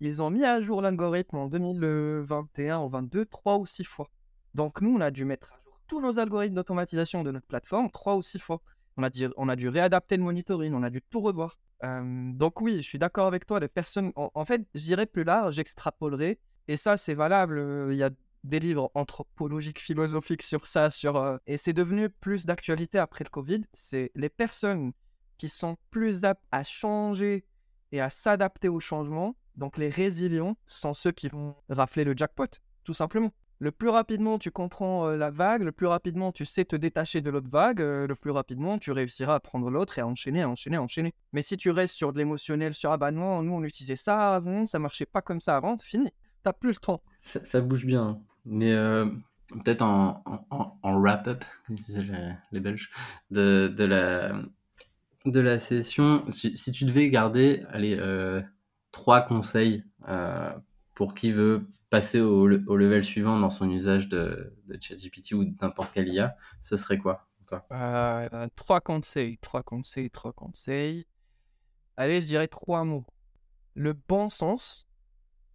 ils 0.00 0.22
ont 0.22 0.30
mis 0.30 0.44
à 0.44 0.60
jour 0.60 0.82
l'algorithme 0.82 1.36
en 1.36 1.48
2021 1.48 2.78
ou 2.80 2.88
2022 2.88 3.26
trois 3.26 3.58
ou 3.58 3.66
six 3.66 3.84
fois. 3.84 4.10
Donc 4.54 4.80
nous, 4.80 4.94
on 4.94 5.00
a 5.00 5.10
dû 5.10 5.24
mettre 5.24 5.52
à 5.52 5.56
jour 5.64 5.80
tous 5.86 6.00
nos 6.00 6.18
algorithmes 6.18 6.54
d'automatisation 6.54 7.22
de 7.22 7.30
notre 7.30 7.46
plateforme 7.46 7.90
trois 7.90 8.16
ou 8.16 8.22
six 8.22 8.38
fois. 8.38 8.60
On 8.96 9.02
a 9.02 9.10
dû, 9.10 9.28
on 9.36 9.48
a 9.48 9.56
dû 9.56 9.68
réadapter 9.68 10.16
le 10.16 10.22
monitoring, 10.22 10.72
on 10.74 10.82
a 10.82 10.90
dû 10.90 11.02
tout 11.02 11.20
revoir. 11.20 11.58
donc 11.82 12.60
oui, 12.60 12.76
je 12.76 12.82
suis 12.82 12.98
d'accord 12.98 13.26
avec 13.26 13.46
toi, 13.46 13.60
les 13.60 13.68
personnes... 13.68 14.12
En, 14.14 14.44
fait, 14.44 14.62
je 14.74 14.80
dirais 14.82 15.06
plus 15.06 15.24
large, 15.24 15.56
j'extrapolerai 15.56 16.38
Et 16.68 16.76
ça, 16.76 16.96
c'est 16.96 17.14
valable. 17.14 17.58
euh, 17.58 17.92
Il 17.92 17.98
y 17.98 18.04
a 18.04 18.10
des 18.44 18.60
livres 18.60 18.90
anthropologiques, 18.94 19.80
philosophiques 19.80 20.42
sur 20.42 20.66
ça, 20.66 20.90
sur 20.90 21.16
euh, 21.16 21.38
et 21.46 21.56
c'est 21.56 21.72
devenu 21.72 22.08
plus 22.08 22.46
d'actualité 22.46 22.98
après 22.98 23.24
le 23.24 23.30
Covid. 23.30 23.62
C'est 23.72 24.12
les 24.14 24.28
personnes 24.28 24.92
qui 25.38 25.48
sont 25.48 25.76
plus 25.90 26.24
aptes 26.24 26.44
à 26.52 26.62
changer 26.62 27.44
et 27.90 28.00
à 28.00 28.10
s'adapter 28.10 28.68
au 28.68 28.80
changement. 28.80 29.34
Donc 29.56 29.78
les 29.78 29.88
résilients 29.88 30.56
sont 30.66 30.94
ceux 30.94 31.12
qui 31.12 31.28
vont 31.28 31.54
rafler 31.68 32.04
le 32.04 32.14
jackpot, 32.16 32.46
tout 32.84 32.94
simplement. 32.94 33.32
Le 33.60 33.70
plus 33.70 33.88
rapidement 33.88 34.38
tu 34.38 34.50
comprends 34.50 35.06
euh, 35.06 35.16
la 35.16 35.30
vague, 35.30 35.62
le 35.62 35.72
plus 35.72 35.86
rapidement 35.86 36.32
tu 36.32 36.44
sais 36.44 36.64
te 36.64 36.74
détacher 36.74 37.20
de 37.20 37.30
l'autre 37.30 37.48
vague, 37.48 37.80
euh, 37.80 38.06
le 38.06 38.14
plus 38.16 38.32
rapidement 38.32 38.78
tu 38.78 38.90
réussiras 38.90 39.36
à 39.36 39.40
prendre 39.40 39.70
l'autre 39.70 39.96
et 39.98 40.00
à 40.00 40.06
enchaîner, 40.06 40.44
enchaîner, 40.44 40.76
enchaîner. 40.76 41.14
Mais 41.32 41.42
si 41.42 41.56
tu 41.56 41.70
restes 41.70 41.94
sur 41.94 42.12
de 42.12 42.18
l'émotionnel, 42.18 42.74
sur 42.74 42.90
ah 42.90 42.98
bah 42.98 43.12
non, 43.12 43.42
nous 43.42 43.52
on 43.52 43.62
utilisait 43.62 43.96
ça 43.96 44.34
avant, 44.34 44.66
ça 44.66 44.78
marchait 44.78 45.06
pas 45.06 45.22
comme 45.22 45.40
ça 45.40 45.56
avant, 45.56 45.78
fini. 45.78 46.10
T'as 46.42 46.52
plus 46.52 46.70
le 46.70 46.76
temps. 46.76 47.02
Ça, 47.20 47.60
bouge 47.62 47.86
bien. 47.86 48.20
Mais 48.44 48.72
euh, 48.72 49.06
peut-être 49.64 49.80
en, 49.80 50.22
wrap-up, 50.82 51.42
comme 51.66 51.76
disaient 51.76 52.04
les, 52.52 52.60
Belges, 52.60 52.90
de, 53.30 53.72
de, 53.74 53.84
la, 53.84 54.42
de 55.24 55.40
la 55.40 55.58
session, 55.58 56.30
si, 56.30 56.54
si 56.54 56.70
tu 56.70 56.84
devais 56.84 57.08
garder 57.08 57.64
allez, 57.70 57.96
euh, 57.98 58.42
trois 58.94 59.20
conseils 59.22 59.84
euh, 60.08 60.54
pour 60.94 61.14
qui 61.14 61.32
veut 61.32 61.66
passer 61.90 62.20
au, 62.20 62.46
le- 62.46 62.64
au 62.68 62.76
level 62.76 63.04
suivant 63.04 63.38
dans 63.40 63.50
son 63.50 63.68
usage 63.68 64.08
de, 64.08 64.54
ChatGPT 64.80 65.32
ou 65.32 65.44
n'importe 65.60 65.92
quelle 65.92 66.08
IA, 66.08 66.36
ce 66.62 66.76
serait 66.76 66.98
quoi 66.98 67.26
euh, 67.72 68.48
trois 68.56 68.80
conseils, 68.80 69.36
trois 69.38 69.62
conseils, 69.62 70.10
trois 70.10 70.32
conseils. 70.32 71.06
Allez, 71.96 72.22
je 72.22 72.26
dirais 72.26 72.48
trois 72.48 72.84
mots. 72.84 73.04
Le 73.74 73.92
bon 73.94 74.28
sens. 74.28 74.86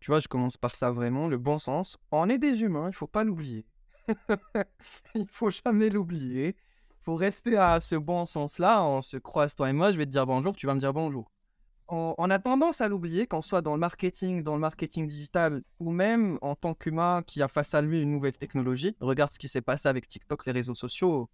Tu 0.02 0.12
vois, 0.12 0.20
je 0.20 0.28
commence 0.28 0.58
par 0.58 0.76
ça 0.76 0.92
vraiment. 0.92 1.28
Le 1.28 1.38
bon 1.38 1.60
sens. 1.60 1.98
On 2.12 2.30
est 2.30 2.38
des 2.38 2.62
humains, 2.62 2.88
il 2.90 2.94
faut 2.94 3.08
pas 3.08 3.24
l'oublier. 3.24 3.66
il 5.16 5.28
faut 5.28 5.50
jamais 5.50 5.90
l'oublier. 5.90 6.56
Il 6.92 7.04
faut 7.04 7.16
rester 7.16 7.58
à 7.58 7.80
ce 7.82 7.96
bon 7.96 8.26
sens-là. 8.26 8.84
On 8.84 9.02
se 9.02 9.18
croise, 9.18 9.56
toi 9.56 9.70
et 9.70 9.74
moi, 9.74 9.92
je 9.92 9.98
vais 9.98 10.06
te 10.06 10.12
dire 10.12 10.26
bonjour, 10.26 10.56
tu 10.56 10.68
vas 10.68 10.76
me 10.76 10.80
dire 10.80 10.94
bonjour. 10.94 11.32
On, 11.92 12.30
a 12.30 12.38
tendance 12.38 12.82
à 12.82 12.88
l'oublier, 12.88 13.26
qu'on 13.26 13.42
soit 13.42 13.64
dans 13.64 13.74
le 13.74 13.80
marketing, 13.80 14.44
dans 14.44 14.54
le 14.54 14.60
marketing 14.60 15.08
digital, 15.08 15.64
ou 15.80 15.92
même 15.92 16.38
en 16.44 16.54
tant 16.54 16.76
qu'humain 16.76 17.24
qui 17.26 17.42
a 17.42 17.48
face 17.48 17.74
à 17.74 17.82
lui 17.82 18.04
une 18.04 18.12
nouvelle 18.12 18.38
technologie. 18.38 18.96
Regarde 19.00 19.34
ce 19.34 19.40
qui 19.40 19.48
s'est 19.48 19.64
passé 19.64 19.90
avec 19.90 20.08
TikTok, 20.08 20.46
les 20.46 20.52
réseaux 20.52 20.76
sociaux. 20.76 21.32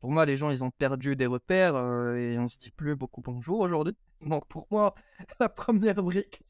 Pour 0.00 0.10
moi, 0.10 0.24
les 0.24 0.38
gens, 0.38 0.48
ils 0.48 0.64
ont 0.64 0.70
perdu 0.70 1.14
des 1.14 1.26
repères 1.26 1.76
euh, 1.76 2.14
et 2.14 2.38
on 2.38 2.48
se 2.48 2.56
dit 2.56 2.70
plus 2.70 2.96
beaucoup 2.96 3.20
bonjour 3.20 3.60
aujourd'hui. 3.60 3.94
Donc 4.22 4.46
pour 4.46 4.66
moi, 4.70 4.94
la 5.40 5.50
première 5.50 6.02
brique, 6.02 6.42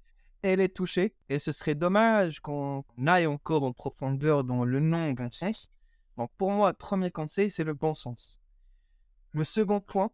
elle 0.42 0.60
est 0.60 0.74
touchée. 0.74 1.16
Et 1.28 1.40
ce 1.40 1.50
serait 1.50 1.74
dommage 1.74 2.38
qu'on 2.38 2.84
aille 3.08 3.26
encore 3.26 3.64
en 3.64 3.72
profondeur 3.72 4.44
dans 4.44 4.64
le 4.64 4.78
non-bon 4.78 5.32
sens. 5.32 5.68
Donc 6.16 6.30
pour 6.36 6.52
moi, 6.52 6.70
le 6.70 6.76
premier 6.76 7.10
conseil, 7.10 7.50
c'est 7.50 7.64
le 7.64 7.74
bon 7.74 7.94
sens. 7.94 8.40
Le 9.32 9.42
second 9.42 9.80
point, 9.80 10.10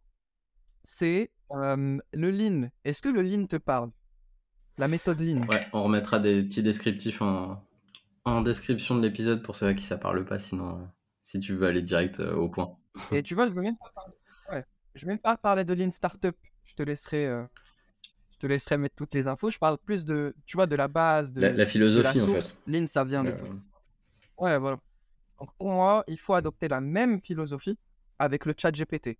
c'est 0.83 1.31
euh, 1.53 1.99
le 2.13 2.31
lean. 2.31 2.69
Est-ce 2.85 3.03
que 3.03 3.09
le 3.09 3.23
lean 3.23 3.47
te 3.47 3.57
parle? 3.57 3.91
La 4.79 4.89
méthode 4.89 5.21
lean. 5.21 5.47
Ouais, 5.47 5.67
on 5.73 5.85
remettra 5.85 6.19
des 6.19 6.43
petits 6.43 6.63
descriptifs 6.63 7.23
en, 7.23 7.65
en 8.25 8.41
description 8.41 8.97
de 8.97 9.03
l'épisode 9.03 9.43
pour 9.43 9.57
ceux 9.57 9.67
à 9.67 9.75
qui 9.75 9.85
ça 9.85 9.99
parle 9.99 10.25
pas, 10.25 10.39
sinon, 10.39 10.81
euh, 10.81 10.85
si 11.23 11.39
tu 11.41 11.55
veux 11.55 11.67
aller 11.67 11.83
direct 11.83 12.21
euh, 12.21 12.35
au 12.35 12.49
point. 12.49 12.77
Et 13.13 13.23
tu 13.23 13.35
vois, 13.35 13.49
je 13.49 13.53
veux 13.53 13.63
même 13.63 13.77
pas 13.77 13.91
parler, 13.95 14.15
ouais, 14.53 14.65
je 14.95 15.05
veux 15.05 15.13
même 15.13 15.19
pas 15.19 15.37
parler 15.37 15.65
de 15.65 15.75
lean 15.75 15.91
startup. 15.91 16.37
Je 16.65 16.75
te 16.75 16.83
laisserai, 16.83 17.27
euh, 17.27 17.45
je 18.33 18.39
te 18.39 18.47
laisserai 18.47 18.79
mettre 18.79 18.95
toutes 18.97 19.15
les 19.15 19.29
infos. 19.29 19.51
Je 19.51 19.59
parle 19.59 19.79
plus 19.79 20.05
de, 20.05 20.35
tu 20.47 20.57
vois, 20.57 20.67
de 20.67 20.77
la 20.77 20.89
base, 20.89 21.33
de, 21.33 21.41
La, 21.41 21.49
la 21.49 21.53
de 21.53 21.59
la 21.59 21.67
philosophie, 21.67 22.21
en 22.21 22.27
fait. 22.27 22.57
Lean, 22.67 22.87
ça 22.87 23.05
vient 23.05 23.23
de 23.23 23.31
tout. 23.33 23.47
Ouais, 24.39 24.59
voilà. 24.59 24.79
Donc 25.39 25.51
pour 25.57 25.69
moi, 25.69 26.05
il 26.09 26.19
faut 26.19 26.35
adopter 26.35 26.69
la 26.69 26.81
même 26.81 27.21
philosophie 27.21 27.79
avec 28.19 28.47
le 28.47 28.55
chat 28.57 28.71
GPT. 28.71 29.19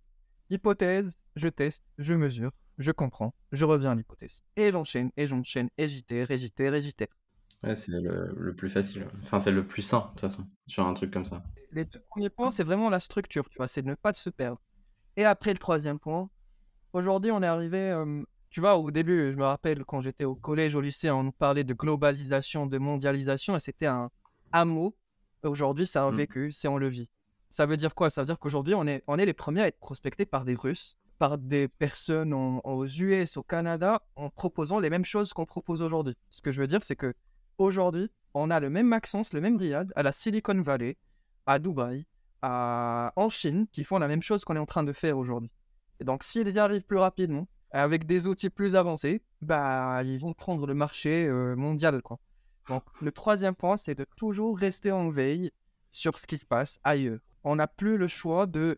Hypothèse, 0.49 1.17
je 1.35 1.47
teste, 1.47 1.83
je 1.97 2.13
mesure, 2.13 2.51
je 2.77 2.91
comprends, 2.91 3.33
je 3.51 3.65
reviens 3.65 3.91
à 3.91 3.95
l'hypothèse. 3.95 4.43
Et 4.55 4.71
j'enchaîne, 4.71 5.11
et 5.17 5.27
j'enchaîne, 5.27 5.69
et 5.77 5.87
j'itère, 5.87 6.29
et 6.31 6.37
j'itère, 6.37 6.73
et 6.73 6.81
j'itère. 6.81 7.07
Ouais, 7.63 7.75
c'est 7.75 7.91
le, 7.91 8.33
le 8.37 8.53
plus 8.55 8.69
facile. 8.69 9.07
Enfin, 9.23 9.39
c'est 9.39 9.51
le 9.51 9.65
plus 9.65 9.81
sain, 9.81 9.99
de 10.01 10.07
toute 10.09 10.21
façon, 10.21 10.45
sur 10.67 10.85
un 10.85 10.93
truc 10.93 11.11
comme 11.11 11.25
ça. 11.25 11.43
Les 11.71 11.85
deux 11.85 11.99
premiers 12.09 12.29
points, 12.29 12.51
c'est 12.51 12.63
vraiment 12.63 12.89
la 12.89 12.99
structure, 12.99 13.49
tu 13.49 13.57
vois, 13.57 13.67
c'est 13.67 13.81
de 13.81 13.87
ne 13.87 13.95
pas 13.95 14.13
se 14.13 14.29
perdre. 14.29 14.61
Et 15.17 15.25
après, 15.25 15.51
le 15.51 15.57
troisième 15.57 15.97
point, 15.99 16.29
aujourd'hui, 16.93 17.31
on 17.31 17.41
est 17.41 17.47
arrivé, 17.47 17.79
euh, 17.91 18.21
tu 18.51 18.59
vois, 18.59 18.77
au 18.77 18.91
début, 18.91 19.31
je 19.31 19.35
me 19.37 19.45
rappelle 19.45 19.83
quand 19.83 20.01
j'étais 20.01 20.25
au 20.25 20.35
collège, 20.35 20.75
au 20.75 20.81
lycée, 20.81 21.09
on 21.09 21.23
nous 21.23 21.31
parlait 21.31 21.63
de 21.63 21.73
globalisation, 21.73 22.67
de 22.67 22.77
mondialisation, 22.77 23.55
et 23.55 23.59
c'était 23.59 23.87
un, 23.87 24.11
un 24.53 24.65
mot. 24.65 24.95
Aujourd'hui, 25.43 25.87
c'est 25.87 25.99
un 25.99 26.11
Mm. 26.11 26.15
vécu, 26.15 26.51
c'est 26.51 26.67
on 26.67 26.77
le 26.77 26.87
vit. 26.87 27.09
Ça 27.49 27.65
veut 27.65 27.77
dire 27.77 27.95
quoi? 27.95 28.09
Ça 28.09 28.21
veut 28.21 28.25
dire 28.25 28.39
qu'aujourd'hui, 28.39 28.75
on 28.75 28.85
est, 28.87 29.03
on 29.07 29.17
est 29.17 29.25
les 29.25 29.33
premiers 29.33 29.61
à 29.61 29.67
être 29.67 29.79
prospectés 29.79 30.25
par 30.25 30.45
des 30.45 30.55
Russes, 30.55 30.97
par 31.17 31.37
des 31.37 31.67
personnes 31.67 32.33
aux 32.33 32.85
US, 32.85 33.37
au 33.37 33.43
Canada, 33.43 34.01
en 34.15 34.29
proposant 34.29 34.79
les 34.79 34.89
mêmes 34.89 35.05
choses 35.05 35.33
qu'on 35.33 35.45
propose 35.45 35.81
aujourd'hui. 35.81 36.15
Ce 36.29 36.41
que 36.41 36.51
je 36.51 36.61
veux 36.61 36.67
dire, 36.67 36.83
c'est 36.83 36.95
que 36.95 37.13
aujourd'hui, 37.57 38.11
on 38.33 38.49
a 38.49 38.59
le 38.59 38.69
même 38.69 38.87
Maxence, 38.87 39.33
le 39.33 39.41
même 39.41 39.57
Riyad, 39.57 39.93
à 39.95 40.03
la 40.03 40.11
Silicon 40.11 40.61
Valley, 40.61 40.97
à 41.45 41.59
Dubaï, 41.59 42.05
à... 42.41 43.13
en 43.15 43.29
Chine, 43.29 43.67
qui 43.71 43.83
font 43.83 43.97
la 43.97 44.07
même 44.07 44.21
chose 44.21 44.43
qu'on 44.43 44.55
est 44.55 44.59
en 44.59 44.65
train 44.65 44.83
de 44.83 44.91
faire 44.91 45.17
aujourd'hui. 45.17 45.51
Et 46.01 46.03
donc, 46.03 46.23
s'ils 46.23 46.49
y 46.49 46.59
arrivent 46.59 46.83
plus 46.83 46.97
rapidement, 46.97 47.47
avec 47.71 48.05
des 48.05 48.27
outils 48.27 48.49
plus 48.49 48.75
avancés, 48.75 49.21
bah, 49.41 50.01
ils 50.03 50.17
vont 50.17 50.33
prendre 50.33 50.65
le 50.65 50.73
marché 50.73 51.25
euh, 51.25 51.55
mondial, 51.55 52.01
quoi. 52.01 52.19
Donc, 52.69 52.83
le 53.01 53.11
troisième 53.11 53.55
point, 53.55 53.77
c'est 53.77 53.95
de 53.95 54.05
toujours 54.15 54.57
rester 54.57 54.91
en 54.91 55.09
veille 55.09 55.51
sur 55.91 56.17
ce 56.17 56.25
qui 56.25 56.37
se 56.37 56.45
passe 56.45 56.79
ailleurs. 56.83 57.19
On 57.45 57.55
n'a 57.55 57.67
plus 57.67 57.97
le 57.97 58.07
choix 58.07 58.45
de 58.47 58.77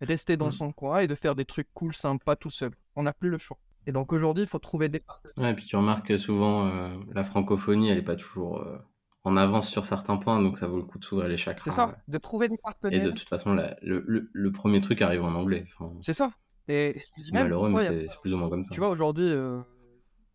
rester 0.00 0.36
dans 0.36 0.48
Mm. 0.48 0.52
son 0.52 0.72
coin 0.72 0.98
et 1.00 1.06
de 1.06 1.14
faire 1.14 1.34
des 1.34 1.44
trucs 1.44 1.68
cool, 1.74 1.94
sympas 1.94 2.34
tout 2.36 2.50
seul. 2.50 2.72
On 2.96 3.02
n'a 3.04 3.12
plus 3.12 3.30
le 3.30 3.38
choix. 3.38 3.58
Et 3.86 3.92
donc 3.92 4.12
aujourd'hui, 4.12 4.42
il 4.42 4.48
faut 4.48 4.58
trouver 4.58 4.88
des 4.88 4.98
partenaires. 5.00 5.34
Ouais, 5.36 5.52
et 5.52 5.54
puis 5.54 5.64
tu 5.64 5.76
remarques 5.76 6.06
que 6.08 6.16
souvent, 6.18 6.66
euh, 6.66 6.88
la 7.14 7.22
francophonie, 7.24 7.88
elle 7.88 7.98
est 7.98 8.02
pas 8.02 8.16
toujours 8.16 8.58
euh, 8.60 8.78
en 9.24 9.36
avance 9.36 9.68
sur 9.68 9.86
certains 9.86 10.16
points, 10.16 10.42
donc 10.42 10.58
ça 10.58 10.66
vaut 10.66 10.76
le 10.78 10.82
coup 10.84 10.98
de 10.98 11.04
s'ouvrir 11.04 11.28
les 11.28 11.36
chakras. 11.36 11.64
C'est 11.64 11.70
ça, 11.76 11.86
ouais. 11.88 11.94
de 12.08 12.18
trouver 12.18 12.48
des 12.48 12.54
Et 12.54 12.56
de 12.56 12.62
partenaires. 12.62 13.14
toute 13.14 13.28
façon, 13.28 13.54
la- 13.54 13.76
le, 13.82 14.02
le- 14.06 14.28
le 14.32 14.52
premier 14.52 14.80
truc 14.80 15.02
arrive 15.02 15.22
en 15.22 15.34
anglais. 15.34 15.66
Enfin, 15.78 15.92
C'est 16.02 16.14
ça. 16.14 16.32
Et 16.68 16.96
c'est 16.98 17.32
malheureux, 17.32 17.70
mais 17.70 17.86
a 17.86 17.90
c'est 18.08 18.20
plus 18.22 18.34
ou 18.34 18.38
moins 18.38 18.50
comme 18.50 18.64
ça. 18.64 18.74
Tu 18.74 18.80
vois, 18.80 18.88
aujourd'hui, 18.88 19.30
euh, 19.30 19.60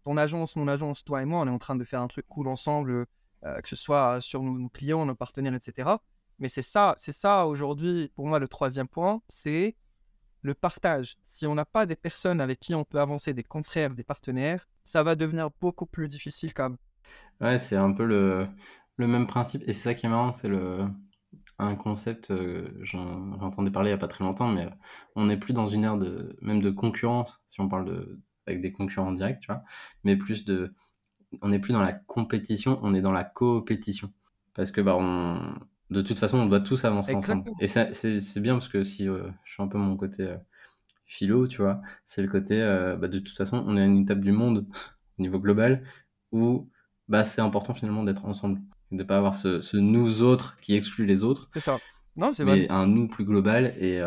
ton 0.03 0.15
agence, 0.17 0.55
mon 0.55 0.67
agence, 0.69 1.03
toi 1.03 1.21
et 1.21 1.25
moi, 1.25 1.41
on 1.41 1.47
est 1.47 1.51
en 1.51 1.57
train 1.59 1.75
de 1.75 1.83
faire 1.83 1.99
un 2.01 2.07
truc 2.07 2.25
cool 2.27 2.47
ensemble, 2.47 3.05
que 3.43 3.67
ce 3.67 3.75
soit 3.75 4.21
sur 4.21 4.41
nos, 4.43 4.57
nos 4.57 4.69
clients, 4.69 5.05
nos 5.05 5.15
partenaires, 5.15 5.53
etc. 5.55 5.89
Mais 6.41 6.49
c'est 6.49 6.63
ça, 6.63 6.95
c'est 6.97 7.11
ça 7.11 7.45
aujourd'hui, 7.45 8.11
pour 8.15 8.27
moi, 8.27 8.39
le 8.39 8.47
troisième 8.47 8.87
point, 8.87 9.21
c'est 9.27 9.75
le 10.41 10.55
partage. 10.55 11.15
Si 11.21 11.45
on 11.45 11.53
n'a 11.53 11.65
pas 11.65 11.85
des 11.85 11.95
personnes 11.95 12.41
avec 12.41 12.59
qui 12.59 12.73
on 12.73 12.83
peut 12.83 12.99
avancer, 12.99 13.35
des 13.35 13.43
confrères, 13.43 13.93
des 13.93 14.03
partenaires, 14.03 14.67
ça 14.83 15.03
va 15.03 15.13
devenir 15.15 15.49
beaucoup 15.61 15.85
plus 15.85 16.07
difficile 16.07 16.51
quand 16.53 16.71
même. 16.71 16.77
Ouais, 17.41 17.59
c'est 17.59 17.75
un 17.75 17.91
peu 17.93 18.05
le, 18.05 18.47
même 18.97 19.27
principe. 19.27 19.61
Et 19.67 19.73
c'est 19.73 19.83
ça 19.83 19.93
qui 19.93 20.07
est 20.07 20.09
marrant, 20.09 20.31
c'est 20.31 20.47
le, 20.47 20.83
un 21.59 21.75
concept, 21.75 22.31
euh, 22.31 22.69
j'en 22.81 23.37
j'entendais 23.39 23.69
parler 23.69 23.89
il 23.89 23.93
y 23.93 23.95
a 23.95 23.99
pas 23.99 24.07
très 24.07 24.23
longtemps, 24.23 24.47
mais 24.47 24.65
euh, 24.65 24.69
on 25.15 25.25
n'est 25.25 25.37
plus 25.37 25.53
dans 25.53 25.67
une 25.67 25.83
ère 25.83 25.97
de, 25.97 26.37
même 26.41 26.61
de 26.61 26.71
concurrence, 26.71 27.43
si 27.45 27.61
on 27.61 27.69
parle 27.69 27.85
de, 27.85 28.19
avec 28.47 28.61
des 28.61 28.71
concurrents 28.71 29.11
directs, 29.11 29.41
tu 29.41 29.47
vois, 29.47 29.61
mais 30.03 30.15
plus 30.15 30.43
de, 30.43 30.73
on 31.43 31.49
n'est 31.49 31.59
plus 31.59 31.73
dans 31.73 31.81
la 31.81 31.93
compétition, 31.93 32.79
on 32.81 32.95
est 32.95 33.01
dans 33.01 33.11
la 33.11 33.23
coopétition. 33.23 34.11
Parce 34.53 34.71
que, 34.71 34.81
bah, 34.81 34.97
on, 34.99 35.55
de 35.91 36.01
toute 36.01 36.17
façon, 36.17 36.39
on 36.39 36.45
doit 36.45 36.61
tous 36.61 36.85
avancer 36.85 37.13
ensemble. 37.13 37.51
Et 37.59 37.67
c'est 37.67 37.93
c'est 37.93 38.39
bien 38.39 38.53
parce 38.53 38.69
que 38.69 38.83
si 38.83 39.07
euh, 39.07 39.29
je 39.43 39.53
suis 39.53 39.61
un 39.61 39.67
peu 39.67 39.77
mon 39.77 39.97
côté 39.97 40.23
euh, 40.23 40.37
philo, 41.05 41.47
tu 41.47 41.61
vois, 41.61 41.81
c'est 42.05 42.21
le 42.21 42.29
côté, 42.29 42.61
euh, 42.61 42.95
bah, 42.95 43.09
de 43.09 43.19
toute 43.19 43.37
façon, 43.37 43.63
on 43.67 43.75
est 43.75 43.81
à 43.81 43.85
une 43.85 43.99
étape 43.99 44.21
du 44.21 44.31
monde 44.31 44.65
au 45.19 45.21
niveau 45.21 45.37
global 45.37 45.83
où 46.31 46.69
bah, 47.09 47.25
c'est 47.25 47.41
important 47.41 47.73
finalement 47.73 48.03
d'être 48.03 48.25
ensemble. 48.25 48.61
De 48.91 49.03
pas 49.03 49.17
avoir 49.17 49.35
ce, 49.35 49.61
ce 49.61 49.77
nous 49.77 50.21
autres 50.21 50.57
qui 50.59 50.75
exclut 50.75 51.05
les 51.05 51.23
autres, 51.23 51.49
C'est 51.53 51.61
ça. 51.61 51.79
Non, 52.17 52.33
c'est 52.33 52.43
valide. 52.43 52.71
un 52.71 52.87
nous 52.87 53.07
plus 53.07 53.23
global 53.23 53.73
et 53.79 54.01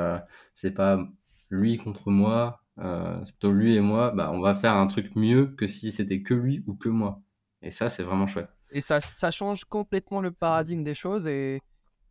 c'est 0.55 0.73
pas 0.73 1.09
lui 1.49 1.79
contre 1.79 2.11
moi, 2.11 2.61
c'est 2.77 3.33
plutôt 3.33 3.51
lui 3.51 3.75
et 3.75 3.81
moi, 3.81 4.11
bah, 4.11 4.31
on 4.31 4.41
va 4.41 4.55
faire 4.55 4.75
un 4.75 4.87
truc 4.87 5.17
mieux 5.17 5.47
que 5.47 5.67
si 5.67 5.91
c'était 5.91 6.21
que 6.21 6.35
lui 6.35 6.63
ou 6.67 6.75
que 6.75 6.91
moi. 6.91 7.23
Et 7.63 7.71
ça, 7.71 7.89
c'est 7.89 8.03
vraiment 8.03 8.27
chouette. 8.27 8.51
Et 8.73 8.83
ça, 8.83 9.01
ça 9.01 9.31
change 9.31 9.65
complètement 9.65 10.21
le 10.21 10.33
paradigme 10.33 10.85
des 10.85 10.95
choses. 10.95 11.27
Et, 11.27 11.63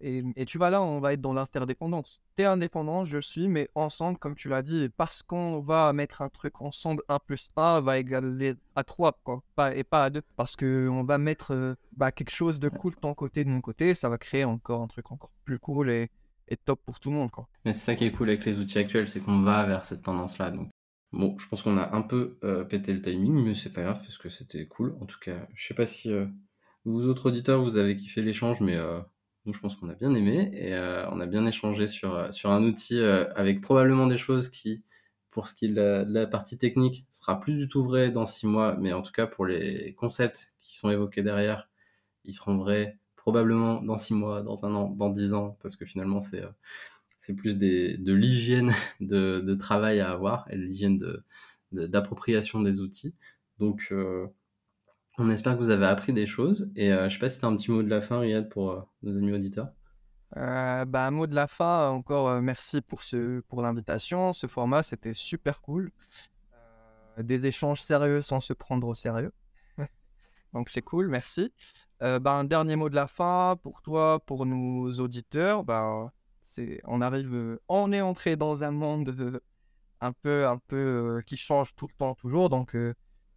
et, 0.03 0.45
tu 0.45 0.57
vois, 0.57 0.69
là, 0.69 0.81
on 0.81 0.99
va 0.99 1.13
être 1.13 1.21
dans 1.21 1.33
l'interdépendance. 1.33 2.21
T'es 2.35 2.43
indépendant, 2.43 3.05
je 3.05 3.19
suis, 3.19 3.47
mais 3.47 3.69
ensemble, 3.73 4.17
comme 4.17 4.35
tu 4.35 4.49
l'as 4.49 4.61
dit, 4.61 4.89
parce 4.97 5.23
qu'on 5.23 5.61
va 5.61 5.93
mettre 5.93 6.21
un 6.21 6.29
truc 6.29 6.61
ensemble, 6.61 7.03
1 7.07 7.19
plus 7.19 7.47
1 7.55 7.79
va 7.79 7.97
égaler 7.97 8.55
à 8.75 8.83
3, 8.83 9.13
quoi. 9.23 9.41
Pas, 9.55 9.73
et 9.73 9.85
pas 9.85 10.05
à 10.05 10.09
2. 10.09 10.21
Parce 10.35 10.57
qu'on 10.57 11.03
va 11.03 11.17
mettre 11.17 11.53
euh, 11.53 11.75
bah, 11.95 12.11
quelque 12.11 12.31
chose 12.31 12.59
de 12.59 12.67
cool 12.67 12.95
de 12.95 12.99
ton 12.99 13.13
côté, 13.13 13.45
de 13.45 13.49
mon 13.49 13.61
côté. 13.61 13.95
Ça 13.95 14.09
va 14.09 14.17
créer 14.17 14.43
encore 14.43 14.81
un 14.81 14.87
truc 14.87 15.09
encore 15.11 15.31
plus 15.45 15.57
cool 15.57 15.89
et, 15.89 16.09
et 16.49 16.57
top 16.57 16.81
pour 16.85 16.99
tout 16.99 17.09
le 17.09 17.15
monde, 17.15 17.31
quoi. 17.31 17.47
Mais 17.63 17.71
c'est 17.71 17.85
ça 17.85 17.95
qui 17.95 18.03
est 18.03 18.11
cool 18.11 18.29
avec 18.29 18.43
les 18.43 18.57
outils 18.57 18.79
actuels, 18.79 19.07
c'est 19.07 19.21
qu'on 19.21 19.41
va 19.41 19.65
vers 19.65 19.85
cette 19.85 20.01
tendance-là. 20.01 20.51
Donc, 20.51 20.69
bon, 21.13 21.37
je 21.37 21.47
pense 21.47 21.63
qu'on 21.63 21.77
a 21.77 21.95
un 21.95 22.01
peu 22.01 22.37
euh, 22.43 22.65
pété 22.65 22.93
le 22.93 23.01
timing, 23.01 23.41
mais 23.41 23.53
c'est 23.53 23.71
pas 23.71 23.83
grave 23.83 23.99
parce 24.01 24.17
que 24.17 24.27
c'était 24.27 24.67
cool. 24.67 24.97
En 24.99 25.05
tout 25.05 25.19
cas, 25.19 25.47
je 25.55 25.65
sais 25.65 25.73
pas 25.73 25.85
si 25.85 26.11
euh, 26.11 26.25
vous 26.83 27.07
autres 27.07 27.29
auditeurs, 27.29 27.63
vous 27.63 27.77
avez 27.77 27.95
kiffé 27.95 28.21
l'échange, 28.21 28.59
mais 28.59 28.77
nous, 29.45 29.53
je 29.53 29.60
pense 29.60 29.75
qu'on 29.75 29.89
a 29.89 29.93
bien 29.93 30.13
aimé 30.15 30.51
et 30.53 30.73
on 31.12 31.19
a 31.19 31.25
bien 31.25 31.45
échangé 31.45 31.88
sur, 31.88 32.34
sur 32.34 32.51
un 32.51 32.63
outil 32.63 33.01
avec 33.01 33.62
probablement 33.62 34.08
des 34.08 34.17
choses 34.17 34.49
qui, 34.49 34.84
pour 35.32 35.47
ce 35.47 35.56
qui 35.56 35.65
est 35.65 35.69
de 35.69 36.06
la, 36.08 36.27
partie 36.27 36.58
technique, 36.58 37.06
sera 37.12 37.39
plus 37.39 37.56
du 37.56 37.67
tout 37.67 37.84
vrai 37.84 38.12
dans 38.12 38.25
six 38.25 38.47
mois, 38.47 38.77
mais 38.79 38.93
en 38.93 39.01
tout 39.01 39.12
cas 39.12 39.27
pour 39.27 39.45
les 39.45 39.93
concepts 39.95 40.53
qui 40.62 40.77
sont 40.77 40.91
évoqués 40.91 41.23
derrière, 41.23 41.69
ils 42.23 42.34
seront 42.34 42.58
vrais 42.58 42.97
probablement 43.15 43.82
dans 43.82 43.97
six 43.97 44.13
mois, 44.13 44.41
dans 44.41 44.65
un 44.65 44.75
an, 44.75 44.89
dans 44.89 45.10
dix 45.10 45.34
ans, 45.34 45.58
parce 45.62 45.75
que 45.75 45.86
finalement 45.86 46.21
c'est 46.21 46.43
c'est 47.17 47.36
plus 47.36 47.58
des, 47.58 47.97
de 47.97 48.13
l'hygiène 48.13 48.71
de, 48.99 49.39
de, 49.39 49.53
travail 49.53 50.01
à 50.01 50.12
avoir 50.12 50.45
et 50.51 50.58
de 50.58 50.62
l'hygiène 50.62 51.01
d'appropriation 51.71 52.60
de, 52.60 52.69
des 52.69 52.79
outils. 52.82 53.15
Donc 53.60 53.88
euh, 53.91 54.27
on 55.17 55.30
espère 55.30 55.54
que 55.54 55.60
vous 55.60 55.69
avez 55.69 55.86
appris 55.86 56.13
des 56.13 56.26
choses 56.26 56.71
et 56.76 56.91
euh, 56.91 57.08
je 57.08 57.13
sais 57.13 57.19
pas 57.19 57.30
si 57.30 57.39
tu 57.39 57.45
as 57.45 57.47
un 57.47 57.56
petit 57.56 57.71
mot 57.71 57.84
de 57.84 57.89
la 57.89 58.02
fin 58.02 58.19
Riyad 58.19 58.49
pour 58.49 58.71
euh, 58.71 58.82
nos 59.04 59.17
amis 59.17 59.32
auditeurs. 59.32 59.69
Euh, 60.38 60.86
bah, 60.86 61.06
un 61.06 61.12
mot 61.12 61.28
de 61.28 61.36
la 61.36 61.45
fin, 61.45 61.89
encore 61.89 62.28
euh, 62.28 62.41
merci 62.41 62.82
pour, 62.82 63.04
ce, 63.04 63.41
pour 63.41 63.62
l'invitation. 63.62 64.34
Ce 64.34 64.47
format, 64.47 64.82
c'était 64.82 65.13
super 65.13 65.62
cool. 65.62 65.91
Des 67.19 67.45
échanges 67.45 67.82
sérieux 67.82 68.23
sans 68.23 68.39
se 68.39 68.54
prendre 68.54 68.88
au 68.88 68.95
sérieux. 68.95 69.32
Donc 70.54 70.69
c'est 70.69 70.82
cool, 70.82 71.08
merci. 71.10 71.54
bah, 71.99 72.32
un 72.32 72.43
dernier 72.43 72.76
mot 72.76 72.89
de 72.89 72.95
la 72.95 73.08
fin 73.08 73.56
pour 73.62 73.84
toi, 73.84 74.19
pour 74.26 74.47
nos 74.47 74.89
auditeurs. 74.99 75.63
Bah, 75.63 76.12
c'est, 76.41 76.82
on 76.86 77.02
arrive, 77.02 77.60
on 77.69 77.93
est 77.93 78.02
entré 78.02 78.36
dans 78.36 78.63
un 78.63 78.71
monde 78.71 79.41
un 80.02 80.12
peu, 80.12 80.47
un 80.47 80.58
peu 80.58 81.21
qui 81.28 81.38
change 81.38 81.76
tout 81.76 81.88
le 81.88 81.93
temps, 81.93 82.15
toujours. 82.15 82.49
Donc 82.49 82.76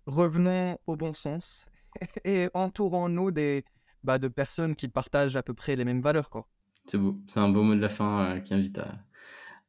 revenons 0.06 0.78
au 0.86 0.96
bon 0.96 1.12
sens 1.12 1.66
et 2.24 2.48
entourons-nous 2.54 3.30
des, 3.30 3.64
bah, 4.04 4.18
de 4.18 4.28
personnes 4.28 4.76
qui 4.76 4.88
partagent 4.88 5.36
à 5.36 5.42
peu 5.42 5.54
près 5.54 5.76
les 5.76 5.84
mêmes 5.84 6.00
valeurs. 6.00 6.30
Quoi. 6.30 6.46
C'est 6.86 6.98
beau, 6.98 7.18
c'est 7.26 7.40
un 7.40 7.48
beau 7.48 7.62
mot 7.62 7.74
de 7.74 7.80
la 7.80 7.88
fin 7.88 8.24
euh, 8.24 8.40
qui 8.40 8.54
invite 8.54 8.78
à, 8.78 8.94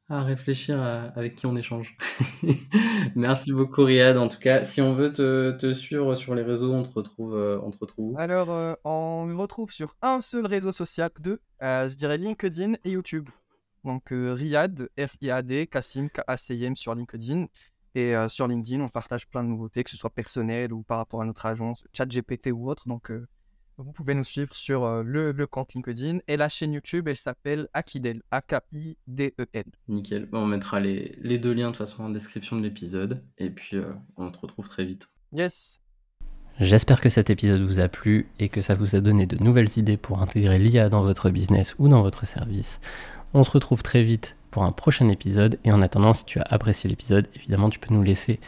à 0.10 0.24
réfléchir 0.24 0.82
avec 1.16 1.36
qui 1.36 1.48
on 1.48 1.56
échange. 1.56 1.98
Merci 3.16 3.52
beaucoup 3.52 3.84
Riyad. 3.84 4.18
En 4.18 4.28
tout 4.28 4.40
cas, 4.40 4.64
si 4.64 4.82
on 4.82 4.94
veut 4.94 5.12
te, 5.12 5.52
te 5.52 5.74
suivre 5.74 6.14
sur 6.16 6.36
les 6.36 6.44
réseaux, 6.44 6.72
on 6.72 6.84
te 6.84 6.94
retrouve, 6.94 7.36
euh, 7.36 7.60
on 7.64 7.72
te 7.72 7.78
retrouve 7.80 8.18
Alors, 8.20 8.52
euh, 8.52 8.76
on 8.84 9.26
me 9.26 9.36
retrouve 9.36 9.72
sur 9.72 9.96
un 10.02 10.22
seul 10.22 10.46
réseau 10.46 10.72
social, 10.72 11.10
deux, 11.20 11.42
je 11.62 11.96
dirais 11.96 12.18
LinkedIn 12.18 12.76
et 12.84 12.92
YouTube. 12.92 13.30
Donc 13.84 14.10
Riyad, 14.12 14.90
R-I-A-D, 14.98 15.68
Kassim, 15.68 16.10
K-A-C-I-M 16.10 16.76
sur 16.76 16.94
LinkedIn. 16.94 17.48
Et 17.98 18.14
sur 18.30 18.48
LinkedIn, 18.48 18.80
on 18.82 18.90
partage 18.90 19.28
plein 19.28 19.44
de 19.44 19.50
nouveautés, 19.50 19.84
que 19.84 19.90
ce 19.90 19.98
soit 19.98 20.12
personnel 20.12 20.72
ou 20.72 20.84
par 20.84 21.00
rapport 21.00 21.24
à 21.24 21.26
notre 21.26 21.48
agence, 21.48 21.84
chat 21.94 22.06
GPT 22.06 22.52
ou 22.52 22.70
autre. 22.70 22.88
Donc 22.88 23.12
vous 23.78 23.92
pouvez 23.92 24.16
nous 24.16 24.24
suivre 24.24 24.56
sur 24.56 24.86
euh, 24.86 25.04
le, 25.04 25.32
le, 25.32 25.48
compte 25.48 25.74
LinkedIn 25.76 26.20
et 26.28 26.36
la 26.36 26.50
chaîne 26.50 26.74
YouTube, 26.74 27.08
elle 27.08 27.18
s'appelle 27.18 27.68
Akidel, 27.74 28.24
A-K-I-D-E-L. 28.32 29.66
Nickel. 29.88 30.28
on 30.32 30.48
mettra 30.48 30.80
les, 30.80 31.16
les, 31.22 31.38
deux 31.38 31.54
liens 31.54 31.68
de 31.68 31.72
toute 31.72 31.78
façon 31.78 32.06
en 32.06 32.10
description 32.10 32.58
de 32.58 32.64
l'épisode 32.64 33.24
et 33.38 33.52
puis 33.52 33.78
euh, 33.78 33.94
on 34.16 34.32
te 34.32 34.40
retrouve 34.40 34.68
très 34.68 34.84
vite. 34.84 35.10
Yes. 35.32 35.80
J'espère 36.60 37.02
que 37.02 37.10
cet 37.10 37.30
épisode 37.30 37.62
vous 37.62 37.80
a 37.80 37.88
plu 37.88 38.28
et 38.40 38.50
que 38.50 38.62
ça 38.62 38.74
vous 38.74 38.96
a 38.96 39.00
donné 39.00 39.28
de 39.28 39.38
nouvelles 39.44 39.78
idées 39.78 39.98
pour 39.98 40.24
intégrer 40.24 40.58
l'IA 40.58 40.90
dans 40.90 41.04
votre 41.04 41.30
business 41.30 41.76
ou 41.78 41.88
dans 41.88 42.02
votre 42.02 42.26
service. 42.26 42.80
On 43.36 43.44
se 43.44 43.52
retrouve 43.52 43.84
très 43.84 44.02
vite 44.02 44.36
un 44.66 44.72
prochain 44.72 45.10
épisode 45.10 45.60
et 45.64 45.72
en 45.72 45.82
attendant, 45.82 46.14
si 46.14 46.26
tu 46.26 46.40
as 46.40 46.46
apprécié 46.50 46.90
l'épisode, 46.90 47.28
évidemment, 47.36 47.70
tu 47.70 47.80
peux 47.80 47.94
nous 47.94 48.04
laisser 48.04 48.40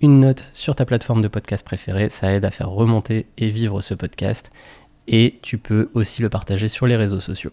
une 0.00 0.20
note 0.20 0.44
sur 0.52 0.74
ta 0.74 0.84
plateforme 0.84 1.22
de 1.22 1.28
podcast 1.28 1.64
préférée. 1.64 2.08
Ça 2.10 2.32
aide 2.32 2.44
à 2.44 2.50
faire 2.50 2.70
remonter 2.70 3.26
et 3.38 3.50
vivre 3.50 3.80
ce 3.80 3.94
podcast. 3.94 4.50
Et 5.08 5.38
tu 5.42 5.58
peux 5.58 5.90
aussi 5.94 6.22
le 6.22 6.28
partager 6.28 6.68
sur 6.68 6.86
les 6.86 6.96
réseaux 6.96 7.20
sociaux. 7.20 7.52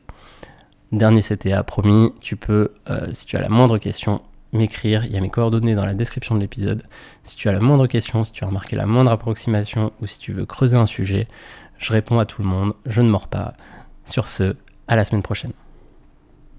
Dernier 0.92 1.22
CTA 1.22 1.64
promis, 1.64 2.14
tu 2.22 2.38
peux, 2.38 2.72
euh, 2.90 3.08
si 3.12 3.26
tu 3.26 3.36
as 3.36 3.42
la 3.42 3.50
moindre 3.50 3.78
question, 3.78 4.22
m'écrire. 4.54 5.06
Il 5.06 5.12
y 5.12 5.18
a 5.18 5.22
mes 5.22 5.30
coordonnées 5.30 5.76
dans 5.76 5.86
la 5.86 5.94
description 5.94 6.36
de 6.36 6.40
l'épisode. 6.40 6.84
Si 7.24 7.36
tu 7.36 7.50
as 7.50 7.52
la 7.52 7.60
moindre 7.60 7.88
question, 7.88 8.24
si 8.24 8.32
tu 8.32 8.44
as 8.44 8.48
remarqué 8.48 8.76
la 8.76 8.86
moindre 8.86 9.12
approximation 9.12 9.92
ou 10.02 10.08
si 10.08 10.20
tu 10.20 10.32
veux 10.32 10.46
creuser 10.46 10.78
un 10.78 10.86
sujet, 10.86 11.28
je 11.78 11.92
réponds 11.92 12.20
à 12.20 12.26
tout 12.26 12.42
le 12.42 12.48
monde. 12.48 12.74
Je 12.86 13.02
ne 13.02 13.10
mords 13.10 13.28
pas. 13.28 13.56
Sur 14.06 14.28
ce, 14.28 14.56
à 14.88 14.96
la 14.96 15.04
semaine 15.04 15.24
prochaine. 15.24 15.52